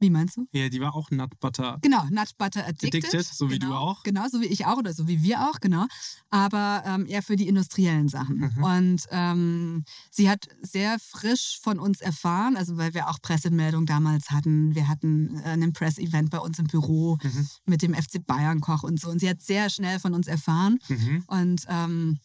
Wie 0.00 0.08
meinst 0.10 0.38
du? 0.38 0.46
Ja, 0.52 0.70
die 0.70 0.80
war 0.80 0.94
auch 0.94 1.10
Nut 1.10 1.38
Butter. 1.40 1.78
Genau, 1.82 2.04
Nut 2.10 2.30
Butter 2.38 2.66
Addicted. 2.66 3.04
Addicted, 3.04 3.24
so 3.26 3.50
wie 3.50 3.58
genau, 3.58 3.72
du 3.72 3.76
auch. 3.78 4.02
Genau, 4.02 4.26
so 4.28 4.40
wie 4.40 4.46
ich 4.46 4.64
auch 4.64 4.78
oder 4.78 4.94
so 4.94 5.06
wie 5.06 5.22
wir 5.22 5.48
auch, 5.48 5.60
genau. 5.60 5.86
Aber 6.30 6.82
ähm, 6.86 7.04
eher 7.06 7.22
für 7.22 7.36
die 7.36 7.46
industriellen 7.48 8.08
Sachen. 8.08 8.50
Mhm. 8.56 8.64
Und 8.64 9.02
ähm, 9.10 9.84
sie 10.10 10.30
hat 10.30 10.48
sehr 10.62 10.98
frisch 10.98 11.58
von 11.62 11.78
uns 11.78 12.00
erfahren, 12.00 12.56
also 12.56 12.78
weil 12.78 12.94
wir 12.94 13.08
auch 13.10 13.20
Pressemeldung 13.20 13.84
damals 13.84 14.30
hatten. 14.30 14.74
Wir 14.74 14.88
hatten 14.88 15.36
äh, 15.44 15.50
ein 15.50 15.72
Press-Event 15.74 16.30
bei 16.30 16.38
uns 16.38 16.58
im 16.58 16.66
Büro 16.66 17.18
Mhm. 17.22 17.48
mit 17.66 17.82
dem 17.82 17.94
FC 17.94 18.24
Bayern-Koch 18.26 18.82
und 18.82 18.98
so. 18.98 19.10
Und 19.10 19.18
sie 19.20 19.28
hat 19.28 19.42
sehr 19.42 19.68
schnell 19.68 19.98
von 20.00 20.14
uns 20.14 20.26
erfahren 20.28 20.78
Mhm. 20.88 21.24
und 21.26 21.64
ähm, 21.68 22.18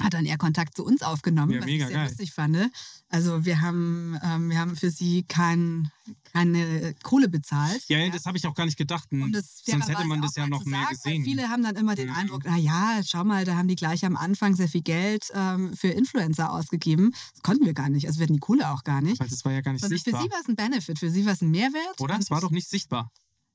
hat 0.00 0.14
dann 0.14 0.24
eher 0.26 0.38
Kontakt 0.38 0.76
zu 0.76 0.84
uns 0.84 1.02
aufgenommen, 1.02 1.52
Ja, 1.52 1.60
was 1.60 1.66
ich 1.68 1.78
sehr 1.80 1.90
geil. 1.90 2.08
lustig 2.08 2.32
fand. 2.32 2.56
Also 3.08 3.44
wir 3.44 3.60
haben, 3.60 4.18
ähm, 4.22 4.50
wir 4.50 4.58
haben 4.58 4.76
für 4.76 4.90
sie 4.90 5.22
kein, 5.22 5.90
keine 6.32 6.94
Kohle 7.02 7.28
bezahlt. 7.28 7.82
Ja, 7.88 7.98
ja, 7.98 8.10
das 8.10 8.26
habe 8.26 8.36
ich 8.36 8.46
auch 8.46 8.54
gar 8.54 8.64
nicht 8.66 8.76
gedacht. 8.76 9.08
Das 9.32 9.62
Sonst 9.64 9.88
hätte 9.88 10.04
man 10.04 10.20
das 10.22 10.34
ja 10.36 10.46
noch 10.46 10.64
mehr 10.64 10.80
sagen, 10.82 10.90
gesehen. 10.96 11.24
Viele 11.24 11.48
haben 11.48 11.62
dann 11.62 11.76
immer 11.76 11.94
den. 11.94 12.10
Eindruck, 12.10 12.42
na 12.44 12.56
ja, 12.56 13.00
schau 13.04 13.24
mal, 13.24 13.44
da 13.44 13.56
haben 13.56 13.68
die 13.68 13.76
gleich 13.76 14.04
am 14.04 14.16
Anfang 14.16 14.54
sehr 14.54 14.68
viel 14.68 14.82
Geld 14.82 15.30
ähm, 15.34 15.72
für 15.74 15.88
Influencer 15.88 16.52
ausgegeben. 16.52 17.12
Das 17.32 17.42
konnten 17.42 17.64
wir 17.64 17.74
gar 17.74 17.88
nicht. 17.88 18.06
Also 18.06 18.18
wir 18.18 18.24
hatten 18.24 18.34
die 18.34 18.40
Kohle 18.40 18.70
auch 18.70 18.84
gar 18.84 19.00
nicht. 19.00 19.20
Weil 19.20 19.28
das 19.28 19.44
war 19.44 19.52
ja 19.52 19.60
gar 19.60 19.72
nicht 19.72 19.80
Sondern 19.82 19.98
für 19.98 20.04
sichtbar. 20.04 20.22
sie 20.22 20.30
war 20.30 20.40
es 20.40 20.48
ein 20.48 20.56
Benefit, 20.56 20.98
für 20.98 21.10
sie 21.10 21.24
war 21.26 21.32
es 21.32 21.42
ein 21.42 21.50
Mehrwert. 21.50 22.00
Oder? 22.00 22.18
Es 22.18 22.30
war 22.30 22.40
doch 22.40 22.50
nicht 22.50 22.68
sichtbar. 22.68 23.10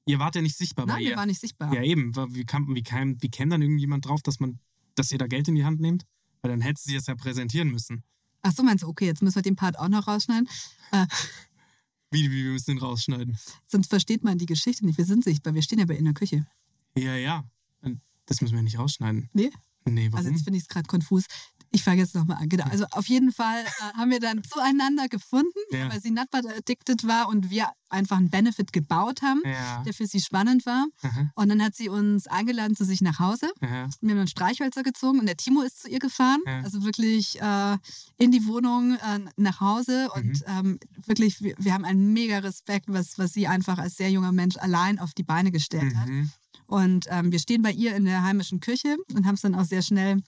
Ihr 0.05 0.17
wart 0.19 0.35
ja 0.35 0.41
nicht 0.41 0.57
sichtbar 0.57 0.85
Nein, 0.87 0.95
bei 0.95 1.01
wir 1.01 1.09
ihr. 1.11 1.15
waren 1.17 1.27
nicht 1.27 1.39
sichtbar. 1.41 1.73
Ja, 1.73 1.83
eben. 1.83 2.15
Wie, 2.33 2.43
kam, 2.45 2.73
wie, 2.73 2.81
kam, 2.83 3.21
wie 3.21 3.29
käme 3.29 3.51
dann 3.51 3.61
irgendjemand 3.61 4.05
drauf, 4.07 4.21
dass 4.23 4.39
man, 4.39 4.59
dass 4.95 5.11
ihr 5.11 5.17
da 5.19 5.27
Geld 5.27 5.47
in 5.47 5.55
die 5.55 5.63
Hand 5.63 5.79
nehmt? 5.79 6.05
Weil 6.41 6.51
dann 6.51 6.61
hätte 6.61 6.81
sie 6.81 6.95
es 6.95 7.07
ja 7.07 7.15
präsentieren 7.15 7.69
müssen. 7.69 8.03
Ach 8.41 8.51
so, 8.51 8.63
meinst 8.63 8.83
du, 8.83 8.87
okay, 8.87 9.05
jetzt 9.05 9.21
müssen 9.21 9.35
wir 9.35 9.41
den 9.43 9.55
Part 9.55 9.77
auch 9.77 9.87
noch 9.89 10.07
rausschneiden. 10.07 10.49
Äh, 10.91 11.05
Wie, 12.09 12.29
wie 12.31 12.43
wir 12.43 12.51
müssen 12.51 12.71
den 12.71 12.79
rausschneiden. 12.79 13.37
sonst 13.65 13.87
versteht 13.89 14.23
man 14.23 14.37
die 14.37 14.45
Geschichte 14.45 14.85
nicht. 14.85 14.97
Wir 14.97 15.05
sind 15.05 15.23
sichtbar, 15.23 15.53
wir 15.53 15.61
stehen 15.61 15.79
ja 15.79 15.85
bei 15.85 15.95
in 15.95 16.05
der 16.05 16.13
Küche. 16.13 16.45
Ja, 16.97 17.15
ja. 17.15 17.45
Das 18.25 18.39
müssen 18.41 18.55
wir 18.55 18.61
nicht 18.63 18.77
rausschneiden. 18.77 19.29
Nee? 19.33 19.51
Nee, 19.85 20.05
warum? 20.11 20.17
Also 20.17 20.29
jetzt 20.29 20.43
finde 20.43 20.57
ich 20.57 20.63
es 20.63 20.69
gerade 20.69 20.87
konfus. 20.87 21.25
Ich 21.73 21.83
fange 21.83 22.01
jetzt 22.01 22.15
nochmal 22.15 22.37
an. 22.37 22.49
Genau. 22.49 22.65
Also 22.65 22.85
auf 22.91 23.07
jeden 23.07 23.31
Fall 23.31 23.63
äh, 23.63 23.97
haben 23.97 24.11
wir 24.11 24.19
dann 24.19 24.43
zueinander 24.43 25.07
gefunden, 25.07 25.47
Ja. 25.71 25.89
weil 25.89 26.01
sie 26.01 26.11
Nutbutter 26.11 26.49
addicted 26.55 27.07
war 27.07 27.29
und 27.29 27.49
wir 27.49 27.69
einfach 27.89 28.17
einen 28.17 28.29
Benefit 28.29 28.73
gebaut 28.73 29.21
haben, 29.21 29.41
ja. 29.45 29.81
der 29.85 29.93
für 29.93 30.05
sie 30.05 30.19
spannend 30.19 30.65
war. 30.65 30.85
Aha, 31.01 31.31
Und 31.35 31.49
dann 31.49 31.61
hat 31.63 31.75
sie 31.75 31.87
uns 31.89 32.27
eingeladen 32.27 32.75
zu 32.75 32.83
sich 32.85 32.99
nach 33.01 33.19
Hause. 33.19 33.49
aha. 33.61 33.87
Wir 34.01 34.09
haben 34.11 34.17
dann 34.17 34.27
Streichhölzer 34.27 34.83
gezogen 34.83 35.19
und 35.19 35.25
der 35.27 35.37
Timo 35.37 35.61
ist 35.61 35.81
zu 35.81 35.89
ihr 35.89 35.99
gefahren. 35.99 36.39
Ja. 36.45 36.61
Also 36.61 36.83
wirklich 36.83 37.41
äh, 37.41 37.77
in 38.17 38.31
die 38.31 38.45
Wohnung, 38.47 38.95
äh, 38.95 39.19
nach 39.37 39.61
Hause. 39.61 40.09
Und 40.13 40.25
Mhm. 40.25 40.43
ähm, 40.47 40.79
wirklich, 41.05 41.41
wir, 41.41 41.55
wir 41.57 41.73
haben 41.73 41.85
einen 41.85 42.11
mega 42.13 42.39
Respekt, 42.39 42.85
was, 42.89 43.17
was 43.17 43.31
sie 43.33 43.47
einfach 43.47 43.77
als 43.77 43.95
sehr 43.95 44.11
junger 44.11 44.31
Mensch 44.33 44.57
allein 44.57 44.99
auf 44.99 45.13
die 45.13 45.23
Beine 45.23 45.51
gestellt 45.51 45.95
hat. 45.95 46.07
Mhm. 46.09 46.29
Und 46.67 47.05
ähm, 47.09 47.31
wir 47.31 47.39
stehen 47.39 47.61
bei 47.61 47.71
ihr 47.71 47.95
in 47.95 48.05
der 48.05 48.23
heimischen 48.23 48.59
Küche 48.61 48.95
und 49.13 49.25
haben 49.25 49.35
es 49.35 49.41
dann 49.41 49.55
auch 49.55 49.65
sehr 49.65 49.81
schnell 49.81 50.21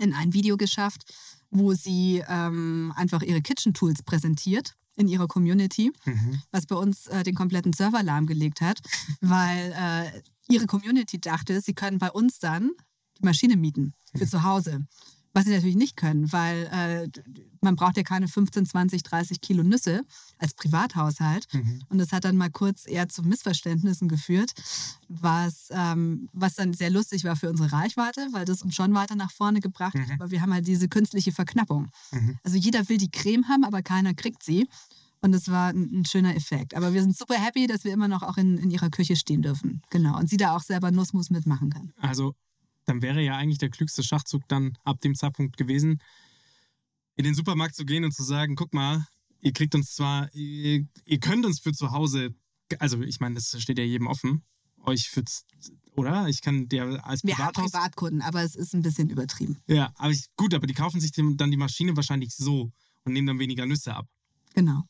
in 0.00 0.12
ein 0.14 0.32
Video 0.32 0.56
geschafft, 0.56 1.12
wo 1.50 1.74
sie 1.74 2.22
ähm, 2.28 2.92
einfach 2.96 3.22
ihre 3.22 3.42
Kitchen 3.42 3.74
Tools 3.74 4.02
präsentiert 4.02 4.74
in 4.96 5.08
ihrer 5.08 5.26
Community, 5.28 5.92
Mhm. 6.04 6.42
was 6.50 6.66
bei 6.66 6.76
uns 6.76 7.06
äh, 7.06 7.22
den 7.22 7.34
kompletten 7.34 7.72
Server 7.72 8.02
lahmgelegt 8.02 8.60
hat, 8.60 8.80
weil 9.20 9.72
äh, 9.76 10.22
ihre 10.52 10.66
Community 10.66 11.20
dachte, 11.20 11.60
sie 11.60 11.74
können 11.74 11.98
bei 11.98 12.10
uns 12.10 12.38
dann 12.38 12.70
die 13.18 13.24
Maschine 13.24 13.56
mieten 13.56 13.94
für 14.14 14.26
zu 14.26 14.42
Hause. 14.42 14.86
Was 15.34 15.44
sie 15.44 15.50
natürlich 15.50 15.76
nicht 15.76 15.96
können, 15.96 16.30
weil 16.32 16.68
äh, 16.72 17.20
man 17.62 17.76
braucht 17.76 17.96
ja 17.96 18.02
keine 18.02 18.28
15, 18.28 18.66
20, 18.66 19.02
30 19.02 19.40
Kilo 19.40 19.62
Nüsse 19.62 20.02
als 20.38 20.52
Privathaushalt. 20.54 21.46
Mhm. 21.52 21.82
Und 21.88 21.98
das 21.98 22.12
hat 22.12 22.24
dann 22.24 22.36
mal 22.36 22.50
kurz 22.50 22.86
eher 22.86 23.08
zu 23.08 23.22
Missverständnissen 23.22 24.08
geführt, 24.08 24.52
was, 25.08 25.68
ähm, 25.70 26.28
was 26.32 26.54
dann 26.54 26.74
sehr 26.74 26.90
lustig 26.90 27.24
war 27.24 27.36
für 27.36 27.48
unsere 27.48 27.72
Reichweite, 27.72 28.28
weil 28.32 28.44
das 28.44 28.62
uns 28.62 28.74
schon 28.74 28.94
weiter 28.94 29.14
nach 29.16 29.30
vorne 29.30 29.60
gebracht 29.60 29.94
hat. 29.94 30.08
Mhm. 30.08 30.14
Aber 30.14 30.30
wir 30.30 30.42
haben 30.42 30.52
halt 30.52 30.66
diese 30.66 30.88
künstliche 30.88 31.32
Verknappung. 31.32 31.90
Mhm. 32.10 32.38
Also 32.42 32.58
jeder 32.58 32.88
will 32.88 32.98
die 32.98 33.10
Creme 33.10 33.48
haben, 33.48 33.64
aber 33.64 33.82
keiner 33.82 34.14
kriegt 34.14 34.42
sie. 34.42 34.68
Und 35.22 35.32
das 35.32 35.48
war 35.48 35.68
ein, 35.68 36.00
ein 36.00 36.04
schöner 36.04 36.34
Effekt. 36.34 36.74
Aber 36.74 36.92
wir 36.92 37.00
sind 37.00 37.16
super 37.16 37.36
happy, 37.36 37.68
dass 37.68 37.84
wir 37.84 37.92
immer 37.92 38.08
noch 38.08 38.22
auch 38.22 38.36
in, 38.36 38.58
in 38.58 38.70
ihrer 38.70 38.90
Küche 38.90 39.14
stehen 39.14 39.40
dürfen. 39.40 39.80
Genau. 39.90 40.18
Und 40.18 40.28
sie 40.28 40.36
da 40.36 40.54
auch 40.56 40.62
selber 40.62 40.90
Nussmus 40.90 41.30
mitmachen 41.30 41.70
kann. 41.70 41.92
Also, 42.00 42.34
dann 42.84 43.02
wäre 43.02 43.22
ja 43.22 43.36
eigentlich 43.36 43.58
der 43.58 43.70
klügste 43.70 44.02
Schachzug 44.02 44.46
dann 44.48 44.76
ab 44.84 45.00
dem 45.00 45.14
Zeitpunkt 45.14 45.56
gewesen, 45.56 46.02
in 47.14 47.24
den 47.24 47.34
Supermarkt 47.34 47.74
zu 47.74 47.84
gehen 47.84 48.04
und 48.04 48.12
zu 48.12 48.22
sagen, 48.22 48.56
guck 48.56 48.72
mal, 48.74 49.06
ihr 49.40 49.52
kriegt 49.52 49.74
uns 49.74 49.94
zwar, 49.94 50.32
ihr, 50.34 50.86
ihr 51.04 51.20
könnt 51.20 51.44
uns 51.44 51.60
für 51.60 51.72
zu 51.72 51.92
Hause, 51.92 52.34
also 52.78 53.02
ich 53.02 53.20
meine, 53.20 53.34
das 53.34 53.60
steht 53.60 53.78
ja 53.78 53.84
jedem 53.84 54.06
offen, 54.06 54.42
euch 54.84 55.10
für, 55.10 55.24
oder? 55.94 56.28
Ich 56.28 56.40
kann 56.40 56.68
dir 56.68 57.04
als 57.04 57.22
Wir 57.22 57.36
haben 57.38 57.52
Privathaus... 57.52 57.72
Privatkunden, 57.72 58.22
aber 58.22 58.42
es 58.42 58.54
ist 58.54 58.74
ein 58.74 58.82
bisschen 58.82 59.10
übertrieben. 59.10 59.58
Ja, 59.66 59.92
aber 59.96 60.10
ich, 60.10 60.26
gut, 60.36 60.54
aber 60.54 60.66
die 60.66 60.74
kaufen 60.74 61.00
sich 61.00 61.12
dann 61.12 61.50
die 61.50 61.56
Maschine 61.56 61.96
wahrscheinlich 61.96 62.34
so 62.34 62.72
und 63.04 63.12
nehmen 63.12 63.26
dann 63.26 63.38
weniger 63.38 63.66
Nüsse 63.66 63.94
ab. 63.94 64.08
Genau. 64.54 64.82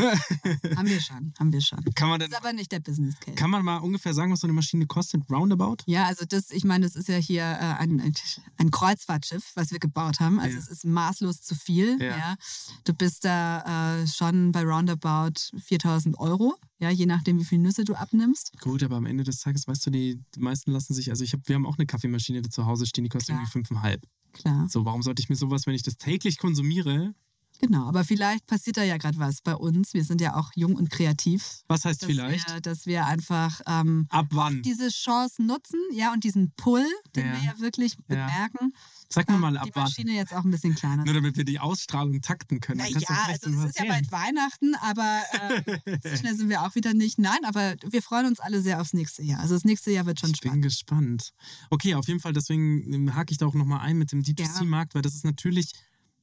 Haben 0.00 0.86
wir 0.86 1.00
schon, 1.00 1.32
haben 1.38 1.52
wir 1.52 1.60
schon. 1.60 1.84
Kann 1.94 2.08
man 2.08 2.18
Das 2.20 2.28
denn, 2.28 2.36
ist 2.38 2.44
aber 2.44 2.52
nicht 2.52 2.72
der 2.72 2.80
Business 2.80 3.14
Case. 3.20 3.34
kann 3.36 3.50
man 3.50 3.64
mal 3.64 3.78
ungefähr 3.78 4.14
sagen, 4.14 4.32
was 4.32 4.40
so 4.40 4.46
eine 4.46 4.52
Maschine 4.54 4.86
kostet, 4.86 5.22
roundabout? 5.30 5.78
Ja, 5.86 6.04
also 6.06 6.24
das, 6.28 6.50
ich 6.50 6.64
meine, 6.64 6.86
das 6.86 6.96
ist 6.96 7.08
ja 7.08 7.16
hier 7.16 7.42
äh, 7.42 7.74
ein, 7.80 8.00
ein- 8.00 8.70
Kreuzfahrtschiff, 8.70 9.52
was 9.54 9.70
wir 9.72 9.78
gebaut 9.78 10.20
haben. 10.20 10.38
Also 10.40 10.56
Ja. 10.56 10.62
es 10.62 10.68
ist 10.68 10.84
maßlos 10.84 11.40
zu 11.42 11.54
viel. 11.54 12.00
Ja. 12.00 12.16
Ja. 12.16 12.36
Du 12.84 12.94
bist 12.94 13.24
da 13.24 14.00
äh, 14.02 14.06
schon 14.06 14.52
bei 14.52 14.62
roundabout 14.62 15.40
4000 15.58 16.18
Euro, 16.18 16.54
ja, 16.78 16.90
je 16.90 17.06
nachdem, 17.06 17.38
wie 17.40 17.44
viele 17.44 17.62
Nüsse 17.62 17.84
du 17.84 17.94
abnimmst. 17.94 18.52
Gut, 18.60 18.82
aber 18.82 18.96
am 18.96 19.06
Ende 19.06 19.24
des 19.24 19.40
Tages, 19.40 19.66
weißt 19.66 19.86
du, 19.86 19.90
die, 19.90 20.20
die 20.34 20.40
meisten 20.40 20.70
lassen 20.72 20.94
sich, 20.94 21.10
also 21.10 21.24
ich 21.24 21.32
hab, 21.32 21.46
wir 21.48 21.54
haben 21.56 21.66
auch 21.66 21.76
eine 21.78 21.86
Kaffeemaschine 21.86 22.42
die 22.42 22.50
zu 22.50 22.66
Hause 22.66 22.86
stehen, 22.86 23.04
die 23.04 23.10
kostet 23.10 23.28
Klar. 23.28 23.38
irgendwie 23.40 23.52
fünfeinhalb. 23.52 24.06
Klar, 24.32 24.68
So, 24.68 24.84
warum 24.84 25.02
sollte 25.02 25.20
ich 25.22 25.28
mir 25.28 25.36
sowas, 25.36 25.66
wenn 25.66 25.74
ich 25.74 25.82
das 25.82 25.96
täglich 25.96 26.38
konsumiere, 26.38 27.14
genau. 27.58 27.86
Aber 27.88 28.04
vielleicht 28.04 28.46
passiert 28.46 28.76
da 28.76 28.82
ja 28.82 28.96
gerade 28.96 29.18
was 29.18 29.40
bei 29.42 29.54
uns. 29.54 29.94
Wir 29.94 30.04
sind 30.04 30.20
ja 30.20 30.34
auch 30.36 30.50
jung 30.54 30.74
und 30.76 30.90
kreativ. 30.90 31.62
was 31.68 31.84
heißt 31.84 32.02
Dass 32.02 32.06
vielleicht? 32.08 32.52
Wir, 32.52 32.60
dass 32.60 32.86
wir 32.86 33.06
einfach 33.06 33.60
ähm, 33.66 34.06
Ab 34.10 34.26
wann? 34.30 34.62
diese 34.62 34.88
Chance 34.88 35.42
nutzen, 35.42 35.78
ja, 35.92 36.12
und 36.12 36.24
diesen 36.24 36.52
Pull, 36.56 36.84
den 37.16 37.26
Ja. 37.26 37.32
wir 37.32 37.40
ja 37.44 37.58
wirklich 37.58 37.94
Ja. 38.08 38.26
bemerken, 38.26 38.72
Sag 39.10 39.28
mir 39.28 39.36
äh, 39.36 39.38
mal, 39.38 39.52
die 39.52 39.58
ab 39.58 39.68
wann. 39.74 39.84
Maschine 39.84 40.12
jetzt 40.12 40.34
auch 40.34 40.44
ein 40.44 40.50
bisschen 40.50 40.74
kleiner 40.74 41.04
Nur 41.04 41.14
damit 41.14 41.36
wir 41.36 41.44
die 41.44 41.58
Ausstrahlung 41.58 42.20
takten 42.20 42.60
können. 42.60 42.78
Naja, 42.78 42.98
also 43.26 43.50
es 43.50 43.64
ist 43.70 43.78
ja 43.78 43.84
bald 43.86 44.10
Weihnachten, 44.12 44.74
aber 44.76 45.22
ähm, 45.40 45.98
so 46.02 46.16
schnell 46.16 46.36
sind 46.36 46.48
wir 46.50 46.62
auch 46.62 46.74
wieder 46.74 46.92
nicht. 46.94 47.18
Nein, 47.18 47.38
aber 47.44 47.74
wir 47.88 48.02
freuen 48.02 48.26
uns 48.26 48.38
alle 48.40 48.60
sehr 48.60 48.80
aufs 48.80 48.92
nächste 48.92 49.22
Jahr. 49.22 49.40
Also 49.40 49.54
das 49.54 49.64
nächste 49.64 49.90
Jahr 49.90 50.04
wird 50.06 50.20
schon 50.20 50.30
Ich 50.30 50.40
bin 50.40 50.50
spannend. 50.50 50.64
gespannt. 50.64 51.32
Okay, 51.70 51.94
auf 51.94 52.06
jeden 52.08 52.20
Fall, 52.20 52.32
deswegen 52.34 52.92
ähm, 52.92 53.14
hake 53.14 53.32
ich 53.32 53.38
da 53.38 53.46
auch 53.46 53.54
nochmal 53.54 53.80
ein 53.80 53.96
mit 53.96 54.12
dem 54.12 54.22
D2C-Markt, 54.22 54.94
weil 54.94 55.02
das 55.02 55.14
ist 55.14 55.24
natürlich, 55.24 55.72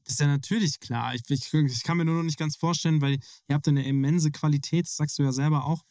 das 0.05 0.13
ist 0.13 0.19
ja 0.19 0.27
natürlich 0.27 0.79
klar. 0.79 1.15
Ich, 1.15 1.23
ich, 1.29 1.53
ich 1.53 1.83
kann 1.83 1.97
mir 1.97 2.05
nur 2.05 2.15
noch 2.15 2.23
nicht 2.23 2.37
ganz 2.37 2.55
vorstellen, 2.55 3.01
weil 3.01 3.19
ihr 3.47 3.55
habt 3.55 3.67
eine 3.67 3.85
immense 3.85 4.31
Qualität, 4.31 4.85
das 4.85 4.95
sagst 4.95 5.17
du 5.17 5.23
ja 5.23 5.31
selber 5.31 5.65
auch. 5.65 5.83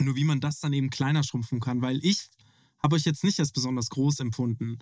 Nur 0.00 0.16
wie 0.16 0.24
man 0.24 0.40
das 0.40 0.60
dann 0.60 0.72
eben 0.72 0.90
kleiner 0.90 1.22
schrumpfen 1.22 1.60
kann, 1.60 1.80
weil 1.80 2.04
ich 2.04 2.28
habe 2.82 2.96
euch 2.96 3.04
jetzt 3.04 3.24
nicht 3.24 3.40
als 3.40 3.52
besonders 3.52 3.90
groß 3.90 4.20
empfunden. 4.20 4.78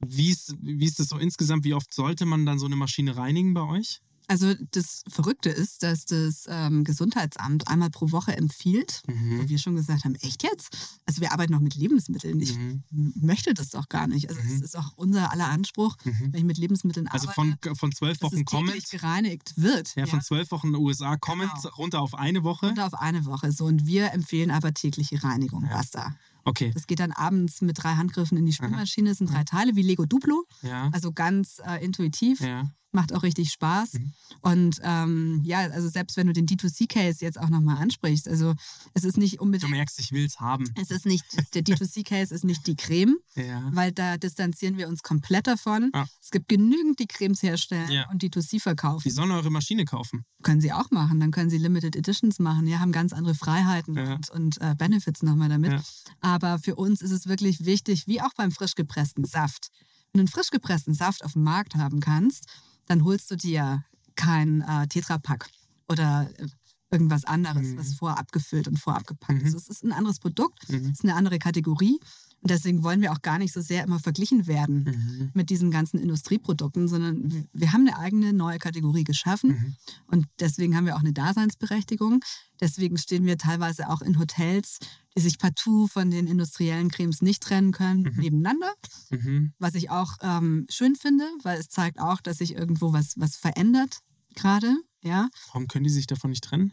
Wie 0.00 0.30
ist, 0.30 0.54
wie 0.60 0.84
ist 0.84 0.98
das 1.00 1.08
so 1.08 1.18
insgesamt? 1.18 1.64
Wie 1.64 1.74
oft 1.74 1.92
sollte 1.92 2.24
man 2.24 2.46
dann 2.46 2.58
so 2.58 2.66
eine 2.66 2.76
Maschine 2.76 3.16
reinigen 3.16 3.54
bei 3.54 3.62
euch? 3.62 4.00
Also 4.28 4.54
das 4.72 5.02
Verrückte 5.08 5.48
ist, 5.48 5.82
dass 5.82 6.04
das 6.04 6.44
ähm, 6.48 6.84
Gesundheitsamt 6.84 7.66
einmal 7.66 7.88
pro 7.90 8.12
Woche 8.12 8.36
empfiehlt. 8.36 9.02
Mhm. 9.08 9.40
Wo 9.40 9.48
wir 9.48 9.58
schon 9.58 9.74
gesagt 9.74 10.04
haben, 10.04 10.14
echt 10.16 10.42
jetzt? 10.42 10.76
Also 11.06 11.20
wir 11.22 11.32
arbeiten 11.32 11.52
noch 11.52 11.60
mit 11.60 11.74
Lebensmitteln. 11.74 12.38
Ich 12.40 12.56
Mhm. 12.56 12.82
möchte 13.16 13.54
das 13.54 13.70
doch 13.70 13.88
gar 13.88 14.06
nicht. 14.06 14.28
Also 14.28 14.40
Mhm. 14.42 14.50
es 14.56 14.60
ist 14.60 14.76
auch 14.76 14.92
unser 14.96 15.32
aller 15.32 15.48
Anspruch, 15.48 15.96
Mhm. 16.04 16.32
wenn 16.32 16.40
ich 16.40 16.44
mit 16.44 16.58
Lebensmitteln 16.58 17.08
Also 17.08 17.28
arbeite, 17.30 17.56
von, 17.62 17.74
von 17.76 17.92
zwölf 17.92 18.20
Wochen 18.20 18.44
täglich 18.44 18.90
gereinigt 18.90 19.54
wird. 19.56 19.94
ja, 19.96 20.06
von 20.06 20.20
zwölf 20.20 20.50
Wochen 20.50 20.74
USA 20.74 21.16
Comment 21.16 21.50
Genau. 21.62 21.74
runter 21.76 22.00
auf 22.02 22.14
eine 22.14 22.44
Woche. 22.44 22.66
Runter 22.66 22.86
auf 22.86 22.94
eine 22.94 23.24
Woche. 23.24 23.50
So, 23.52 23.64
und 23.64 23.86
wir 23.86 24.12
empfehlen 24.12 24.50
aber 24.50 24.74
tägliche 24.74 25.24
Reinigung. 25.24 25.64
Ja. 25.64 25.70
Basta. 25.78 26.14
Okay, 26.44 26.70
Das 26.74 26.86
geht 26.86 27.00
dann 27.00 27.12
abends 27.12 27.60
mit 27.62 27.82
drei 27.82 27.94
Handgriffen 27.94 28.36
in 28.38 28.46
die 28.46 28.52
Spülmaschine. 28.52 29.10
Es 29.10 29.18
sind 29.18 29.30
drei 29.30 29.44
Teile 29.44 29.74
wie 29.76 29.82
Lego 29.82 30.06
Duplo. 30.06 30.44
ja. 30.62 30.88
Also 30.92 31.12
ganz 31.12 31.60
äh, 31.64 31.82
intuitiv. 31.84 32.40
Ja. 32.40 32.70
Macht 32.98 33.12
auch 33.14 33.22
richtig 33.22 33.50
Spaß. 33.52 33.94
Mhm. 33.94 34.12
Und 34.40 34.80
ähm, 34.82 35.40
ja, 35.44 35.58
also 35.60 35.88
selbst 35.88 36.16
wenn 36.16 36.26
du 36.26 36.32
den 36.32 36.46
D2C-Case 36.46 37.24
jetzt 37.24 37.38
auch 37.38 37.48
nochmal 37.48 37.76
ansprichst, 37.76 38.26
also 38.28 38.54
es 38.94 39.04
ist 39.04 39.16
nicht 39.16 39.36
Du 39.38 39.42
unbedingt, 39.42 39.70
merkst, 39.70 40.00
ich 40.00 40.10
will 40.10 40.24
es 40.24 40.40
haben. 40.40 40.64
es 40.80 40.90
ist 40.90 41.06
nicht, 41.06 41.24
der 41.54 41.62
D2C-Case 41.62 42.34
ist 42.34 42.44
nicht 42.44 42.66
die 42.66 42.74
Creme, 42.74 43.16
Ja. 43.36 43.70
weil 43.72 43.92
da 43.92 44.16
distanzieren 44.16 44.76
wir 44.76 44.88
uns 44.88 45.02
komplett 45.04 45.46
davon. 45.46 45.90
Ah. 45.92 46.06
Es 46.20 46.30
gibt 46.30 46.48
genügend, 46.48 46.98
die 46.98 47.06
Cremes 47.06 47.40
herstellen 47.42 47.88
Ja. 47.90 48.08
und 48.10 48.20
D2C 48.22 48.60
verkaufen. 48.60 49.02
Die 49.04 49.10
sollen 49.10 49.30
eure 49.30 49.50
Maschine 49.50 49.84
kaufen. 49.84 50.24
Können 50.42 50.60
sie 50.60 50.72
auch 50.72 50.90
machen. 50.90 51.20
Dann 51.20 51.30
können 51.30 51.50
sie 51.50 51.58
Limited 51.58 51.94
Editions 51.94 52.40
machen. 52.40 52.66
Ja, 52.66 52.80
haben 52.80 52.90
ganz 52.92 53.12
andere 53.12 53.34
Freiheiten 53.36 53.96
Ja. 53.96 54.14
und, 54.16 54.30
und 54.30 54.60
äh, 54.60 54.74
Benefits 54.76 55.22
nochmal 55.22 55.48
damit. 55.48 55.80
Aber 56.20 56.58
für 56.58 56.74
uns 56.74 57.00
ist 57.00 57.12
es 57.12 57.28
wirklich 57.28 57.64
wichtig, 57.64 58.08
wie 58.08 58.20
auch 58.20 58.34
beim 58.36 58.50
frisch 58.50 58.74
gepressten 58.74 59.24
Saft. 59.24 59.68
Wenn 60.12 60.20
du 60.20 60.22
einen 60.22 60.28
frisch 60.28 60.50
gepressten 60.50 60.94
Saft 60.94 61.22
auf 61.24 61.34
dem 61.34 61.42
Markt 61.42 61.74
haben 61.74 62.00
kannst, 62.00 62.46
dann 62.88 63.04
holst 63.04 63.30
du 63.30 63.36
dir 63.36 63.84
kein 64.16 64.62
äh, 64.62 64.86
Tetrapack 64.88 65.48
oder 65.88 66.30
äh, 66.38 66.46
irgendwas 66.90 67.24
anderes, 67.24 67.68
Mhm. 67.68 67.78
was 67.78 67.94
vorab 67.94 68.32
gefüllt 68.32 68.66
und 68.68 68.78
vorab 68.78 69.06
gepackt 69.06 69.40
Mhm. 69.42 69.46
ist. 69.48 69.54
Es 69.54 69.68
ist 69.68 69.84
ein 69.84 69.92
anderes 69.92 70.18
Produkt, 70.18 70.68
Mhm. 70.70 70.76
es 70.86 70.90
ist 70.98 71.04
eine 71.04 71.14
andere 71.14 71.38
Kategorie. 71.38 72.00
Und 72.40 72.50
deswegen 72.52 72.84
wollen 72.84 73.00
wir 73.00 73.10
auch 73.12 73.20
gar 73.22 73.38
nicht 73.38 73.52
so 73.52 73.60
sehr 73.60 73.82
immer 73.82 73.98
verglichen 73.98 74.46
werden 74.46 74.84
Mhm. 74.84 75.30
mit 75.34 75.50
diesen 75.50 75.70
ganzen 75.72 75.98
Industrieprodukten, 75.98 76.86
sondern 76.86 77.32
wir- 77.32 77.44
wir 77.52 77.72
haben 77.72 77.86
eine 77.88 77.98
eigene 77.98 78.32
neue 78.32 78.58
Kategorie 78.58 79.02
geschaffen 79.04 79.50
Mhm. 79.50 79.76
und 80.06 80.26
deswegen 80.38 80.76
haben 80.76 80.86
wir 80.86 80.94
auch 80.94 81.00
eine 81.00 81.12
Daseinsberechtigung. 81.12 82.20
Deswegen 82.60 82.96
stehen 82.96 83.26
wir 83.26 83.38
teilweise 83.38 83.88
auch 83.88 84.02
in 84.02 84.18
Hotels, 84.20 84.78
die 85.16 85.20
sich 85.20 85.38
partout 85.38 85.88
von 85.88 86.10
den 86.12 86.28
industriellen 86.28 86.90
Cremes 86.90 87.22
nicht 87.22 87.42
trennen 87.42 87.72
können, 87.72 88.02
Mhm. 88.02 88.20
nebeneinander, 88.20 88.72
Mhm. 89.10 89.52
was 89.58 89.74
ich 89.74 89.90
auch 89.90 90.12
ähm, 90.20 90.66
schön 90.70 90.94
finde, 90.94 91.24
weil 91.42 91.58
es 91.58 91.68
zeigt 91.68 91.98
auch, 91.98 92.20
dass 92.20 92.38
sich 92.38 92.54
irgendwo 92.54 92.92
was, 92.92 93.14
was 93.16 93.34
verändert 93.36 93.98
gerade. 94.36 94.76
Ja, 95.02 95.28
Warum 95.48 95.66
können 95.68 95.84
die 95.84 95.90
sich 95.90 96.06
davon 96.06 96.30
nicht 96.30 96.44
trennen? 96.44 96.72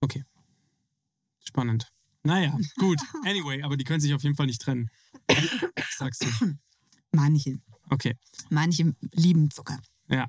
Okay. 0.00 0.24
Spannend. 1.40 1.90
Naja, 2.24 2.56
gut. 2.78 2.98
Anyway, 3.24 3.62
aber 3.62 3.76
die 3.76 3.84
können 3.84 4.00
sich 4.00 4.14
auf 4.14 4.22
jeden 4.22 4.36
Fall 4.36 4.46
nicht 4.46 4.60
trennen. 4.62 4.88
Sagst 5.96 6.24
du. 6.24 6.54
manche, 7.12 7.58
Okay. 7.90 8.16
manche 8.50 8.94
lieben 9.12 9.50
Zucker. 9.50 9.78
Ja. 10.08 10.28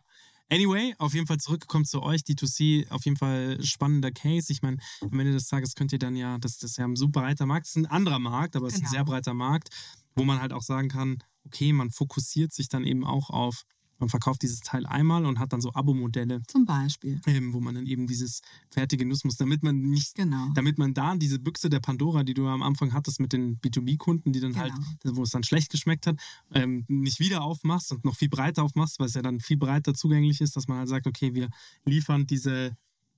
Anyway, 0.50 0.94
auf 1.00 1.14
jeden 1.14 1.26
Fall 1.26 1.38
zurückgekommen 1.40 1.86
zu 1.86 2.04
euch. 2.04 2.22
D2C, 2.22 2.90
auf 2.92 3.06
jeden 3.06 3.18
Fall 3.18 3.64
spannender 3.64 4.12
Case. 4.12 4.52
Ich 4.52 4.62
meine, 4.62 4.78
am 5.02 5.20
Ende 5.20 5.32
des 5.34 5.48
Tages 5.48 5.74
könnt 5.74 5.92
ihr 5.94 6.00
dann 6.00 6.16
ja, 6.16 6.38
das, 6.38 6.58
das 6.58 6.72
ist 6.72 6.78
ja 6.78 6.86
ein 6.86 6.96
super 6.96 7.22
breiter 7.22 7.46
Markt, 7.46 7.66
das 7.66 7.72
ist 7.72 7.78
ein 7.78 7.86
anderer 7.88 8.20
Markt, 8.20 8.56
aber 8.56 8.68
es 8.68 8.74
ist 8.74 8.80
ein 8.80 8.84
Genau. 8.84 8.92
sehr 8.92 9.06
breiter 9.06 9.34
Markt, 9.34 9.70
wo 10.16 10.24
man 10.24 10.42
halt 10.42 10.54
auch 10.54 10.62
sagen 10.62 10.90
kann, 10.90 11.18
okay, 11.46 11.74
man 11.74 11.90
fokussiert 11.92 12.54
sich 12.54 12.70
dann 12.70 12.84
eben 12.84 13.04
auch 13.06 13.30
auf, 13.30 13.64
man 14.04 14.10
verkauft 14.10 14.42
dieses 14.42 14.60
Teil 14.60 14.86
einmal 14.86 15.26
und 15.26 15.40
hat 15.40 15.54
dann 15.54 15.62
so 15.62 15.74
Abo-Modelle, 15.74 16.42
Zum 16.48 16.66
Beispiel. 16.66 17.22
ähm, 17.26 17.54
wo 17.54 17.60
man 17.62 17.76
dann 17.76 17.86
eben 17.88 18.06
dieses 18.08 18.42
fertige 18.70 19.06
Nussmus, 19.06 19.38
damit 19.38 19.64
man 19.64 19.82
nicht 19.82 20.16
Genau. 20.16 20.50
damit 20.54 20.78
man 20.78 20.94
da 20.94 21.16
diese 21.16 21.40
Büchse 21.40 21.70
der 21.70 21.80
Pandora, 21.80 22.24
die 22.24 22.34
du 22.34 22.48
am 22.48 22.62
Anfang 22.62 22.94
hattest 22.94 23.20
mit 23.20 23.34
den 23.34 23.60
B2B-Kunden, 23.62 24.32
die 24.34 24.40
dann 24.40 24.56
halt, 24.58 24.74
Genau. 25.02 25.16
wo 25.18 25.24
es 25.24 25.32
dann 25.32 25.44
schlecht 25.44 25.72
geschmeckt 25.72 26.06
hat, 26.08 26.20
ähm, 26.54 26.86
nicht 26.88 27.20
wieder 27.20 27.42
aufmachst 27.44 27.92
und 27.92 28.04
noch 28.06 28.16
viel 28.16 28.30
breiter 28.30 28.64
aufmachst, 28.64 29.00
weil 29.00 29.08
es 29.08 29.14
ja 29.14 29.22
dann 29.22 29.40
viel 29.40 29.58
breiter 29.58 29.94
zugänglich 29.94 30.42
ist, 30.42 30.56
dass 30.56 30.68
man 30.68 30.78
halt 30.80 30.90
sagt, 30.90 31.08
okay, 31.08 31.34
wir 31.34 31.50
liefern 31.86 32.28
diese, 32.28 32.76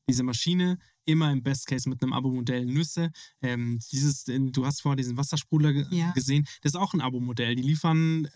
diese 0.07 0.23
Maschine 0.23 0.77
immer 1.05 1.31
im 1.31 1.43
Best 1.43 1.67
Case 1.67 1.87
mit 1.89 2.01
einem 2.01 2.13
Abo-Modell 2.13 2.65
Nüsse. 2.65 3.11
Ähm, 3.41 3.79
dieses, 3.91 4.23
du 4.25 4.65
hast 4.65 4.81
vorher 4.81 4.95
diesen 4.95 5.17
Wassersprudler 5.17 5.71
Ja. 5.91 6.11
gesehen, 6.13 6.45
das 6.61 6.73
ist 6.73 6.79
auch 6.79 6.93
ein 6.93 7.01
Abo-Modell. 7.01 7.55
Die 7.55 7.63
liefern 7.63 8.27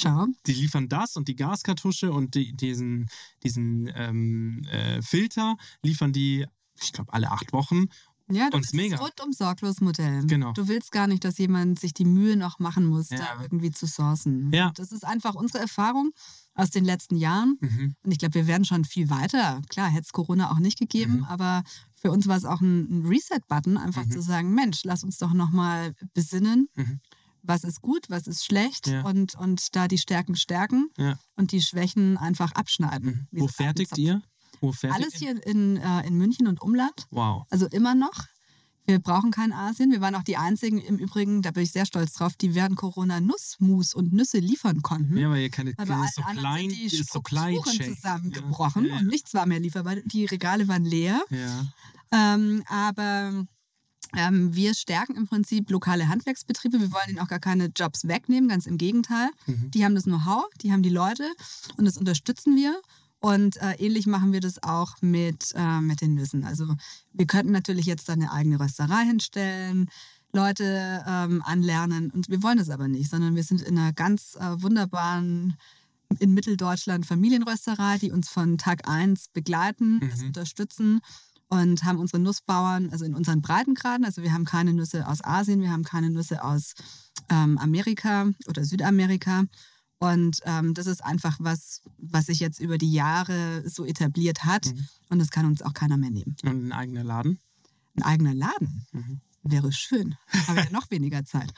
Schau. 0.00 0.26
die 0.46 0.52
liefern 0.54 0.88
das 0.88 1.16
und 1.16 1.28
die 1.28 1.36
Gaskartusche 1.36 2.12
und 2.12 2.34
die, 2.34 2.52
diesen, 2.54 3.08
diesen 3.42 3.90
ähm, 3.94 4.62
äh, 4.70 5.02
Filter 5.02 5.56
liefern 5.82 6.12
die, 6.12 6.46
ich 6.80 6.92
glaube, 6.92 7.12
alle 7.12 7.30
acht 7.30 7.52
Wochen. 7.52 7.86
Ja, 8.30 8.50
du 8.50 8.56
Und 8.58 8.62
willst 8.64 8.74
mega. 8.74 8.96
das 8.98 9.06
rundum 9.06 9.32
sorglos 9.32 9.80
Modell. 9.80 10.22
Genau. 10.26 10.52
Du 10.52 10.68
willst 10.68 10.92
gar 10.92 11.06
nicht, 11.06 11.24
dass 11.24 11.38
jemand 11.38 11.78
sich 11.80 11.94
die 11.94 12.04
Mühe 12.04 12.36
noch 12.36 12.58
machen 12.58 12.84
muss, 12.84 13.08
Ja. 13.08 13.16
da 13.18 13.42
irgendwie 13.42 13.70
zu 13.70 13.86
sourcen. 13.86 14.52
Ja. 14.52 14.70
Das 14.74 14.92
ist 14.92 15.02
einfach 15.04 15.34
unsere 15.34 15.60
Erfahrung 15.60 16.10
aus 16.54 16.68
den 16.68 16.84
letzten 16.84 17.16
Jahren. 17.16 17.56
Mhm. 17.60 17.94
Und 18.02 18.12
ich 18.12 18.18
glaube, 18.18 18.34
wir 18.34 18.46
wären 18.46 18.66
schon 18.66 18.84
viel 18.84 19.08
weiter. 19.08 19.62
Klar, 19.70 19.88
hätte 19.88 20.02
es 20.02 20.12
Corona 20.12 20.50
auch 20.52 20.58
nicht 20.58 20.78
gegeben, 20.78 21.18
Mhm. 21.20 21.24
aber 21.24 21.62
für 21.96 22.10
uns 22.10 22.26
war 22.28 22.36
es 22.36 22.44
auch 22.44 22.60
ein, 22.60 23.00
ein 23.00 23.06
Reset-Button, 23.06 23.78
einfach 23.78 24.04
Mhm. 24.04 24.10
zu 24.10 24.20
sagen, 24.20 24.52
Mensch, 24.54 24.80
lass 24.84 25.04
uns 25.04 25.16
doch 25.16 25.32
nochmal 25.32 25.94
besinnen, 26.12 26.68
Mhm. 26.76 27.00
Was 27.42 27.64
ist 27.64 27.80
gut, 27.82 28.06
was 28.08 28.26
ist 28.26 28.44
schlecht 28.44 28.86
Ja. 28.86 29.02
und, 29.02 29.34
und 29.34 29.74
da 29.76 29.88
die 29.88 29.98
Stärken 29.98 30.36
stärken 30.36 30.88
Ja. 30.96 31.18
und 31.36 31.52
die 31.52 31.62
Schwächen 31.62 32.16
einfach 32.16 32.52
abschneiden. 32.52 33.26
Mhm. 33.30 33.40
Wo 33.40 33.48
fertigt 33.48 33.96
ihr? 33.98 34.22
Wo 34.60 34.72
fertigt 34.72 35.00
Alles 35.02 35.14
hier 35.14 35.46
in, 35.46 35.76
äh, 35.76 36.06
in 36.06 36.16
München 36.16 36.46
und 36.48 36.60
Umland. 36.60 37.06
Wow. 37.10 37.44
Also 37.50 37.66
immer 37.68 37.94
noch. 37.94 38.24
Wir 38.86 38.98
brauchen 39.00 39.30
kein 39.30 39.52
Asien. 39.52 39.90
Wir 39.90 40.00
waren 40.00 40.14
auch 40.14 40.22
die 40.22 40.38
Einzigen 40.38 40.78
im 40.78 40.96
Übrigen, 40.96 41.42
da 41.42 41.50
bin 41.50 41.62
ich 41.62 41.72
sehr 41.72 41.84
stolz 41.84 42.14
drauf, 42.14 42.36
die 42.36 42.54
während 42.54 42.76
Corona 42.76 43.20
Nussmus 43.20 43.92
und 43.94 44.14
Nüsse 44.14 44.38
liefern 44.38 44.80
konnten. 44.80 45.14
Ja, 45.18 45.28
weil 45.28 45.42
ihr 45.42 45.50
keine, 45.50 45.74
Weil 45.76 45.90
allen 45.92 46.08
so 46.14 46.22
klein, 46.22 46.68
die 46.70 46.84
ist 46.84 47.12
so 47.12 47.20
klein 47.20 47.58
zusammengebrochen 47.64 48.86
Ja, 48.86 48.94
ja, 48.94 48.98
und 49.00 49.08
nichts 49.08 49.34
war 49.34 49.44
mehr 49.44 49.60
lieferbar. 49.60 49.96
Die 49.96 50.24
Regale 50.24 50.68
waren 50.68 50.84
leer. 50.86 51.20
ja. 51.30 51.66
Ähm, 52.10 52.64
aber 52.66 53.44
ähm, 54.16 54.54
wir 54.54 54.74
stärken 54.74 55.16
im 55.16 55.26
Prinzip 55.26 55.70
lokale 55.70 56.08
Handwerksbetriebe. 56.08 56.80
Wir 56.80 56.92
wollen 56.92 57.10
ihnen 57.10 57.18
auch 57.18 57.28
gar 57.28 57.38
keine 57.40 57.66
Jobs 57.66 58.06
wegnehmen, 58.08 58.48
ganz 58.48 58.66
im 58.66 58.78
Gegenteil. 58.78 59.28
Mhm. 59.46 59.70
Die 59.70 59.84
haben 59.84 59.94
das 59.94 60.04
Know-how, 60.04 60.46
die 60.62 60.72
haben 60.72 60.82
die 60.82 60.88
Leute 60.88 61.24
und 61.76 61.84
das 61.84 61.96
unterstützen 61.98 62.56
wir. 62.56 62.80
Und 63.20 63.56
äh, 63.56 63.72
ähnlich 63.78 64.06
machen 64.06 64.32
wir 64.32 64.40
das 64.40 64.62
auch 64.62 64.94
mit, 65.00 65.52
äh, 65.56 65.80
mit 65.80 66.00
den 66.00 66.14
Nüssen. 66.14 66.44
Also 66.44 66.76
wir 67.12 67.26
könnten 67.26 67.50
natürlich 67.52 67.86
jetzt 67.86 68.08
da 68.08 68.12
eine 68.12 68.30
eigene 68.30 68.60
Rösterei 68.60 69.04
hinstellen, 69.04 69.90
Leute 70.32 71.02
ähm, 71.06 71.42
anlernen 71.42 72.10
und 72.10 72.28
wir 72.28 72.42
wollen 72.42 72.58
das 72.58 72.68
aber 72.70 72.86
nicht, 72.86 73.10
sondern 73.10 73.34
wir 73.34 73.42
sind 73.42 73.62
in 73.62 73.78
einer 73.78 73.92
ganz 73.92 74.36
äh, 74.38 74.62
wunderbaren 74.62 75.56
in 76.20 76.32
Mitteldeutschland 76.32 77.06
Familienrösterei, 77.06 77.98
die 77.98 78.12
uns 78.12 78.28
von 78.28 78.56
Tag 78.56 78.88
1 78.88 79.28
begleiten, 79.28 80.00
das 80.00 80.20
Mhm. 80.20 80.26
unterstützen 80.28 81.00
und 81.48 81.84
haben 81.84 81.98
unsere 81.98 82.20
Nussbauern, 82.20 82.90
also 82.90 83.04
in 83.04 83.14
unseren 83.14 83.40
Breitengraden, 83.40 84.04
also 84.04 84.22
wir 84.22 84.32
haben 84.32 84.44
keine 84.44 84.72
Nüsse 84.72 85.06
aus 85.06 85.24
Asien, 85.24 85.60
wir 85.60 85.70
haben 85.70 85.84
keine 85.84 86.10
Nüsse 86.10 86.44
aus 86.44 86.74
ähm, 87.30 87.58
Amerika 87.58 88.26
oder 88.46 88.64
Südamerika. 88.64 89.44
Und 89.98 90.40
ähm, 90.44 90.74
das 90.74 90.86
ist 90.86 91.04
einfach 91.04 91.38
was, 91.40 91.82
was 91.98 92.26
sich 92.26 92.38
jetzt 92.38 92.60
über 92.60 92.78
die 92.78 92.92
Jahre 92.92 93.68
so 93.68 93.84
etabliert 93.84 94.44
hat. 94.44 94.66
Mhm. 94.66 94.86
Und 95.08 95.18
das 95.18 95.30
kann 95.30 95.46
uns 95.46 95.62
auch 95.62 95.74
keiner 95.74 95.96
mehr 95.96 96.10
nehmen. 96.10 96.36
Und 96.44 96.68
ein 96.68 96.72
eigener 96.72 97.02
Laden. 97.02 97.40
Ein 97.96 98.02
eigener 98.04 98.34
Laden 98.34 98.86
Mhm. 98.92 99.20
wäre 99.42 99.72
schön. 99.72 100.14
Aber 100.46 100.62
ja 100.62 100.66
noch 100.70 100.90
weniger 100.90 101.24
Zeit. 101.24 101.52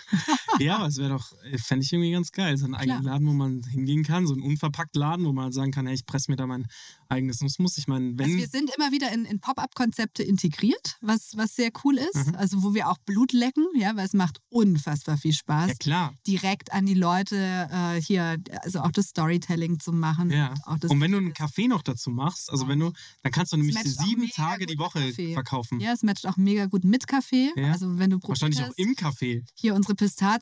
Ja, 0.58 0.76
aber 0.76 0.86
es 0.86 0.96
wäre 0.96 1.10
doch, 1.10 1.32
fände 1.56 1.84
ich 1.84 1.92
irgendwie 1.92 2.12
ganz 2.12 2.32
geil. 2.32 2.56
So 2.56 2.64
einen 2.66 2.74
eigenen. 2.74 3.02
Laden, 3.02 3.26
wo 3.26 3.32
man 3.32 3.62
hingehen 3.62 4.02
kann, 4.02 4.26
so 4.26 4.34
ein 4.34 4.42
unverpackt 4.42 4.96
Laden, 4.96 5.24
wo 5.26 5.32
man 5.32 5.44
halt 5.44 5.54
sagen 5.54 5.70
kann, 5.70 5.86
hey, 5.86 5.94
ich 5.94 6.06
presse 6.06 6.30
mir 6.30 6.36
da 6.36 6.46
mein 6.46 6.66
eigenes 7.08 7.40
Nussmus. 7.40 7.76
Ich 7.78 7.88
meine, 7.88 8.18
wenn. 8.18 8.26
Also 8.26 8.38
wir 8.38 8.48
sind 8.48 8.70
immer 8.76 8.92
wieder 8.92 9.12
in, 9.12 9.24
in 9.24 9.40
Pop-up-Konzepte 9.40 10.22
integriert, 10.22 10.96
was, 11.00 11.36
was 11.36 11.54
sehr 11.54 11.70
cool 11.84 11.98
ist. 11.98 12.26
Mhm. 12.26 12.34
Also 12.36 12.62
wo 12.62 12.74
wir 12.74 12.88
auch 12.88 12.98
Blut 12.98 13.32
lecken, 13.32 13.66
ja, 13.74 13.96
weil 13.96 14.06
es 14.06 14.12
macht 14.12 14.38
unfassbar 14.48 15.16
viel 15.16 15.32
Spaß. 15.32 15.68
ja, 15.68 15.74
klar. 15.74 16.14
direkt 16.26 16.72
an 16.72 16.86
die 16.86 16.94
Leute 16.94 17.36
äh, 17.70 18.00
hier, 18.00 18.38
also 18.62 18.80
auch 18.80 18.92
das 18.92 19.06
Storytelling 19.08 19.80
zu 19.80 19.92
machen. 19.92 20.30
Ja. 20.30 20.54
Das 20.80 20.90
Und 20.90 21.00
wenn 21.00 21.12
du 21.12 21.18
einen 21.18 21.34
Kaffee 21.34 21.68
noch 21.68 21.82
dazu 21.82 22.10
machst, 22.10 22.50
also 22.50 22.68
wenn 22.68 22.78
du, 22.78 22.92
dann 23.22 23.32
kannst 23.32 23.52
du 23.52 23.56
nämlich 23.56 23.76
sieben 23.78 24.28
Tage 24.30 24.66
die 24.66 24.78
Woche 24.78 25.00
Kaffee. 25.00 25.34
verkaufen. 25.34 25.80
ja, 25.80 25.92
es 25.92 26.02
matcht 26.02 26.26
auch 26.26 26.36
mega 26.36 26.66
gut 26.66 26.84
mit 26.84 27.06
Kaffee. 27.06 27.50
Ja. 27.56 27.72
Also 27.72 27.98
wenn 27.98 28.10
du 28.10 28.18
probiert 28.18 28.42
Wahrscheinlich 28.42 28.62
auch 28.62 28.76
im 28.76 28.94
Kaffee. 28.94 29.44
hier 29.54 29.74
unsere 29.74 29.94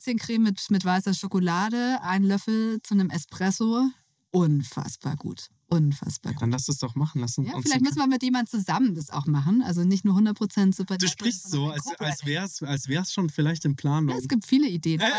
Pistaziencreme 0.03 0.43
mit, 0.43 0.71
mit 0.71 0.85
weißer 0.85 1.13
Schokolade, 1.13 1.99
ein 2.01 2.23
Löffel 2.23 2.81
zu 2.83 2.93
einem 2.93 3.09
Espresso, 3.09 3.89
unfassbar 4.31 5.15
gut. 5.17 5.47
Unfassbar 5.71 6.33
gut. 6.33 6.41
Dann 6.41 6.49
lass 6.51 6.67
es 6.67 6.79
doch 6.79 6.95
machen. 6.95 7.21
Lass 7.21 7.37
uns 7.37 7.47
Ja, 7.47 7.53
vielleicht 7.61 7.81
müssen 7.81 7.97
wir 7.99 8.07
mit 8.07 8.23
jemand 8.23 8.49
zusammen 8.49 8.95
das 8.95 9.11
auch 9.11 9.27
machen. 9.27 9.61
Also 9.61 9.83
nicht 9.83 10.03
nur 10.03 10.17
100% 10.17 10.75
super. 10.75 10.97
Du 10.97 11.07
sprichst 11.07 11.47
so, 11.51 11.67
als, 11.67 11.85
als 11.99 12.25
wäre 12.25 12.45
es 12.45 12.63
als 12.63 12.87
wär's 12.87 13.13
schon 13.13 13.29
vielleicht 13.29 13.65
in 13.65 13.75
Planung. 13.75 14.09
Ja, 14.09 14.17
es 14.19 14.27
gibt 14.27 14.47
viele 14.47 14.67
Ideen. 14.67 14.99
Aber, 15.01 15.13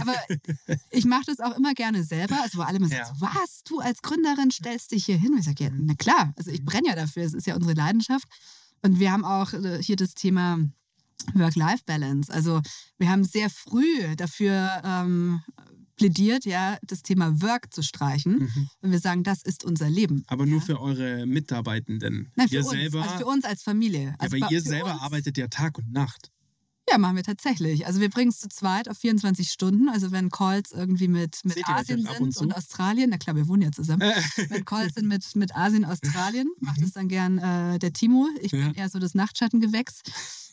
aber 0.00 0.16
ich 0.90 1.04
mache 1.04 1.22
das 1.26 1.38
auch 1.38 1.56
immer 1.56 1.72
gerne 1.74 2.02
selber. 2.02 2.40
Also 2.42 2.58
wo 2.58 2.62
alle 2.62 2.78
immer 2.78 2.88
Ja. 2.88 3.04
sagen, 3.04 3.16
was, 3.20 3.62
du 3.64 3.78
als 3.78 4.02
Gründerin 4.02 4.50
stellst 4.50 4.90
dich 4.90 5.04
hier 5.04 5.18
hin. 5.18 5.34
Und 5.34 5.38
ich 5.38 5.44
sage, 5.44 5.64
ja, 5.64 5.70
na 5.72 5.94
klar, 5.94 6.32
also 6.36 6.50
ich 6.50 6.64
brenne 6.64 6.88
ja 6.88 6.96
dafür. 6.96 7.22
Es 7.22 7.34
ist 7.34 7.46
ja 7.46 7.54
unsere 7.54 7.74
Leidenschaft. 7.74 8.26
Und 8.82 8.98
wir 8.98 9.12
haben 9.12 9.24
auch 9.24 9.52
äh, 9.52 9.80
hier 9.80 9.94
das 9.94 10.14
Thema 10.14 10.58
Work-Life-Balance. 11.34 12.32
Also 12.32 12.60
wir 12.98 13.08
haben 13.10 13.24
sehr 13.24 13.50
früh 13.50 14.16
dafür 14.16 14.82
ähm, 14.84 15.40
plädiert, 15.96 16.44
ja, 16.44 16.78
das 16.82 17.02
Thema 17.02 17.40
Work 17.42 17.72
zu 17.72 17.82
streichen. 17.82 18.38
Mhm. 18.40 18.68
Und 18.80 18.90
wir 18.90 18.98
sagen, 18.98 19.22
das 19.22 19.42
ist 19.42 19.64
unser 19.64 19.88
Leben. 19.90 20.24
Aber 20.26 20.46
nur 20.46 20.58
ja. 20.60 20.64
für 20.64 20.80
eure 20.80 21.26
Mitarbeitenden. 21.26 22.32
Nein, 22.34 22.48
für 22.48 22.54
ihr 22.56 22.60
uns, 22.60 22.70
selber, 22.70 23.02
also 23.02 23.18
für 23.18 23.26
uns 23.26 23.44
als 23.44 23.62
Familie. 23.62 24.02
ja, 24.04 24.14
Also 24.18 24.36
aber 24.36 24.50
ihr 24.52 24.60
selber 24.60 24.92
uns- 24.94 25.02
arbeitet 25.02 25.38
ja 25.38 25.48
Tag 25.48 25.78
und 25.78 25.92
Nacht. 25.92 26.30
Ja, 26.90 26.98
machen 26.98 27.14
wir 27.14 27.22
tatsächlich. 27.22 27.86
Also 27.86 28.00
wir 28.00 28.10
bringen 28.10 28.30
es 28.30 28.40
zu 28.40 28.48
zweit 28.48 28.88
auf 28.88 28.98
24 28.98 29.48
Stunden. 29.52 29.88
Also 29.88 30.10
wenn 30.10 30.30
Calls 30.30 30.72
irgendwie 30.72 31.06
mit, 31.06 31.38
mit 31.44 31.54
Seht 31.54 31.68
Asien 31.68 32.00
und 32.08 32.16
sind 32.16 32.34
zu? 32.34 32.40
und 32.42 32.56
Australien, 32.56 33.10
na 33.10 33.18
klar, 33.18 33.36
wir 33.36 33.46
wohnen 33.46 33.62
ja 33.62 33.70
zusammen. 33.70 34.00
wenn 34.48 34.64
Calls 34.64 34.94
sind 34.94 35.06
mit, 35.06 35.36
mit 35.36 35.54
Asien, 35.54 35.84
Australien, 35.84 36.48
macht 36.58 36.82
es 36.82 36.90
dann 36.92 37.06
gern 37.06 37.38
äh, 37.38 37.78
der 37.78 37.92
Timo. 37.92 38.26
Ich 38.40 38.52
Mhm. 38.52 38.58
Ja. 38.58 38.66
bin 38.66 38.74
eher 38.74 38.88
so 38.88 38.98
das 38.98 39.14
Nachtschattengewächs. 39.14 40.00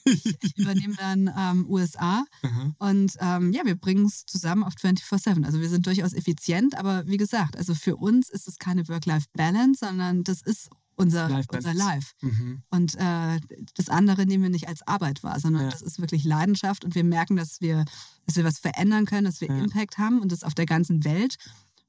Ich 0.42 0.58
übernehme 0.58 0.96
dann 0.96 1.30
ähm, 1.38 1.66
USA. 1.70 2.24
Aha. 2.42 2.74
Und 2.80 3.14
ähm, 3.20 3.52
ja, 3.54 3.66
wir 3.66 3.76
bringen 3.76 4.06
es 4.06 4.26
zusammen 4.26 4.64
auf 4.64 4.74
24-7. 4.76 5.46
Also 5.46 5.60
wir 5.60 5.70
sind 5.70 5.86
durchaus 5.86 6.14
effizient, 6.14 6.76
aber 6.76 7.06
wie 7.08 7.18
gesagt, 7.18 7.58
also 7.58 7.74
für 7.76 7.96
uns 7.98 8.30
ist 8.30 8.48
es 8.48 8.58
keine 8.58 8.88
Work-Life-Balance, 8.88 9.86
sondern 9.86 10.24
das 10.24 10.42
ist 10.42 10.70
unser 10.96 11.30
Life 11.30 11.48
unser. 11.54 11.74
Life. 11.74 12.12
Mhm. 12.22 12.62
Und 12.72 12.96
äh, 12.96 13.40
das 13.76 13.88
andere 13.88 14.26
nehmen 14.26 14.44
wir 14.44 14.50
nicht 14.50 14.68
als 14.68 14.86
Arbeit 14.86 15.24
wahr, 15.24 15.40
sondern 15.40 15.64
Ja. 15.64 15.70
das 15.70 15.82
ist 15.82 16.00
wirklich 16.00 16.26
Leidenschaft 16.26 16.84
und 16.84 16.94
wir 16.94 17.06
merken, 17.06 17.38
dass 17.38 17.62
wir, 17.62 17.86
dass 18.26 18.36
wir 18.36 18.44
was 18.44 18.60
verändern 18.60 19.06
können, 19.06 19.24
dass 19.26 19.40
wir 19.40 19.48
Ja. 19.48 19.58
Impact 19.64 19.98
haben 19.98 20.20
und 20.20 20.32
das 20.34 20.44
auf 20.44 20.56
der 20.56 20.66
ganzen 20.66 21.06
Welt 21.06 21.38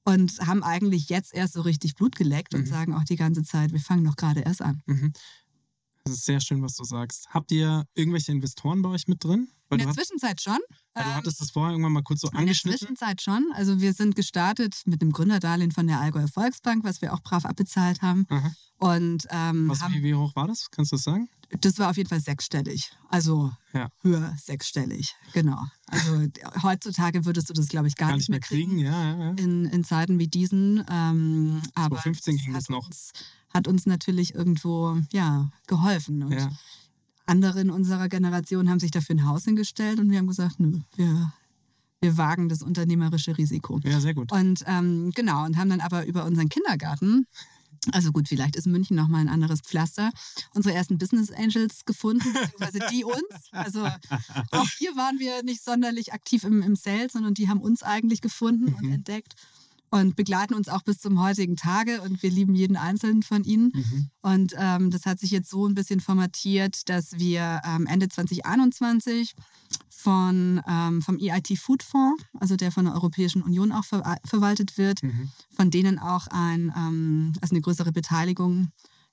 und 0.04 0.38
haben 0.46 0.62
eigentlich 0.62 1.08
jetzt 1.08 1.34
erst 1.34 1.54
so 1.54 1.60
richtig 1.62 1.94
Blut 1.96 2.14
geleckt 2.16 2.54
und 2.54 2.62
Mhm. 2.62 2.66
sagen 2.66 2.94
auch 2.94 3.04
die 3.04 3.16
ganze 3.16 3.42
Zeit, 3.42 3.72
wir 3.72 3.80
fangen 3.80 4.04
doch 4.04 4.16
gerade 4.16 4.40
erst 4.42 4.62
an. 4.62 4.80
Mhm. 4.86 5.12
Das 6.10 6.18
ist 6.18 6.24
sehr 6.24 6.40
schön, 6.40 6.60
was 6.62 6.74
du 6.74 6.82
sagst. 6.84 7.28
Habt 7.30 7.52
ihr 7.52 7.84
irgendwelche 7.94 8.32
Investoren 8.32 8.82
bei 8.82 8.88
euch 8.90 9.06
mit 9.06 9.22
drin? 9.22 9.48
Weil 9.68 9.80
In 9.80 9.86
der 9.86 9.94
Zwischenzeit 9.94 10.40
schon. 10.42 10.58
ja, 10.96 11.02
du 11.04 11.08
Ähm, 11.10 11.14
hattest 11.14 11.40
das 11.40 11.52
vorher 11.52 11.70
irgendwann 11.70 11.92
mal 11.92 12.02
kurz 12.02 12.22
so 12.22 12.26
In 12.28 12.32
der 12.32 12.40
angeschnitten. 12.40 12.78
Zwischenzeit 12.78 13.22
schon. 13.22 13.46
Also 13.54 13.80
wir 13.80 13.92
sind 13.92 14.16
gestartet 14.16 14.82
mit 14.86 15.00
einem 15.00 15.12
Gründerdarlehen 15.12 15.70
von 15.70 15.86
der 15.86 16.00
Allgäuer 16.00 16.26
Volksbank, 16.26 16.82
was 16.82 17.00
wir 17.00 17.14
auch 17.14 17.20
brav 17.22 17.44
abbezahlt 17.44 18.02
haben. 18.02 18.26
Aha. 18.28 18.52
Und 18.78 19.26
ähm, 19.30 19.68
Was, 19.68 19.80
haben, 19.82 19.94
wie, 19.94 20.02
wie 20.02 20.14
hoch 20.14 20.34
war 20.34 20.48
das? 20.48 20.70
Kannst 20.72 20.90
du 20.90 20.96
das 20.96 21.04
sagen? 21.04 21.28
das 21.60 21.78
war 21.78 21.90
auf 21.90 21.96
jeden 21.96 22.08
Fall 22.08 22.20
sechsstellig. 22.20 22.90
Also 23.08 23.52
Ja. 23.72 23.88
höher 24.02 24.34
sechsstellig. 24.40 25.14
Genau. 25.32 25.62
Also 25.90 26.26
heutzutage 26.62 27.24
würdest 27.26 27.50
du 27.50 27.52
das, 27.52 27.68
glaube 27.68 27.88
ich, 27.88 27.96
gar, 27.96 28.10
Gar 28.10 28.16
nicht 28.16 28.28
mehr 28.28 28.40
kriegen, 28.40 28.78
ja, 28.78 28.90
ja, 28.90 29.18
ja. 29.18 29.30
in, 29.32 29.66
in 29.66 29.84
Zeiten 29.84 30.18
wie 30.18 30.28
diesen. 30.28 30.84
Ähm, 30.90 31.60
aber 31.74 31.96
2015 31.96 32.36
ging 32.36 32.54
das 32.54 32.68
noch. 32.68 32.86
Uns, 32.86 33.12
hat 33.52 33.66
uns 33.66 33.86
natürlich 33.86 34.34
irgendwo 34.34 34.98
ja, 35.12 35.50
geholfen. 35.66 36.22
Und 36.22 36.50
andere 37.26 37.60
in 37.60 37.70
unserer 37.70 38.08
Generation 38.08 38.68
haben 38.68 38.80
sich 38.80 38.90
dafür 38.90 39.16
ein 39.16 39.26
Haus 39.26 39.44
hingestellt 39.44 40.00
und 40.00 40.10
wir 40.10 40.18
haben 40.18 40.26
gesagt, 40.26 40.58
nö, 40.58 40.78
wir, 40.96 41.32
wir 42.00 42.16
wagen 42.16 42.48
das 42.48 42.62
unternehmerische 42.62 43.38
Risiko. 43.38 43.80
Ja, 43.84 44.00
sehr 44.00 44.14
gut. 44.14 44.32
Und 44.32 44.64
ähm, 44.66 45.12
genau, 45.14 45.44
und 45.44 45.56
haben 45.56 45.70
dann 45.70 45.80
aber 45.80 46.06
über 46.06 46.24
unseren 46.24 46.48
Kindergarten, 46.48 47.26
also 47.92 48.12
gut, 48.12 48.28
vielleicht 48.28 48.56
ist 48.56 48.66
München 48.66 48.96
nochmal 48.96 49.22
ein 49.22 49.28
anderes 49.28 49.60
Pflaster, 49.60 50.10
unsere 50.54 50.74
ersten 50.74 50.98
Business 50.98 51.30
Angels 51.30 51.84
gefunden, 51.86 52.32
beziehungsweise 52.32 52.80
die 52.92 53.04
uns. 53.04 53.50
Also 53.52 53.84
auch 54.50 54.68
hier 54.78 54.94
waren 54.96 55.18
wir 55.18 55.42
nicht 55.42 55.64
sonderlich 55.64 56.12
aktiv 56.12 56.44
im, 56.44 56.62
im 56.62 56.76
Sales, 56.76 57.12
sondern 57.12 57.34
die 57.34 57.48
haben 57.48 57.60
uns 57.60 57.82
eigentlich 57.82 58.20
gefunden 58.20 58.74
und 58.74 58.82
Mhm. 58.86 58.92
entdeckt 58.92 59.34
und 59.90 60.14
begleiten 60.14 60.54
uns 60.54 60.68
auch 60.68 60.82
bis 60.82 60.98
zum 60.98 61.20
heutigen 61.20 61.56
Tage 61.56 62.00
und 62.02 62.22
wir 62.22 62.30
lieben 62.30 62.54
jeden 62.54 62.76
einzelnen 62.76 63.22
von 63.24 63.42
ihnen. 63.44 63.72
Mhm. 63.74 64.10
Und 64.22 64.54
ähm, 64.56 64.90
das 64.90 65.04
hat 65.06 65.18
sich 65.18 65.30
jetzt 65.32 65.50
so 65.50 65.66
ein 65.66 65.74
bisschen 65.74 66.00
formatiert, 66.00 66.88
dass 66.88 67.18
wir 67.18 67.60
ähm, 67.64 67.86
Ende 67.86 68.08
2021 68.08 69.34
von, 69.88 70.62
ähm, 70.68 71.02
vom 71.02 71.18
EIT 71.18 71.58
Food 71.58 71.82
Fonds, 71.82 72.22
also 72.38 72.56
der 72.56 72.70
von 72.72 72.84
der 72.84 72.94
Europäischen 72.94 73.42
Union 73.42 73.72
auch 73.72 73.84
ver 73.84 74.16
verwaltet 74.24 74.78
wird, 74.78 75.02
Mhm. 75.02 75.30
Von 75.60 75.70
denen 75.70 75.98
auch 75.98 76.26
ein, 76.28 76.72
ähm, 76.74 77.32
also 77.42 77.52
eine 77.54 77.60
größere 77.60 77.92
Beteiligung 77.92 78.68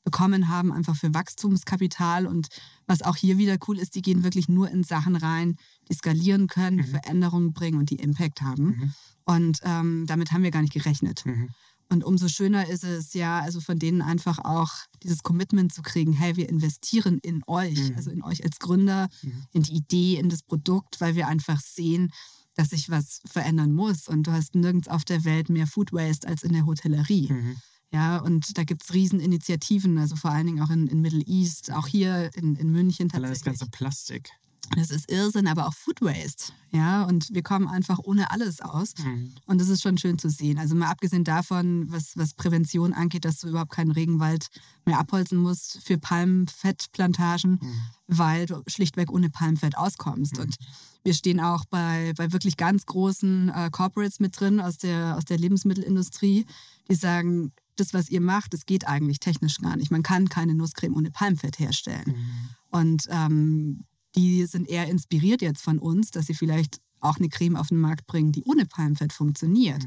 bekommen 0.05 0.47
haben, 0.47 0.71
einfach 0.71 0.95
für 0.95 1.13
Wachstumskapital. 1.13 2.25
Und 2.25 2.47
was 2.85 3.01
auch 3.01 3.17
hier 3.17 3.37
wieder 3.37 3.57
cool 3.67 3.77
ist, 3.77 3.95
die 3.95 4.01
gehen 4.01 4.23
wirklich 4.23 4.47
nur 4.47 4.69
in 4.71 4.85
Sachen 4.85 5.17
rein, 5.17 5.57
die 5.89 5.93
skalieren 5.93 6.47
können, 6.47 6.77
die 6.77 6.83
Mhm. 6.87 6.91
Veränderungen 6.91 7.51
bringen 7.51 7.77
und 7.77 7.89
die 7.89 7.97
Impact 7.97 8.41
haben. 8.41 8.63
Mhm. 8.65 8.93
Und 9.25 9.59
ähm, 9.63 10.05
damit 10.07 10.31
haben 10.31 10.43
wir 10.43 10.51
gar 10.51 10.61
nicht 10.61 10.71
gerechnet. 10.71 11.25
Mhm. 11.25 11.49
Und 11.89 12.05
umso 12.05 12.29
schöner 12.29 12.69
ist 12.69 12.85
es 12.85 13.13
ja, 13.13 13.41
also 13.41 13.59
von 13.59 13.77
denen 13.77 14.01
einfach 14.01 14.39
auch 14.39 14.71
dieses 15.03 15.23
Commitment 15.23 15.73
zu 15.73 15.81
kriegen, 15.81 16.13
hey, 16.13 16.37
wir 16.37 16.47
investieren 16.47 17.19
in 17.23 17.41
euch, 17.45 17.89
Mhm. 17.89 17.95
also 17.97 18.09
in 18.09 18.23
euch 18.23 18.41
als 18.45 18.59
Gründer, 18.59 19.09
Mhm. 19.21 19.43
in 19.51 19.63
die 19.63 19.73
Idee, 19.75 20.15
in 20.17 20.29
das 20.29 20.43
Produkt, 20.43 21.01
weil 21.01 21.15
wir 21.15 21.27
einfach 21.27 21.59
sehen, 21.59 22.09
dass 22.57 22.71
sich 22.71 22.89
was 22.89 23.21
verändern 23.25 23.73
muss. 23.73 24.07
Und 24.07 24.23
du 24.27 24.31
hast 24.31 24.55
nirgends 24.55 24.87
auf 24.87 25.05
der 25.05 25.23
Welt 25.23 25.49
mehr 25.49 25.67
Food 25.67 25.93
Waste 25.93 26.27
als 26.27 26.43
in 26.43 26.53
der 26.53 26.65
Hotellerie. 26.65 27.31
Mhm. 27.31 27.55
Ja, 27.91 28.17
und 28.17 28.57
da 28.57 28.63
gibt 28.65 28.83
es 28.83 28.93
Rieseninitiativen, 28.93 29.97
also 29.97 30.17
vor 30.17 30.31
allen 30.31 30.47
Dingen 30.47 30.61
auch 30.61 30.69
in, 30.69 30.87
in 30.87 31.01
Middle 31.01 31.23
East, 31.25 31.71
auch 31.71 31.87
hier 31.87 32.29
in, 32.35 32.55
in 32.57 32.69
München 32.71 33.09
Allein 33.11 33.29
das 33.29 33.39
tatsächlich. 33.39 33.59
ganze 33.59 33.71
Plastik. 33.71 34.31
Das 34.75 34.91
ist 34.91 35.11
Irrsinn, 35.11 35.47
aber 35.47 35.67
auch 35.67 35.73
Food 35.73 36.01
Waste. 36.01 36.51
Ja, 36.71 37.03
und 37.03 37.33
wir 37.33 37.43
kommen 37.43 37.67
einfach 37.67 37.99
ohne 37.99 38.29
alles 38.31 38.59
aus. 38.61 38.93
Mhm. 38.97 39.33
Und 39.45 39.61
das 39.61 39.69
ist 39.69 39.81
schon 39.81 39.97
schön 39.97 40.19
zu 40.19 40.29
sehen. 40.29 40.57
Also 40.59 40.75
mal 40.75 40.89
abgesehen 40.89 41.23
davon, 41.23 41.85
was, 41.89 42.11
was 42.15 42.33
Prävention 42.33 42.93
angeht, 42.93 43.23
dass 43.25 43.39
du 43.39 43.47
überhaupt 43.47 43.71
keinen 43.71 43.91
Regenwald 43.91 44.47
mehr 44.85 44.99
abholzen 44.99 45.37
musst 45.37 45.79
für 45.83 45.97
Palmfettplantagen, 45.97 47.59
Mhm. 47.61 47.81
weil 48.07 48.45
du 48.45 48.61
schlichtweg 48.67 49.11
ohne 49.11 49.29
Palmfett 49.29 49.77
auskommst. 49.77 50.35
Mhm. 50.37 50.43
Und 50.43 50.55
wir 51.03 51.13
stehen 51.13 51.39
auch 51.39 51.65
bei, 51.69 52.13
bei 52.17 52.33
wirklich 52.33 52.57
ganz 52.57 52.85
großen 52.85 53.49
äh, 53.49 53.69
Corporates 53.71 54.19
mit 54.19 54.39
drin 54.39 54.59
aus 54.59 54.77
der, 54.77 55.15
aus 55.17 55.25
der 55.25 55.37
Lebensmittelindustrie, 55.37 56.45
die 56.89 56.95
sagen, 56.95 57.53
das, 57.77 57.93
was 57.93 58.09
ihr 58.09 58.21
macht, 58.21 58.53
das 58.53 58.65
geht 58.65 58.87
eigentlich 58.87 59.19
technisch 59.19 59.59
gar 59.59 59.77
nicht. 59.77 59.91
Man 59.91 60.03
kann 60.03 60.29
keine 60.29 60.55
Nusscreme 60.55 60.95
ohne 60.95 61.11
Palmfett 61.11 61.59
herstellen. 61.59 62.05
Mhm. 62.07 62.49
Und 62.69 63.03
ähm, 63.09 63.85
die 64.17 64.45
sind 64.45 64.67
eher 64.69 64.87
inspiriert 64.87 65.41
jetzt 65.41 65.61
von 65.61 65.79
uns, 65.79 66.11
dass 66.11 66.25
sie 66.27 66.33
vielleicht 66.33 66.79
auch 66.99 67.17
eine 67.17 67.29
Creme 67.29 67.55
auf 67.57 67.67
den 67.67 67.79
Markt 67.79 68.07
bringen, 68.07 68.31
die 68.31 68.43
ohne 68.43 68.65
Palmfett 68.65 69.13
funktioniert. 69.13 69.83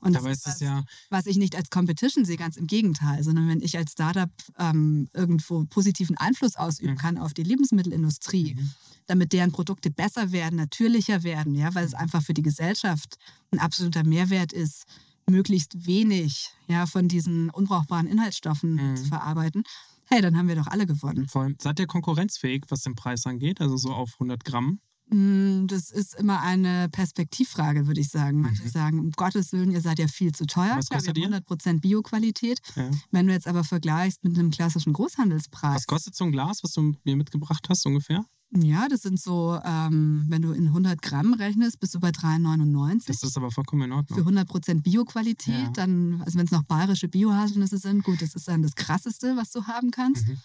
Und 0.00 0.14
das 0.14 0.22
Dabei 0.22 0.32
ist 0.32 0.46
ist 0.46 0.46
was, 0.46 0.60
ja, 0.60 0.84
was 1.08 1.26
ich 1.26 1.38
nicht 1.38 1.56
als 1.56 1.70
Competition 1.70 2.24
sehe, 2.26 2.36
ganz 2.36 2.56
im 2.58 2.66
Gegenteil, 2.66 3.24
sondern 3.24 3.48
wenn 3.48 3.62
ich 3.62 3.78
als 3.78 3.92
Startup 3.92 4.30
ähm, 4.58 5.08
irgendwo 5.14 5.64
positiven 5.64 6.18
Einfluss 6.18 6.56
ausüben 6.56 6.92
Mhm. 6.92 6.98
kann 6.98 7.18
auf 7.18 7.32
die 7.32 7.42
Lebensmittelindustrie, 7.44 8.54
Mhm. 8.54 8.70
damit 9.06 9.32
deren 9.32 9.52
Produkte 9.52 9.90
besser 9.90 10.32
werden, 10.32 10.56
natürlicher 10.56 11.22
werden, 11.22 11.54
ja, 11.54 11.74
weil 11.74 11.86
es 11.86 11.94
einfach 11.94 12.22
für 12.22 12.34
die 12.34 12.42
Gesellschaft 12.42 13.16
ein 13.52 13.58
absoluter 13.58 14.04
Mehrwert 14.04 14.52
ist, 14.52 14.84
möglichst 15.28 15.86
wenig 15.86 16.50
ja, 16.68 16.86
von 16.86 17.08
diesen 17.08 17.50
unbrauchbaren 17.50 18.06
Inhaltsstoffen 18.06 18.74
Mhm. 18.74 18.96
zu 18.96 19.04
verarbeiten, 19.06 19.62
hey, 20.10 20.20
dann 20.20 20.36
haben 20.36 20.48
wir 20.48 20.56
doch 20.56 20.66
alle 20.66 20.86
gewonnen. 20.86 21.28
vor 21.28 21.42
allem, 21.42 21.56
seid 21.60 21.78
ihr 21.80 21.86
konkurrenzfähig, 21.86 22.64
was 22.68 22.80
den 22.82 22.94
Preis 22.94 23.26
angeht? 23.26 23.60
Also 23.60 23.76
so 23.76 23.90
auf 23.92 24.14
100 24.18 24.44
Gramm? 24.44 24.80
Mm, 25.12 25.66
Das 25.66 25.90
ist 25.90 26.14
immer 26.14 26.40
eine 26.40 26.88
Perspektivfrage, 26.88 27.86
würde 27.88 28.00
ich 28.00 28.08
sagen. 28.10 28.40
Manche 28.42 28.62
Mhm. 28.64 28.68
sagen, 28.68 28.98
um 29.00 29.10
Gottes 29.12 29.52
Willen, 29.52 29.70
ihr 29.72 29.80
seid 29.80 29.98
ja 29.98 30.06
viel 30.06 30.32
zu 30.32 30.46
teuer. 30.46 30.76
Was 30.76 30.86
Klar, 30.88 30.98
kostet 30.98 31.16
wir 31.16 31.22
ihr? 31.22 31.26
haben 31.26 31.32
100% 31.34 31.80
Bioqualität. 31.80 32.60
Ja. 32.76 32.90
Wenn 33.10 33.26
du 33.26 33.32
jetzt 33.32 33.48
aber 33.48 33.64
vergleichst 33.64 34.22
mit 34.22 34.38
einem 34.38 34.50
klassischen 34.52 34.92
Großhandelspreis, 34.92 35.74
Was 35.76 35.86
kostet 35.86 36.14
so 36.14 36.24
ein 36.24 36.32
Glas, 36.32 36.62
was 36.62 36.72
du 36.72 36.94
mir 37.04 37.16
mitgebracht 37.16 37.66
hast, 37.68 37.86
ungefähr? 37.86 38.24
Ja, 38.52 38.88
das 38.88 39.02
sind 39.02 39.20
so, 39.20 39.58
ähm, 39.64 40.24
wenn 40.28 40.42
du 40.42 40.52
in 40.52 40.68
100 40.68 41.00
Gramm 41.02 41.34
rechnest, 41.34 41.78
bist 41.80 41.94
du 41.94 42.00
bei 42.00 42.10
3,99. 42.10 43.06
Das 43.06 43.22
ist 43.22 43.36
aber 43.36 43.50
vollkommen 43.50 43.82
in 43.82 43.92
Ordnung. 43.92 44.18
Für 44.18 44.24
100% 44.24 44.82
Bioqualität, 44.82 45.54
Ja. 45.54 45.70
dann, 45.74 46.20
also 46.22 46.38
wenn 46.38 46.46
es 46.46 46.50
noch 46.50 46.64
bayerische 46.64 47.08
Biohaselnüsse 47.08 47.78
sind, 47.78 48.02
gut, 48.02 48.20
das 48.22 48.34
ist 48.34 48.48
dann 48.48 48.62
das 48.62 48.74
Krasseste, 48.74 49.36
was 49.36 49.50
du 49.52 49.64
haben 49.66 49.90
kannst. 49.90 50.26
Mhm. 50.26 50.38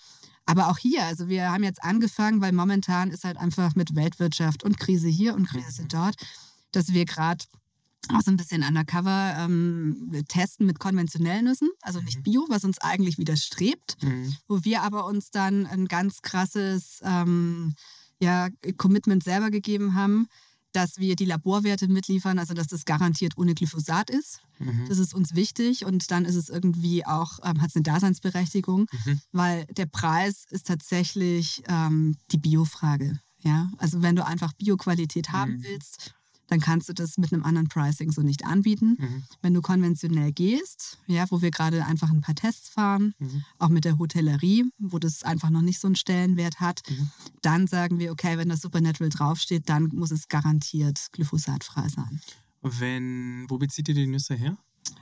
Aber 0.46 0.70
auch 0.70 0.78
hier, 0.78 1.04
also 1.04 1.28
wir 1.28 1.50
haben 1.52 1.64
jetzt 1.64 1.84
angefangen, 1.84 2.42
weil 2.42 2.52
momentan 2.52 3.10
ist 3.10 3.24
halt 3.24 3.38
einfach 3.38 3.74
mit 3.76 3.96
Weltwirtschaft 3.96 4.64
und 4.64 4.78
Krise 4.78 5.08
hier 5.08 5.34
und 5.34 5.48
Krise 5.48 5.84
Mhm. 5.84 5.88
dort, 5.88 6.16
dass 6.72 6.94
wir 6.94 7.06
gerade 7.06 7.44
auch 8.12 8.22
so 8.22 8.32
ein 8.32 8.38
bisschen 8.38 8.64
undercover 8.64 9.36
ähm, 9.38 10.24
testen 10.28 10.66
mit 10.66 10.80
konventionellen 10.80 11.46
Nüssen, 11.46 11.70
also 11.82 12.02
nicht 12.02 12.18
Mhm. 12.20 12.24
Bio, 12.24 12.46
was 12.50 12.64
uns 12.64 12.80
eigentlich 12.80 13.18
widerstrebt, 13.18 13.98
Mhm. 14.04 14.36
wo 14.48 14.64
wir 14.64 14.82
aber 14.84 15.06
uns 15.06 15.32
dann 15.32 15.66
ein 15.66 15.88
ganz 15.88 16.22
krasses 16.22 17.00
ähm, 17.04 17.74
ja, 18.20 18.50
Commitment 18.78 19.24
selber 19.24 19.50
gegeben 19.52 19.94
haben, 19.96 20.28
dass 20.72 20.98
wir 20.98 21.16
die 21.16 21.26
Laborwerte 21.26 21.88
mitliefern, 21.88 22.38
also 22.38 22.54
dass 22.54 22.68
das 22.68 22.84
garantiert 22.84 23.38
ohne 23.38 23.54
Glyphosat 23.56 24.10
ist. 24.10 24.42
Mhm. 24.60 24.86
Das 24.90 24.98
ist 24.98 25.14
uns 25.14 25.34
wichtig 25.34 25.86
und 25.86 26.12
dann 26.12 26.26
ist 26.26 26.36
es 26.36 26.50
irgendwie 26.50 27.06
auch, 27.06 27.40
ähm, 27.44 27.62
hat 27.62 27.70
es 27.70 27.76
eine 27.78 27.84
Daseinsberechtigung, 27.84 28.88
Mhm. 29.06 29.22
weil 29.32 29.66
der 29.68 29.86
Preis 29.86 30.46
ist 30.50 30.68
tatsächlich 30.68 31.64
ähm, 31.68 32.16
die 32.32 32.38
Biofrage. 32.38 33.20
Ja? 33.40 33.70
Also 33.78 34.02
wenn 34.02 34.16
du 34.18 34.26
einfach 34.26 34.52
Bioqualität 34.54 35.30
haben 35.32 35.54
Mhm. 35.58 35.64
willst, 35.64 36.14
dann 36.48 36.60
kannst 36.60 36.90
du 36.90 36.94
das 36.94 37.18
mit 37.18 37.34
einem 37.34 37.44
anderen 37.44 37.68
Pricing 37.68 38.12
so 38.12 38.22
nicht 38.22 38.46
anbieten. 38.46 38.98
Mhm. 39.00 39.24
Wenn 39.42 39.54
du 39.54 39.62
konventionell 39.62 40.32
gehst, 40.32 41.00
ja, 41.08 41.26
wo 41.32 41.42
wir 41.42 41.52
gerade 41.52 41.86
einfach 41.86 42.10
ein 42.10 42.22
paar 42.22 42.36
Tests 42.36 42.70
fahren, 42.70 43.14
Mhm. 43.20 43.44
auch 43.60 43.70
mit 43.70 43.86
der 43.86 43.98
Hotellerie, 43.98 44.66
wo 44.78 45.00
das 45.00 45.24
einfach 45.24 45.50
noch 45.50 45.62
nicht 45.62 45.80
so 45.80 45.88
einen 45.88 45.96
Stellenwert 45.96 46.60
hat, 46.60 46.82
Mhm. 46.90 47.10
dann 47.42 47.68
sagen 47.68 48.00
wir, 48.00 48.12
okay, 48.12 48.38
wenn 48.38 48.50
das 48.50 48.62
Supernatural 48.62 49.10
draufsteht, 49.10 49.70
dann 49.70 49.90
muss 49.94 50.12
es 50.12 50.28
garantiert 50.28 51.08
glyphosatfrei 51.12 51.90
sein. 51.90 52.22
Wenn, 52.62 53.46
wo 53.50 53.58
bezieht 53.58 53.88
ihr 53.90 53.96
die 53.96 54.08
Nüsse 54.08 54.36
her? 54.36 54.58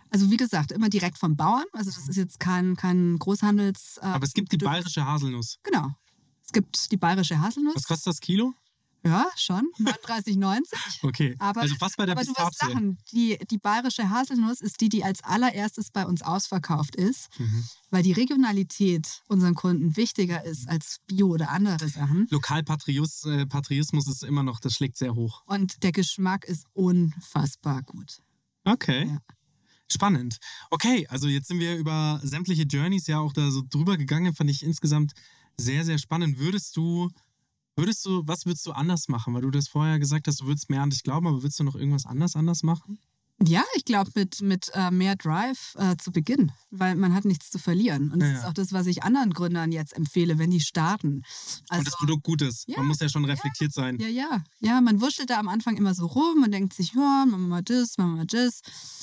Also 0.10 0.30
wie 0.32 0.38
gesagt, 0.38 0.72
immer 0.72 0.90
direkt 0.90 1.18
vom 1.18 1.36
Bauern. 1.36 1.66
Also 1.74 1.92
das 1.92 2.08
ist 2.08 2.16
jetzt 2.16 2.40
kein, 2.40 2.76
kein 2.76 3.18
Großhandels... 3.20 3.98
äh, 4.02 4.06
Aber 4.06 4.26
es 4.26 4.34
gibt 4.34 4.52
die 4.52 4.58
bayerische 4.58 5.06
Haselnuss. 5.06 5.60
Genau. 5.64 5.92
Es 6.46 6.52
gibt 6.52 6.92
die 6.92 6.98
bayerische 6.98 7.40
Haselnuss. 7.40 7.76
Was 7.76 7.88
kostet 7.88 8.08
das 8.08 8.20
Kilo? 8.20 8.54
Ja, 9.06 9.28
schon. 9.36 9.70
39,90. 9.80 10.62
Okay. 11.04 11.36
Aber, 11.40 11.62
also 11.62 11.76
fast 11.76 11.98
bei 11.98 12.06
der 12.06 12.16
aber 12.16 12.24
du 12.24 12.32
wirst 12.32 12.62
lachen. 12.62 12.98
Die, 13.12 13.38
die 13.52 13.58
bayerische 13.58 14.10
Haselnuss 14.10 14.62
ist 14.62 14.80
die, 14.80 14.88
die 14.90 15.04
als 15.04 15.24
allererstes 15.24 15.92
bei 15.92 16.06
uns 16.06 16.22
ausverkauft 16.22 16.96
ist, 16.96 17.28
Mhm. 17.38 17.66
weil 17.90 18.04
die 18.04 18.14
Regionalität 18.14 19.22
unseren 19.28 19.56
Kunden 19.56 19.98
wichtiger 19.98 20.46
ist 20.46 20.70
als 20.70 21.00
Bio 21.08 21.28
oder 21.28 21.50
andere 21.50 21.90
Sachen. 21.90 22.28
Lokalpatriotismus 22.30 24.08
äh, 24.08 24.12
ist 24.12 24.24
immer 24.24 24.44
noch, 24.44 24.60
das 24.60 24.74
schlägt 24.74 24.98
sehr 24.98 25.16
hoch. 25.16 25.44
Und 25.46 25.84
der 25.84 25.92
Geschmack 25.92 26.46
ist 26.46 26.66
unfassbar 26.74 27.82
gut. 27.84 28.20
Okay. 28.64 29.08
Ja. 29.08 29.18
Spannend. 29.92 30.38
Okay, 30.72 31.06
also 31.10 31.28
jetzt 31.28 31.50
sind 31.50 31.60
wir 31.60 31.76
über 31.78 32.20
sämtliche 32.24 32.64
Journeys 32.64 33.06
ja 33.08 33.20
auch 33.20 33.34
da 33.34 33.52
so 33.52 33.62
drüber 33.70 33.98
gegangen, 33.98 34.34
fand 34.34 34.50
ich 34.50 34.64
insgesamt 34.64 35.12
sehr, 35.58 35.84
sehr 35.84 35.98
spannend. 35.98 36.40
Würdest 36.40 36.78
du, 36.78 37.10
würdest 37.76 38.06
du, 38.06 38.24
was 38.26 38.46
würdest 38.46 38.66
du 38.66 38.72
anders 38.72 39.08
machen? 39.08 39.34
Weil 39.34 39.42
du 39.42 39.52
das 39.52 39.68
vorher 39.68 40.00
gesagt 40.00 40.28
hast, 40.28 40.42
du 40.42 40.46
würdest 40.48 40.70
mehr 40.70 40.82
an 40.82 40.90
dich 40.90 41.04
glauben, 41.04 41.28
aber 41.28 41.44
würdest 41.44 41.60
du 41.60 41.64
noch 41.64 41.76
irgendwas 41.76 42.06
anders 42.06 42.36
anders 42.36 42.64
machen? 42.64 43.00
Ja, 43.46 43.64
ich 43.76 43.86
glaube, 43.86 44.12
mit, 44.16 44.42
mit 44.42 44.70
äh, 44.74 44.92
mehr 44.92 45.16
Drive 45.16 45.76
äh, 45.78 45.96
zu 45.98 46.12
Beginn, 46.12 46.52
weil 46.72 46.96
man 46.96 47.14
hat 47.14 47.26
nichts 47.26 47.50
zu 47.52 47.60
verlieren. 47.60 48.12
Und 48.12 48.20
das 48.22 48.30
Ja, 48.30 48.36
ist 48.36 48.42
ja. 48.44 48.50
auch 48.50 48.54
das, 48.54 48.74
was 48.74 48.88
ich 48.88 49.04
anderen 49.04 49.34
Gründern 49.34 49.72
jetzt 49.72 49.94
empfehle, 49.96 50.38
wenn 50.40 50.52
die 50.52 50.62
starten. 50.62 51.24
Also, 51.70 51.80
Und 51.82 51.88
das 51.88 51.98
Produkt 51.98 52.24
gut 52.24 52.42
ist. 52.42 52.66
Ja, 52.68 52.78
Man 52.78 52.88
muss 52.88 53.00
ja 53.00 53.10
schon 53.10 53.26
reflektiert 53.26 53.74
sein. 53.74 53.98
Ja, 54.00 54.08
ja. 54.08 54.44
Ja, 54.60 54.82
man 54.82 55.02
wurschtelt 55.02 55.30
da 55.30 55.40
am 55.40 55.48
Anfang 55.48 55.78
immer 55.78 55.94
so 55.94 56.06
rum 56.06 56.44
und 56.44 56.52
denkt 56.52 56.74
sich, 56.74 56.94
ja, 56.94 57.26
machen 57.26 57.44
wir 57.44 57.48
mal 57.48 57.64
das, 57.64 57.98
machen 57.98 58.12
wir 58.12 58.18
mal 58.18 58.26
das. 58.26 58.62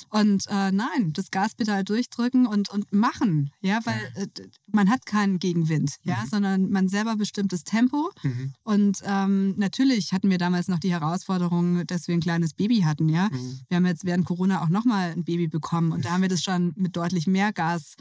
Und 0.09 0.47
äh, 0.49 0.73
nein, 0.73 1.13
das 1.13 1.31
Gaspedal 1.31 1.85
durchdrücken 1.85 2.47
und, 2.47 2.69
und 2.71 2.93
machen. 2.93 3.51
Ja, 3.61 3.81
weil 3.85 4.13
äh, 4.15 4.27
man 4.73 4.89
hat 4.91 5.07
keinen 5.07 5.39
Gegenwind, 5.39 5.97
ja, 6.03 6.25
sondern 6.31 6.71
man 6.71 6.89
selber 6.89 7.17
bestimmt 7.17 7.53
das 7.53 7.65
Tempo. 7.65 8.11
Mhm. 8.23 8.55
Und 8.65 8.99
ähm, 9.05 9.55
natürlich 9.57 10.13
hatten 10.13 10.31
wir 10.31 10.39
damals 10.39 10.69
noch 10.69 10.79
die 10.79 10.91
Herausforderung, 10.91 11.87
dass 11.87 12.09
wir 12.09 12.15
ein 12.15 12.21
kleines 12.21 12.55
Baby 12.55 12.81
hatten, 12.81 13.09
ja. 13.09 13.29
Mhm. 13.31 13.61
Wir 13.69 13.77
haben 13.77 13.87
jetzt 13.87 14.05
während 14.05 14.25
Corona 14.31 14.63
auch 14.63 14.69
nochmal 14.69 15.11
ein 15.11 15.25
Baby 15.25 15.49
bekommen 15.49 15.91
und 15.91 16.05
da 16.05 16.13
haben 16.13 16.23
wir 16.23 16.29
das 16.29 16.43
schon 16.45 16.73
mit 16.77 16.95
deutlich 16.97 17.27
mehr 17.27 17.53
Gas 17.53 17.95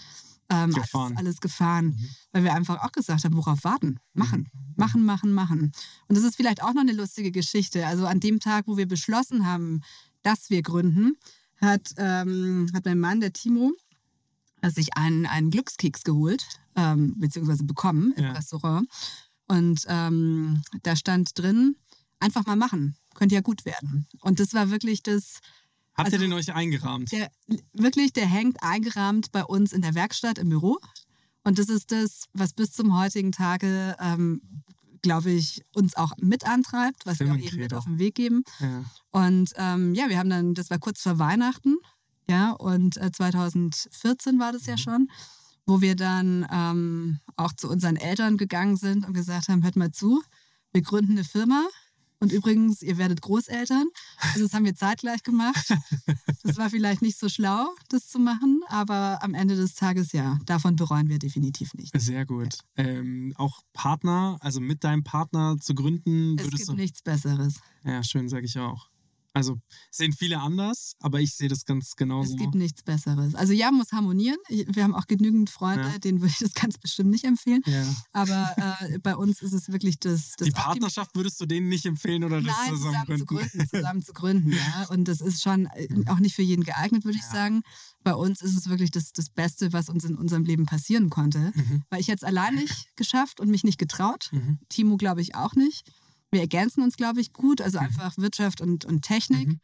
ähm, 0.51 0.71
Gefahren. 0.71 1.07
alles, 1.13 1.17
alles 1.17 1.39
gefahren, 1.41 1.85
Mhm. 1.87 2.09
weil 2.31 2.43
wir 2.43 2.53
einfach 2.53 2.83
auch 2.83 2.91
gesagt 2.91 3.23
haben, 3.23 3.35
worauf 3.35 3.63
warten? 3.63 3.99
Machen, 4.13 4.47
machen, 4.75 5.03
machen, 5.03 5.31
machen. 5.33 5.71
Und 6.07 6.15
das 6.17 6.23
ist 6.23 6.35
vielleicht 6.35 6.61
auch 6.61 6.73
noch 6.75 6.81
eine 6.81 6.93
lustige 6.93 7.31
Geschichte. 7.31 7.87
Also 7.87 8.05
an 8.05 8.19
dem 8.19 8.39
Tag, 8.39 8.67
wo 8.67 8.77
wir 8.77 8.87
beschlossen 8.87 9.47
haben, 9.47 9.81
dass 10.21 10.49
wir 10.51 10.61
gründen, 10.61 11.17
hat, 11.61 11.93
ähm, 11.97 12.69
hat 12.73 12.85
mein 12.85 12.99
Mann, 12.99 13.19
der 13.21 13.33
Timo, 13.33 13.71
sich 14.67 14.95
einen, 14.97 15.25
einen 15.25 15.49
Glückskeks 15.49 16.03
geholt, 16.03 16.45
ähm, 16.75 17.15
beziehungsweise 17.17 17.63
bekommen 17.63 18.13
im 18.17 18.23
Ja. 18.25 18.31
Restaurant. 18.33 18.87
Und 19.47 19.83
ähm, 19.87 20.61
da 20.83 20.95
stand 20.95 21.37
drin, 21.39 21.75
einfach 22.19 22.45
mal 22.45 22.55
machen, 22.55 22.95
könnte 23.15 23.35
ja 23.35 23.41
gut 23.41 23.65
werden. 23.65 24.07
Und 24.21 24.39
das 24.39 24.53
war 24.53 24.69
wirklich 24.69 25.01
das, 25.03 25.39
Habt 25.99 26.07
Also- 26.13 26.17
ihr 26.17 26.29
den 26.29 26.33
euch 26.33 26.53
eingerahmt? 26.53 27.11
der 27.11 27.29
wirklich, 27.73 28.13
der 28.13 28.25
hängt 28.25 28.63
eingerahmt 28.63 29.31
bei 29.31 29.43
uns 29.43 29.73
in 29.73 29.81
der 29.81 29.93
Werkstatt 29.95 30.37
im 30.37 30.49
Büro. 30.49 30.79
Und 31.43 31.59
das 31.59 31.69
ist 31.69 31.91
das, 31.91 32.23
was 32.33 32.53
bis 32.53 32.71
zum 32.71 32.97
heutigen 32.97 33.31
Tage, 33.31 33.95
ähm, 33.99 34.41
glaube 35.01 35.31
ich, 35.31 35.61
uns 35.73 35.95
auch 35.95 36.11
mit 36.17 36.45
antreibt, 36.45 37.05
was 37.05 37.19
wir 37.19 37.31
auch 37.31 37.37
eben 37.37 37.57
mit 37.57 37.73
auf 37.73 37.85
den 37.85 37.99
Weg 37.99 38.15
geben. 38.15 38.43
Ja. 38.59 38.83
Und 39.11 39.51
ähm, 39.55 39.93
ja, 39.93 40.09
wir 40.09 40.17
haben 40.17 40.29
dann, 40.29 40.53
das 40.53 40.69
war 40.69 40.79
kurz 40.79 41.01
vor 41.01 41.19
Weihnachten, 41.19 41.75
ja, 42.29 42.51
und 42.51 42.97
äh, 42.97 43.11
2014 43.11 44.39
war 44.39 44.51
das 44.51 44.65
ja 44.65 44.77
schon, 44.77 45.09
wo 45.65 45.81
wir 45.81 45.95
dann 45.95 46.45
ähm, 46.51 47.19
auch 47.37 47.53
zu 47.53 47.69
unseren 47.69 47.95
Eltern 47.95 48.37
gegangen 48.37 48.75
sind 48.77 49.05
und 49.07 49.13
gesagt 49.13 49.47
haben, 49.49 49.63
hört 49.63 49.75
mal 49.75 49.91
zu, 49.91 50.21
wir 50.71 50.81
gründen 50.81 51.13
eine 51.13 51.23
Firma. 51.23 51.65
Und 52.21 52.31
übrigens, 52.33 52.81
ihr 52.81 52.97
werdet 52.97 53.21
Großeltern. 53.21 53.87
Also 54.33 54.43
das 54.43 54.53
haben 54.53 54.65
wir 54.65 54.75
zeitgleich 54.75 55.23
gemacht. 55.23 55.73
Das 56.43 56.57
war 56.57 56.69
vielleicht 56.69 57.01
nicht 57.01 57.17
so 57.17 57.29
schlau, 57.29 57.67
das 57.89 58.07
zu 58.07 58.19
machen, 58.19 58.61
aber 58.67 59.19
am 59.21 59.33
Ende 59.33 59.55
des 59.55 59.75
Tages 59.75 60.11
ja, 60.11 60.39
davon 60.45 60.75
bereuen 60.75 61.07
wir 61.09 61.19
definitiv 61.19 61.73
nicht. 61.73 61.99
Sehr 61.99 62.25
gut. 62.25 62.57
Ähm, 62.75 63.33
auch 63.37 63.61
Partner, 63.73 64.37
also 64.41 64.59
mit 64.59 64.83
deinem 64.83 65.03
Partner 65.03 65.57
zu 65.59 65.75
gründen, 65.75 66.37
Es 66.39 66.49
gibt 66.49 66.67
du. 66.67 66.73
nichts 66.73 67.01
Besseres. 67.01 67.59
Ja, 67.83 68.03
schön, 68.03 68.29
sage 68.29 68.45
ich 68.45 68.57
auch. 68.59 68.89
Also 69.33 69.57
sehen 69.91 70.11
viele 70.11 70.39
anders, 70.39 70.93
aber 70.99 71.19
ich 71.21 71.35
sehe 71.35 71.47
das 71.49 71.63
ganz 71.65 71.95
genauso. 71.95 72.33
Es 72.33 72.39
gibt 72.39 72.55
nichts 72.55 72.81
Besseres. 72.81 73.35
Also 73.35 73.53
ja, 73.53 73.71
muss 73.71 73.91
harmonieren. 73.91 74.37
Wir 74.49 74.83
haben 74.83 74.95
auch 74.95 75.05
genügend 75.05 75.49
Freunde, 75.51 75.83
Ja. 75.87 75.99
denen 75.99 76.19
würde 76.21 76.31
ich 76.31 76.39
das 76.39 76.53
ganz 76.53 76.77
bestimmt 76.79 77.11
nicht 77.11 77.23
empfehlen. 77.25 77.61
ja. 77.67 77.83
Aber 78.11 78.55
äh, 78.81 78.97
bei 78.99 79.15
uns 79.15 79.41
ist 79.41 79.53
es 79.53 79.71
wirklich 79.71 79.99
das, 79.99 80.33
das 80.37 80.47
Die 80.47 80.51
Partnerschaft 80.51 81.15
würdest 81.15 81.39
du 81.39 81.45
denen 81.45 81.69
nicht 81.69 81.85
empfehlen 81.85 82.23
oder 82.23 82.41
das 82.41 82.55
Nein, 82.57 82.69
zusammen 82.75 82.95
zu 82.95 83.25
Zusammengründen? 83.25 83.25
gründen, 83.27 83.69
zusammen 83.69 84.01
zu 84.01 84.13
gründen, 84.13 84.51
ja. 84.51 84.87
Und 84.89 85.07
das 85.07 85.21
ist 85.21 85.41
schon 85.43 85.67
äh, 85.67 85.87
auch 86.07 86.19
nicht 86.19 86.35
für 86.35 86.41
jeden 86.41 86.63
geeignet, 86.63 87.05
würde 87.05 87.17
ich 87.17 87.25
sagen. 87.25 87.61
Bei 88.03 88.15
uns 88.15 88.41
ist 88.41 88.57
es 88.57 88.67
wirklich 88.69 88.91
das, 88.91 89.11
das 89.13 89.29
Beste, 89.29 89.73
was 89.73 89.89
uns 89.89 90.05
in 90.05 90.15
unserem 90.15 90.43
Leben 90.43 90.65
passieren 90.65 91.09
konnte. 91.09 91.51
Mhm. 91.53 91.83
Weil 91.89 92.01
ich 92.01 92.07
jetzt 92.07 92.25
allein 92.25 92.55
nicht 92.55 92.95
geschafft 92.95 93.39
und 93.39 93.49
mich 93.49 93.63
nicht 93.63 93.77
getraut. 93.77 94.29
Mhm. 94.31 94.57
Timo, 94.69 94.97
glaube 94.97 95.21
ich, 95.21 95.35
auch 95.35 95.53
nicht. 95.53 95.83
Wir 96.31 96.41
ergänzen 96.41 96.83
uns, 96.83 96.97
glaube 96.97 97.21
ich, 97.21 97.33
gut. 97.33 97.61
Also 97.61 97.79
einfach 97.79 98.17
Wirtschaft 98.17 98.61
und, 98.61 98.85
und 98.85 99.01
Technik. 99.01 99.47
Mhm. 99.47 99.59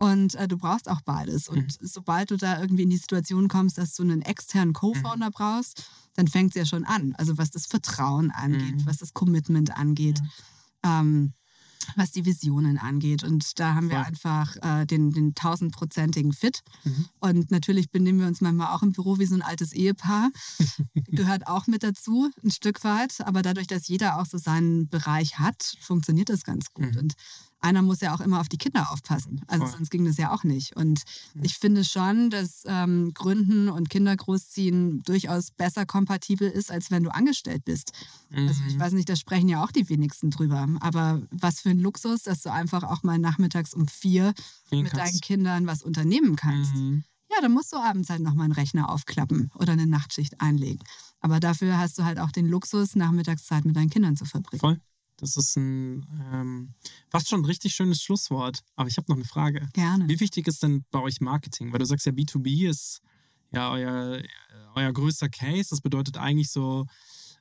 Und 0.00 0.34
äh, 0.36 0.46
du 0.46 0.56
brauchst 0.56 0.88
auch 0.88 1.00
beides. 1.02 1.48
Und 1.48 1.76
sobald 1.80 2.30
du 2.30 2.36
da 2.36 2.60
irgendwie 2.60 2.84
in 2.84 2.90
die 2.90 2.96
Situation 2.96 3.48
kommst, 3.48 3.78
dass 3.78 3.94
du 3.94 4.04
einen 4.04 4.22
externen 4.22 4.72
Co-Founder 4.72 5.30
brauchst, 5.30 5.84
dann 6.14 6.28
fängt 6.28 6.50
es 6.50 6.54
ja 6.56 6.64
schon 6.66 6.84
an. 6.84 7.14
Also 7.18 7.36
was 7.36 7.50
das 7.50 7.66
Vertrauen 7.66 8.30
angeht, 8.30 8.76
Mhm. 8.76 8.86
was 8.86 8.98
das 8.98 9.12
Commitment 9.12 9.76
angeht, 9.76 10.20
ähm, 10.84 11.32
was 11.96 12.10
die 12.10 12.24
Visionen 12.24 12.78
angeht. 12.78 13.24
Und 13.24 13.58
da 13.58 13.74
haben 13.74 13.88
wir 13.88 13.96
Voll. 13.96 14.06
einfach 14.06 14.56
äh, 14.62 14.86
den, 14.86 15.12
den 15.12 15.34
tausendprozentigen 15.34 16.32
Fit. 16.32 16.60
Mhm. 16.84 17.08
Und 17.20 17.50
natürlich 17.50 17.90
benehmen 17.90 18.20
wir 18.20 18.26
uns 18.26 18.40
manchmal 18.40 18.74
auch 18.74 18.82
im 18.82 18.92
Büro 18.92 19.18
wie 19.18 19.26
so 19.26 19.34
ein 19.34 19.42
altes 19.42 19.72
Ehepaar. 19.72 20.30
Gehört 21.06 21.46
auch 21.46 21.66
mit 21.66 21.82
dazu, 21.82 22.30
ein 22.42 22.50
Stück 22.50 22.84
weit. 22.84 23.20
Aber 23.20 23.42
dadurch, 23.42 23.66
dass 23.66 23.88
jeder 23.88 24.18
auch 24.18 24.26
so 24.26 24.38
seinen 24.38 24.88
Bereich 24.88 25.38
hat, 25.38 25.76
funktioniert 25.80 26.28
das 26.28 26.44
ganz 26.44 26.72
gut. 26.72 26.94
Mhm. 26.94 27.00
Und 27.00 27.14
einer 27.60 27.82
muss 27.82 28.00
ja 28.00 28.14
auch 28.14 28.20
immer 28.20 28.40
auf 28.40 28.48
die 28.48 28.56
Kinder 28.58 28.90
aufpassen. 28.92 29.42
Also 29.48 29.66
Voll. 29.66 29.76
sonst 29.76 29.90
ging 29.90 30.04
das 30.04 30.16
ja 30.16 30.32
auch 30.32 30.44
nicht. 30.44 30.76
Und 30.76 31.02
ich 31.42 31.54
finde 31.58 31.84
schon, 31.84 32.30
dass 32.30 32.62
ähm, 32.66 33.12
Gründen 33.14 33.68
und 33.68 33.90
Kinder 33.90 34.14
großziehen 34.16 35.02
durchaus 35.02 35.50
besser 35.50 35.84
kompatibel 35.86 36.48
ist, 36.48 36.70
als 36.70 36.90
wenn 36.90 37.02
du 37.02 37.10
angestellt 37.12 37.64
bist. 37.64 37.92
Also 38.30 38.62
ich 38.66 38.74
Mhm. 38.74 38.80
weiß 38.80 38.92
nicht, 38.92 39.08
da 39.08 39.16
sprechen 39.16 39.48
ja 39.48 39.62
auch 39.64 39.72
die 39.72 39.88
wenigsten 39.88 40.30
drüber. 40.30 40.68
Aber 40.80 41.22
was 41.30 41.60
für 41.60 41.70
ein 41.70 41.80
Luxus, 41.80 42.22
dass 42.22 42.42
du 42.42 42.52
einfach 42.52 42.82
auch 42.84 43.02
mal 43.02 43.18
nachmittags 43.18 43.74
um 43.74 43.88
vier 43.88 44.34
Gehen 44.70 44.82
mit 44.84 44.92
deinen 44.92 45.04
kannst. 45.06 45.22
Kindern 45.22 45.66
was 45.66 45.82
unternehmen 45.82 46.36
kannst. 46.36 46.74
Mhm. 46.74 47.04
Ja, 47.30 47.42
dann 47.42 47.52
musst 47.52 47.72
du 47.72 47.76
abends 47.76 48.08
halt 48.08 48.22
nochmal 48.22 48.44
einen 48.44 48.54
Rechner 48.54 48.88
aufklappen 48.88 49.50
oder 49.54 49.72
eine 49.72 49.86
Nachtschicht 49.86 50.40
einlegen. 50.40 50.82
Aber 51.20 51.40
dafür 51.40 51.78
hast 51.78 51.98
du 51.98 52.04
halt 52.04 52.18
auch 52.18 52.30
den 52.30 52.46
Luxus, 52.46 52.94
Nachmittagszeit 52.94 53.64
mit 53.64 53.76
deinen 53.76 53.90
Kindern 53.90 54.16
zu 54.16 54.24
verbringen. 54.24 54.60
Voll. 54.60 54.80
Das 55.18 55.36
ist 55.36 55.56
ein 55.56 56.06
ähm, 56.32 56.74
fast 57.10 57.28
schon 57.28 57.42
ein 57.42 57.44
richtig 57.44 57.74
schönes 57.74 58.02
Schlusswort. 58.02 58.60
Aber 58.76 58.88
ich 58.88 58.96
habe 58.96 59.06
noch 59.08 59.16
eine 59.16 59.24
Frage. 59.24 59.68
Gerne. 59.72 60.08
Wie 60.08 60.20
wichtig 60.20 60.46
ist 60.46 60.62
denn 60.62 60.84
bei 60.90 61.00
euch 61.00 61.20
Marketing? 61.20 61.72
Weil 61.72 61.80
du 61.80 61.84
sagst 61.84 62.06
ja, 62.06 62.12
B2B 62.12 62.68
ist 62.68 63.02
ja 63.52 63.70
euer, 63.70 64.22
euer 64.74 64.92
größter 64.92 65.28
Case. 65.28 65.70
Das 65.70 65.80
bedeutet 65.80 66.16
eigentlich 66.16 66.50
so 66.50 66.86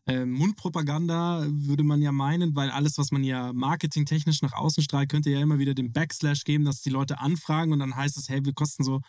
äh, 0.08 0.26
Mundpropaganda, 0.26 1.46
würde 1.50 1.84
man 1.84 2.02
ja 2.02 2.12
meinen, 2.12 2.56
weil 2.56 2.70
alles, 2.70 2.98
was 2.98 3.12
man 3.12 3.24
ja 3.24 3.52
marketingtechnisch 3.54 4.42
nach 4.42 4.54
außen 4.54 4.82
strahlt, 4.82 5.10
könnte 5.10 5.30
ja 5.30 5.42
immer 5.42 5.60
wieder 5.60 5.74
den 5.74 5.92
Backslash 5.92 6.46
geben, 6.46 6.66
dass 6.66 6.82
die 6.82 6.90
Leute 6.90 7.20
anfragen 7.20 7.74
und 7.74 7.80
dann 7.80 7.96
heißt 7.96 8.18
es, 8.18 8.30
hey, 8.30 8.44
wir 8.46 8.54
kosten 8.54 8.84
so 8.84 9.02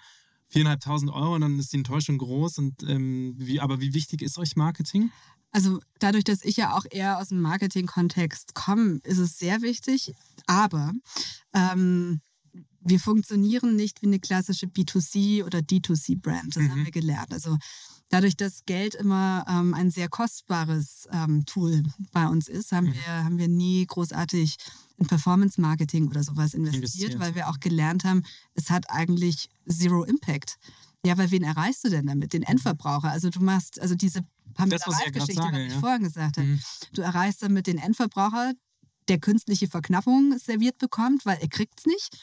4.500 0.53 1.13
Euro 1.13 1.35
und 1.35 1.43
dann 1.43 1.59
ist 1.59 1.73
die 1.73 1.77
Enttäuschung 1.77 2.19
groß. 2.19 2.59
Und, 2.59 2.83
ähm, 2.83 3.35
wie, 3.39 3.61
aber 3.61 3.81
wie 3.81 3.95
wichtig 3.95 4.23
ist 4.23 4.39
euch 4.39 4.57
Marketing? 4.57 5.11
Also 5.51 5.81
dadurch, 5.99 6.25
dass 6.25 6.45
ich 6.45 6.57
ja 6.57 6.77
auch 6.77 6.85
eher 6.91 7.19
aus 7.19 7.29
dem 7.29 7.41
Marketing-Kontext 7.41 8.55
komme, 8.55 9.01
ist 9.05 9.19
es 9.19 9.39
sehr 9.39 9.63
wichtig. 9.63 10.15
Aber 10.47 10.93
ähm, 11.55 12.21
wir 12.81 13.01
funktionieren 13.01 13.75
nicht 13.77 14.03
wie 14.03 14.07
eine 14.07 14.21
klassische 14.21 14.67
B2C 14.67 15.45
oder 15.45 15.59
D2C-Brand. 15.61 16.55
Das 16.57 16.63
Mhm. 16.63 16.71
haben 16.71 16.85
wir 16.85 16.93
gelernt. 16.93 17.33
Also 17.33 17.57
dadurch, 18.09 18.37
dass 18.37 18.65
Geld 18.67 18.95
immer 18.95 19.45
ähm, 19.49 19.75
ein 19.75 19.91
sehr 19.91 20.09
kostbares 20.09 21.07
ähm, 21.13 21.45
Tool 21.45 21.83
bei 22.13 22.27
uns 22.27 22.49
ist, 22.49 22.73
haben, 22.73 22.87
Mhm. 22.89 22.95
wir, 22.95 23.25
haben 23.25 23.39
wir 23.39 23.49
nie 23.49 23.85
großartig 23.87 24.57
in 24.99 25.07
Performance-Marketing 25.07 26.09
oder 26.09 26.23
sowas 26.23 26.55
investiert, 26.55 26.85
Investiert. 26.85 27.19
weil 27.21 27.35
wir 27.35 27.49
auch 27.49 27.61
gelernt 27.61 28.05
haben, 28.05 28.23
es 28.55 28.71
hat 28.71 28.91
eigentlich 28.91 29.49
Zero 29.69 30.05
Impact. 30.05 30.57
Ja, 31.09 31.17
weil 31.19 31.31
wen 31.31 31.43
erreichst 31.43 31.85
du 31.85 31.89
denn 31.89 32.07
damit? 32.07 32.33
Den 32.35 32.43
Endverbraucher. 32.43 33.11
Also 33.11 33.31
du 33.31 33.41
machst, 33.41 33.81
also 33.81 33.95
diese 33.95 34.21
Mhm. 34.21 34.71
Das, 34.71 34.83
was 34.87 34.99
ich 34.99 35.05
ja 35.05 35.11
grad 35.11 35.15
Geschichte, 35.15 35.43
sage, 35.43 35.57
was 35.57 35.63
ich 35.67 35.73
ja. 35.73 35.79
vorhin 35.81 36.03
gesagt 36.03 36.37
habe. 36.39 36.47
Mhm. 36.49 36.61
Du 36.93 37.03
erreichst 37.03 37.43
damit 37.43 37.67
den 37.67 37.79
Endverbraucher, 37.79 38.53
der 39.09 39.19
künstliche 39.21 39.69
Verknappung 39.69 40.37
serviert 40.39 40.79
bekommt, 40.79 41.25
weil 41.27 41.39
er 41.41 41.49
kriegt 41.49 41.79
es 41.79 41.87
nicht, 41.87 42.19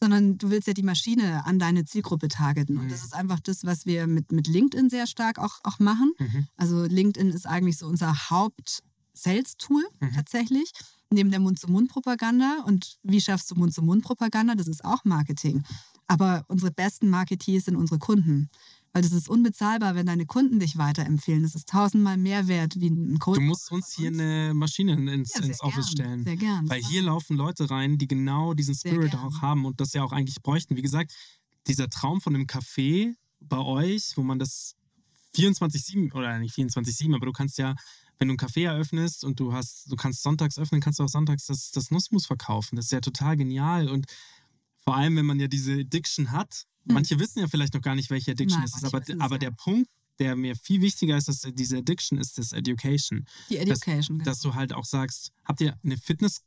sondern 0.00 0.36
du 0.36 0.50
willst 0.50 0.68
ja 0.68 0.74
die 0.74 0.82
Maschine 0.82 1.44
an 1.46 1.58
deine 1.58 1.84
Zielgruppe 1.84 2.28
targeten. 2.28 2.76
Und 2.78 2.90
das 2.90 3.00
Mhm. 3.00 3.04
ist 3.06 3.14
einfach 3.14 3.40
das, 3.40 3.64
was 3.64 3.86
wir 3.86 4.06
mit, 4.06 4.30
mit 4.30 4.46
LinkedIn 4.46 4.90
sehr 4.90 5.06
stark 5.06 5.38
auch, 5.38 5.58
auch 5.62 5.78
machen. 5.78 6.12
Mhm. 6.18 6.46
Also 6.56 6.84
LinkedIn 6.84 7.30
ist 7.30 7.46
eigentlich 7.46 7.78
so 7.78 7.86
unser 7.86 8.30
Haupt-Sales-Tool 8.30 9.84
Mhm. 10.00 10.12
tatsächlich, 10.14 10.70
neben 11.10 11.30
der 11.30 11.40
Mund-zu-Mund-Propaganda. 11.40 12.62
Und 12.66 12.98
wie 13.02 13.20
schaffst 13.20 13.50
du 13.50 13.54
Mund-zu-Mund-Propaganda? 13.54 14.54
Das 14.54 14.68
ist 14.68 14.84
auch 14.84 15.04
Marketing. 15.04 15.62
Aber 16.10 16.44
unsere 16.48 16.72
besten 16.72 17.08
Marketeers 17.08 17.66
sind 17.66 17.76
unsere 17.76 18.00
Kunden. 18.00 18.50
Weil 18.92 19.02
das 19.02 19.12
ist 19.12 19.28
unbezahlbar, 19.28 19.94
wenn 19.94 20.06
deine 20.06 20.26
Kunden 20.26 20.58
dich 20.58 20.76
weiterempfehlen. 20.76 21.44
Das 21.44 21.54
ist 21.54 21.68
tausendmal 21.68 22.16
mehr 22.16 22.48
wert 22.48 22.80
wie 22.80 22.90
ein 22.90 23.20
Code. 23.20 23.38
Du 23.38 23.46
musst 23.46 23.70
uns 23.70 23.92
hier 23.92 24.08
eine 24.08 24.52
Maschine 24.52 24.94
ins, 24.94 25.32
Ja, 25.34 25.44
ins 25.44 25.60
Office 25.60 25.94
gern, 25.94 26.24
stellen. 26.24 26.24
Sehr 26.24 26.36
gern. 26.36 26.68
Weil 26.68 26.82
hier 26.82 27.02
laufen 27.02 27.36
Leute 27.36 27.70
rein, 27.70 27.96
die 27.96 28.08
genau 28.08 28.54
diesen 28.54 28.74
Spirit 28.74 29.14
auch 29.14 29.40
haben 29.40 29.64
und 29.64 29.80
das 29.80 29.92
ja 29.92 30.02
auch 30.02 30.10
eigentlich 30.10 30.42
bräuchten. 30.42 30.74
Wie 30.74 30.82
gesagt, 30.82 31.12
dieser 31.68 31.88
Traum 31.88 32.20
von 32.20 32.34
einem 32.34 32.46
Café 32.46 33.14
bei 33.38 33.58
euch, 33.58 34.14
wo 34.16 34.24
man 34.24 34.40
das 34.40 34.74
24-7 35.36 36.12
oder 36.12 36.40
nicht 36.40 36.56
24-7, 36.56 37.14
aber 37.14 37.26
du 37.26 37.32
kannst 37.32 37.56
ja, 37.58 37.76
wenn 38.18 38.26
du 38.26 38.34
ein 38.34 38.38
Café 38.38 38.64
eröffnest 38.64 39.22
und 39.22 39.38
du 39.38 39.52
hast, 39.52 39.88
du 39.88 39.94
kannst 39.94 40.24
sonntags 40.24 40.58
öffnen, 40.58 40.80
kannst 40.80 40.98
du 40.98 41.04
auch 41.04 41.08
sonntags 41.08 41.46
das, 41.46 41.70
das 41.70 41.92
Nussmus 41.92 42.26
verkaufen. 42.26 42.74
Das 42.74 42.86
ist 42.86 42.90
ja 42.90 43.00
total 43.00 43.36
genial. 43.36 43.88
Und 43.88 44.06
vor 44.90 44.96
allem, 44.96 45.14
wenn 45.14 45.26
man 45.26 45.38
ja 45.38 45.46
diese 45.46 45.74
Addiction 45.74 46.32
hat, 46.32 46.66
Hm. 46.86 46.94
manche 46.94 47.20
wissen 47.20 47.38
ja 47.38 47.46
vielleicht 47.46 47.74
noch 47.74 47.82
gar 47.82 47.94
nicht, 47.94 48.10
welche 48.10 48.32
Addiction 48.32 48.60
Nein, 48.60 48.68
es 48.68 48.82
ist, 48.82 48.84
aber, 48.84 49.02
aber 49.24 49.34
ja. 49.36 49.38
der 49.38 49.50
Punkt, 49.52 49.88
der 50.20 50.36
mir 50.36 50.54
viel 50.54 50.80
wichtiger 50.80 51.16
ist, 51.16 51.28
dass 51.28 51.40
diese 51.54 51.78
Addiction 51.78 52.18
ist, 52.18 52.38
das 52.38 52.52
Education 52.52 53.24
Die 53.48 53.56
Education. 53.56 54.18
genau. 54.18 54.30
dass 54.30 54.40
du 54.40 54.54
halt 54.54 54.72
auch 54.72 54.84
sagst, 54.84 55.32
habt 55.44 55.60
ihr 55.60 55.74
eine 55.82 55.96
Fitness 55.96 56.42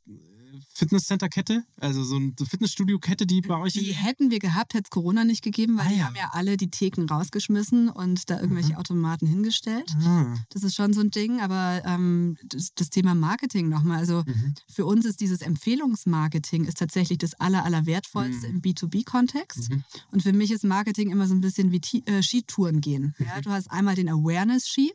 Fitnesscenter-Kette? 0.72 1.64
Also 1.80 2.04
so 2.04 2.16
eine 2.16 2.32
Fitnessstudio-Kette, 2.48 3.26
die 3.26 3.40
bei 3.40 3.56
euch 3.58 3.72
Die 3.72 3.92
hätten 3.92 4.30
wir 4.30 4.38
gehabt, 4.38 4.74
hätte 4.74 4.84
es 4.84 4.90
Corona 4.90 5.24
nicht 5.24 5.42
gegeben, 5.42 5.76
weil 5.78 5.86
Ah, 5.86 5.88
die 5.90 5.96
ja. 5.98 6.04
haben 6.04 6.16
ja 6.16 6.30
alle 6.32 6.56
die 6.56 6.70
Theken 6.70 7.08
rausgeschmissen 7.08 7.88
und 7.88 8.30
da 8.30 8.40
irgendwelche 8.40 8.78
Automaten 8.78 9.26
hingestellt. 9.26 9.90
Ah, 10.04 10.36
Das 10.50 10.62
ist 10.62 10.74
schon 10.76 10.92
so 10.92 11.00
ein 11.00 11.10
Ding, 11.10 11.40
aber 11.40 11.82
ähm, 11.84 12.36
das, 12.44 12.72
das 12.74 12.90
Thema 12.90 13.14
Marketing 13.14 13.68
nochmal. 13.68 13.98
Also 13.98 14.22
mhm. 14.26 14.54
für 14.70 14.86
uns 14.86 15.04
ist 15.04 15.20
dieses 15.20 15.40
Empfehlungsmarketing 15.42 16.64
ist 16.66 16.78
tatsächlich 16.78 17.18
das 17.18 17.34
aller, 17.40 17.64
aller 17.64 17.86
wertvollste 17.86 18.48
Mhm. 18.48 18.54
im 18.56 18.62
B2B-Kontext. 18.62 19.70
Mhm. 19.70 19.84
Und 20.12 20.22
für 20.22 20.32
mich 20.32 20.50
ist 20.50 20.64
Marketing 20.64 21.10
immer 21.10 21.26
so 21.26 21.34
ein 21.34 21.40
bisschen 21.40 21.72
wie 21.72 21.80
Ti- 21.80 22.02
äh, 22.06 22.22
Skitouren 22.22 22.80
gehen. 22.80 23.14
Ja, 23.18 23.40
du 23.40 23.50
hast 23.50 23.63
einmal 23.70 23.94
den 23.94 24.08
Awareness-Ski. 24.08 24.92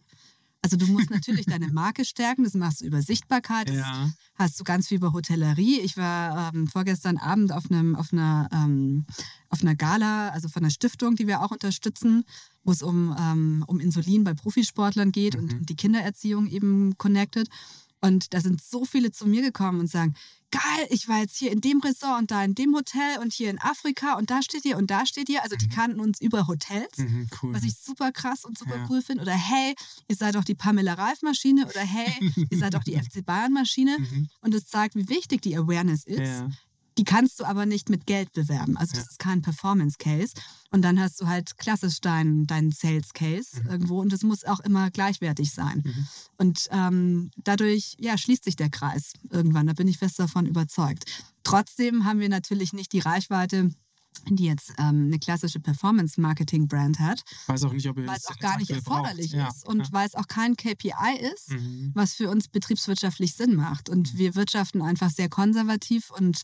Also 0.61 0.76
du 0.76 0.88
musst 0.88 1.09
natürlich 1.09 1.45
deine 1.45 1.67
Marke 1.72 2.03
stärken, 2.03 2.43
das 2.43 2.53
machst 2.53 2.82
du 2.82 2.86
über 2.86 3.01
Sichtbarkeit, 3.01 3.70
das 3.70 3.78
Ja. 3.78 4.09
hast 4.36 4.59
du 4.59 4.65
ganz 4.65 4.89
viel 4.89 4.97
über 4.97 5.13
Hotellerie. 5.13 5.80
Ich 5.80 5.95
war 5.95 6.51
ähm, 6.53 6.67
vorgestern 6.67 7.15
Abend 7.17 7.53
auf, 7.53 7.72
einem, 7.72 7.95
auf, 7.95 8.11
einer, 8.11 8.49
ähm, 8.51 9.05
auf 9.47 9.61
einer 9.61 9.76
Gala, 9.76 10.30
also 10.30 10.49
von 10.49 10.63
einer 10.63 10.70
Stiftung, 10.72 11.15
die 11.15 11.28
wir 11.28 11.41
auch 11.43 11.51
unterstützen, 11.51 12.26
wo 12.65 12.74
es 12.74 12.84
um, 12.84 13.15
ähm, 13.17 13.63
um 13.67 13.80
Insulin 13.80 14.26
bei 14.26 14.34
Profisportlern 14.34 15.13
geht 15.13 15.36
Mhm. 15.36 15.39
und 15.39 15.70
die 15.70 15.76
Kindererziehung 15.78 16.45
eben 16.47 16.97
connected. 16.97 17.47
Und 18.02 18.34
da 18.34 18.39
sind 18.41 18.62
so 18.62 18.86
viele 18.86 19.12
zu 19.12 19.28
mir 19.28 19.41
gekommen 19.41 19.80
und 19.82 19.88
sagen, 19.88 20.16
geil, 20.52 20.88
ich 20.89 21.08
war 21.08 21.20
jetzt 21.20 21.38
hier 21.38 21.52
in 21.52 21.62
dem 21.62 21.80
Resort 21.82 22.20
und 22.22 22.32
da 22.32 22.43
in 22.43 22.56
dem 22.56 22.74
Hotel 22.74 23.20
und 23.22 23.34
hier 23.34 23.50
in 23.52 23.60
Afrika 23.60 24.14
und 24.18 24.32
da 24.32 24.41
steht 24.41 24.66
ihr 24.66 24.78
und 24.78 24.89
da 24.89 25.06
steht 25.06 25.30
ihr. 25.30 25.43
Also 25.43 25.56
die 25.56 25.66
Mhm. 25.68 25.70
kannten 25.72 26.00
uns 26.00 26.20
über 26.22 26.47
Hotels 26.47 26.97
Mhm, 26.97 27.28
cool. 27.43 27.54
was 27.54 27.64
ich 27.64 27.76
super 27.78 28.12
krass 28.12 28.45
und 28.45 28.58
super 28.58 28.78
Ja. 28.78 28.88
cool 28.89 29.02
finde. 29.02 29.22
Oder 29.24 29.34
hey, 29.36 29.76
ihr 30.08 30.16
seid 30.16 30.36
doch 30.36 30.43
die 30.43 30.56
Pamela 30.56 30.93
Reif 30.95 31.22
Maschine 31.22 31.68
oder 31.68 31.82
hey, 31.82 32.12
ihr 32.50 32.58
seid 32.58 32.74
doch 32.74 32.84
die 32.84 32.93
FC 33.04 33.22
Bayern 33.24 33.54
Maschine. 33.54 33.97
mhm. 34.00 34.30
Und 34.41 34.56
es 34.56 34.66
zeigt, 34.66 34.95
wie 34.95 35.08
wichtig 35.10 35.41
die 35.41 35.56
Awareness 35.58 36.04
ist. 36.06 36.20
ja. 36.20 36.50
Die 37.00 37.06
kannst 37.06 37.39
du 37.39 37.45
aber 37.45 37.66
nicht 37.66 37.89
mit 37.89 38.06
Geld 38.06 38.34
bewerben. 38.34 38.76
Also 38.78 38.91
das 38.91 39.06
Ja. 39.06 39.10
ist 39.12 39.20
kein 39.20 39.41
Performance 39.41 39.97
Case. 39.97 40.34
Und 40.70 40.82
dann 40.84 41.00
hast 41.00 41.20
du 41.22 41.28
halt 41.28 41.58
klassisch 41.58 42.02
deinen 42.02 42.45
dein 42.45 42.72
Sales 42.72 43.14
Case 43.14 43.62
Mhm. 43.64 43.70
irgendwo 43.70 44.02
und 44.02 44.12
es 44.14 44.22
muss 44.24 44.43
auch 44.43 44.60
immer 44.60 44.91
gleichwertig 44.91 45.52
sein. 45.52 45.82
Mhm. 45.86 46.08
Und 46.38 46.68
ähm, 46.72 47.32
dadurch 47.38 47.95
ja, 48.00 48.18
schließt 48.18 48.43
sich 48.43 48.58
der 48.58 48.70
Kreis 48.70 49.14
irgendwann. 49.32 49.66
Da 49.68 49.74
bin 49.74 49.88
ich 49.88 49.97
fest 49.97 50.20
davon 50.20 50.45
überzeugt. 50.45 51.06
Trotzdem 51.43 52.04
haben 52.06 52.20
wir 52.20 52.30
natürlich 52.30 52.74
nicht 52.74 52.91
die 52.93 53.00
Reichweite, 53.00 53.72
die 54.28 54.45
jetzt 54.45 54.72
ähm, 54.78 55.06
eine 55.06 55.20
klassische 55.20 55.60
Performance-Marketing-Brand 55.62 57.00
hat, 57.00 57.24
weiß 57.47 57.64
auch 57.64 57.72
nicht, 57.74 57.88
ob 57.88 57.97
ihr 57.97 58.08
weil 58.08 58.18
es 58.18 58.24
das 58.24 58.36
auch 58.36 58.39
gar 58.39 58.58
nicht 58.58 58.64
aktuell 58.72 58.82
braucht. 58.82 58.97
erforderlich 59.06 59.32
Ja, 59.32 59.47
ist 59.47 59.66
und 59.66 59.80
ja. 59.82 59.88
weil 59.93 60.08
es 60.08 60.16
auch 60.16 60.28
kein 60.28 60.58
KPI 60.58 61.18
ist, 61.34 61.52
Mhm. 61.52 61.91
was 61.95 62.14
für 62.16 62.30
uns 62.30 62.47
betriebswirtschaftlich 62.50 63.36
Sinn 63.36 63.56
macht. 63.56 63.88
Und 63.88 64.18
wir 64.18 64.36
wirtschaften 64.36 64.82
einfach 64.82 65.10
sehr 65.12 65.30
konservativ 65.30 66.10
und 66.12 66.41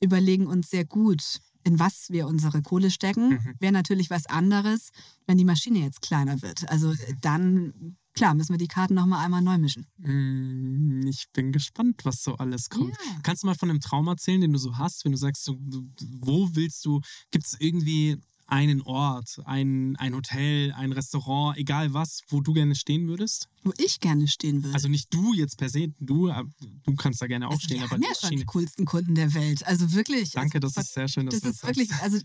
überlegen 0.00 0.46
uns 0.46 0.70
sehr 0.70 0.84
gut, 0.84 1.40
in 1.62 1.78
was 1.78 2.10
wir 2.10 2.26
unsere 2.26 2.60
Kohle 2.62 2.90
stecken. 2.90 3.30
Mhm. 3.30 3.54
Wäre 3.58 3.72
natürlich 3.72 4.10
was 4.10 4.26
anderes, 4.26 4.90
wenn 5.26 5.38
die 5.38 5.44
Maschine 5.46 5.78
jetzt 5.80 6.02
kleiner 6.02 6.42
wird. 6.42 6.68
Also 6.68 6.88
Mhm. 6.88 6.96
dann, 7.22 7.96
klar, 8.12 8.34
müssen 8.34 8.52
wir 8.52 8.58
die 8.58 8.68
Karten 8.68 8.94
nochmal 8.94 9.24
einmal 9.24 9.40
neu 9.40 9.56
mischen. 9.58 9.86
Mm, 9.98 11.06
Ich 11.06 11.26
bin 11.32 11.52
gespannt, 11.52 12.04
was 12.04 12.22
so 12.22 12.34
alles 12.36 12.68
kommt. 12.68 12.90
Ja. 12.90 13.18
Kannst 13.22 13.42
du 13.42 13.46
mal 13.46 13.54
von 13.54 13.70
einem 13.70 13.80
Traum 13.80 14.06
erzählen, 14.08 14.40
den 14.40 14.52
du 14.52 14.58
so 14.58 14.76
hast, 14.76 15.04
wenn 15.04 15.12
du 15.12 15.18
sagst, 15.18 15.48
wo 15.48 16.48
willst 16.52 16.84
du, 16.84 17.00
gibt 17.30 17.46
es 17.46 17.56
irgendwie 17.58 18.18
einen 18.46 18.82
Ort, 18.82 19.40
ein, 19.46 19.96
ein 19.96 20.14
Hotel, 20.14 20.72
ein 20.72 20.92
Restaurant, 20.92 21.56
egal 21.56 21.94
was, 21.94 22.20
wo 22.28 22.40
du 22.40 22.52
gerne 22.52 22.74
stehen 22.74 23.08
würdest? 23.08 23.48
Wo 23.62 23.72
ich 23.78 24.00
gerne 24.00 24.28
stehen 24.28 24.62
würde. 24.62 24.74
Also 24.74 24.88
nicht 24.88 25.12
du 25.14 25.32
jetzt 25.32 25.56
per 25.56 25.70
se, 25.70 25.88
du, 25.98 26.28
äh, 26.28 26.44
du 26.84 26.94
kannst 26.94 27.22
da 27.22 27.26
gerne 27.26 27.46
auch 27.48 27.52
also 27.52 27.62
stehen, 27.62 27.78
wir 27.78 27.84
aber 27.84 27.94
haben 27.94 28.02
ja 28.02 28.08
schon 28.28 28.36
die 28.36 28.44
coolsten 28.44 28.84
Kunden 28.84 29.14
der 29.14 29.32
Welt. 29.34 29.66
Also 29.66 29.92
wirklich. 29.92 30.32
Danke, 30.32 30.58
also, 30.62 30.68
das 30.76 30.86
ist 30.86 30.94
sehr 30.94 31.08
schön, 31.08 31.26
dass 31.26 31.40
das 31.40 31.42
du 31.42 31.48
das 31.48 31.56
ist 31.56 31.66
wirklich, 31.66 31.88
sagst. 31.88 32.02
also 32.02 32.18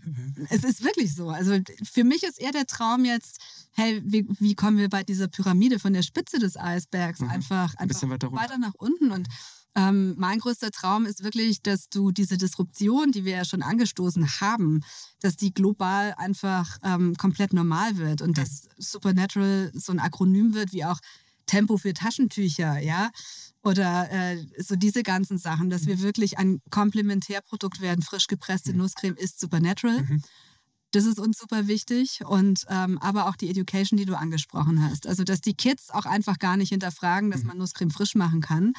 es 0.50 0.64
ist 0.64 0.84
wirklich 0.84 1.14
so. 1.14 1.30
Also 1.30 1.58
für 1.84 2.04
mich 2.04 2.22
ist 2.22 2.38
eher 2.38 2.52
der 2.52 2.66
Traum 2.66 3.04
jetzt, 3.06 3.38
hey, 3.72 4.02
wie, 4.04 4.26
wie 4.38 4.54
kommen 4.54 4.76
wir 4.76 4.88
bei 4.90 5.02
dieser 5.02 5.28
Pyramide 5.28 5.78
von 5.78 5.92
der 5.94 6.02
Spitze 6.02 6.38
des 6.38 6.56
Eisbergs 6.56 7.20
Mhm. 7.20 7.30
einfach, 7.30 7.74
Ein 7.76 7.88
bisschen 7.88 8.12
einfach 8.12 8.30
weiter 8.32 8.54
runter. 8.54 8.58
nach 8.58 8.74
unten 8.74 9.10
und 9.10 9.26
ähm, 9.74 10.14
mein 10.18 10.38
größter 10.40 10.70
Traum 10.70 11.06
ist 11.06 11.22
wirklich, 11.22 11.62
dass 11.62 11.88
du 11.88 12.10
diese 12.10 12.36
Disruption, 12.36 13.12
die 13.12 13.24
wir 13.24 13.32
ja 13.36 13.44
schon 13.44 13.62
angestoßen 13.62 14.40
haben, 14.40 14.80
dass 15.20 15.36
die 15.36 15.52
global 15.54 16.14
einfach 16.16 16.78
ähm, 16.82 17.14
komplett 17.16 17.52
normal 17.52 17.96
wird 17.96 18.20
und 18.22 18.36
dass 18.38 18.68
Supernatural 18.78 19.70
so 19.74 19.92
ein 19.92 20.00
Akronym 20.00 20.54
wird 20.54 20.72
wie 20.72 20.84
auch 20.84 20.98
Tempo 21.46 21.76
für 21.78 21.92
Taschentücher, 21.94 22.78
ja, 22.80 23.10
oder 23.62 24.10
äh, 24.10 24.44
so 24.58 24.76
diese 24.76 25.02
ganzen 25.02 25.36
Sachen, 25.38 25.68
dass 25.70 25.86
wir 25.86 26.00
wirklich 26.00 26.38
ein 26.38 26.60
Komplementärprodukt 26.70 27.80
werden. 27.80 28.02
Frisch 28.02 28.26
gepresste 28.28 28.72
Mhm. 28.72 28.78
Nusscreme 28.78 29.16
ist 29.16 29.40
Supernatural. 29.40 30.02
Mhm. 30.02 30.22
Das 30.92 31.04
ist 31.04 31.20
uns 31.20 31.38
super 31.38 31.68
wichtig 31.68 32.20
und 32.26 32.64
ähm, 32.68 32.98
aber 32.98 33.28
auch 33.28 33.36
die 33.36 33.48
Education, 33.48 33.96
die 33.96 34.06
du 34.06 34.16
angesprochen 34.18 34.82
hast. 34.82 35.06
Also, 35.06 35.22
dass 35.24 35.40
die 35.40 35.54
Kids 35.54 35.90
auch 35.90 36.04
einfach 36.06 36.38
gar 36.38 36.56
nicht 36.56 36.70
hinterfragen, 36.70 37.30
dass 37.30 37.42
Mhm. 37.42 37.48
man 37.48 37.58
Nusscreme 37.58 37.90
frisch 37.92 38.16
machen 38.16 38.40
kann, 38.40 38.72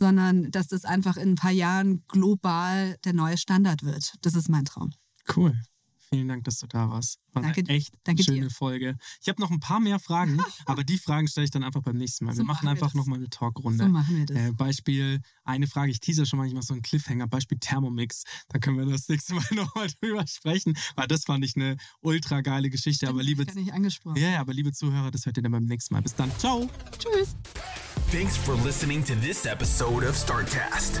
sondern 0.00 0.50
dass 0.50 0.66
das 0.66 0.84
einfach 0.84 1.16
in 1.16 1.30
ein 1.32 1.34
paar 1.36 1.52
Jahren 1.52 2.02
global 2.08 2.96
der 3.04 3.12
neue 3.12 3.38
Standard 3.38 3.84
wird. 3.84 4.14
Das 4.22 4.34
ist 4.34 4.48
mein 4.48 4.64
Traum. 4.64 4.90
Cool. 5.36 5.54
Vielen 6.12 6.26
Dank, 6.26 6.42
dass 6.42 6.58
du 6.58 6.66
da 6.66 6.90
warst. 6.90 7.20
War 7.34 7.42
Danke- 7.42 7.60
eine 7.60 7.68
echt 7.68 7.92
danke 8.02 8.24
schöne 8.24 8.48
dir. 8.48 8.50
Folge. 8.50 8.96
Ich 9.22 9.28
habe 9.28 9.40
noch 9.40 9.52
ein 9.52 9.60
paar 9.60 9.78
mehr 9.78 10.00
Fragen, 10.00 10.40
aber 10.66 10.82
die 10.82 10.98
Fragen 10.98 11.28
stelle 11.28 11.44
ich 11.44 11.52
dann 11.52 11.62
einfach 11.62 11.82
beim 11.82 11.96
nächsten 11.96 12.24
Mal. 12.24 12.32
So 12.32 12.38
wir 12.38 12.46
machen 12.46 12.64
machen 12.64 12.66
wir 12.66 12.70
einfach 12.82 12.94
nochmal 12.94 13.20
eine 13.20 13.28
Talkrunde. 13.30 13.84
So 13.84 13.90
machen 13.90 14.16
wir 14.16 14.26
das. 14.26 14.36
Äh, 14.36 14.50
Beispiel, 14.52 15.20
eine 15.44 15.68
Frage, 15.68 15.92
ich 15.92 16.00
teaser 16.00 16.26
schon 16.26 16.40
mal, 16.40 16.48
ich 16.48 16.54
mache 16.54 16.64
so 16.64 16.72
einen 16.74 16.82
Cliffhanger, 16.82 17.28
Beispiel 17.28 17.58
Thermomix. 17.60 18.24
Da 18.48 18.58
können 18.58 18.76
wir 18.76 18.86
das 18.86 19.08
nächste 19.08 19.34
Mal 19.34 19.44
nochmal 19.54 19.86
drüber 20.00 20.26
sprechen, 20.26 20.76
weil 20.96 21.06
das 21.06 21.26
fand 21.26 21.44
ich 21.44 21.54
eine 21.54 21.76
ultra 22.00 22.40
geile 22.40 22.70
Geschichte. 22.70 23.06
aber 23.08 23.22
liebe, 23.22 23.44
ich 23.44 23.54
nicht 23.54 23.72
angesprochen. 23.72 24.16
ja, 24.20 24.30
ja, 24.30 24.40
aber 24.40 24.52
liebe 24.52 24.72
Zuhörer, 24.72 25.12
das 25.12 25.26
hört 25.26 25.36
ihr 25.36 25.44
dann 25.44 25.52
beim 25.52 25.66
nächsten 25.66 25.94
Mal. 25.94 26.02
Bis 26.02 26.16
dann. 26.16 26.32
Ciao. 26.38 26.68
Tschüss. 26.98 27.36
Thanks 28.10 28.36
for 28.36 28.54
listening 28.54 29.04
to 29.04 29.14
this 29.14 29.46
episode 29.46 30.02
of 30.02 30.16
StartCast. 30.16 31.00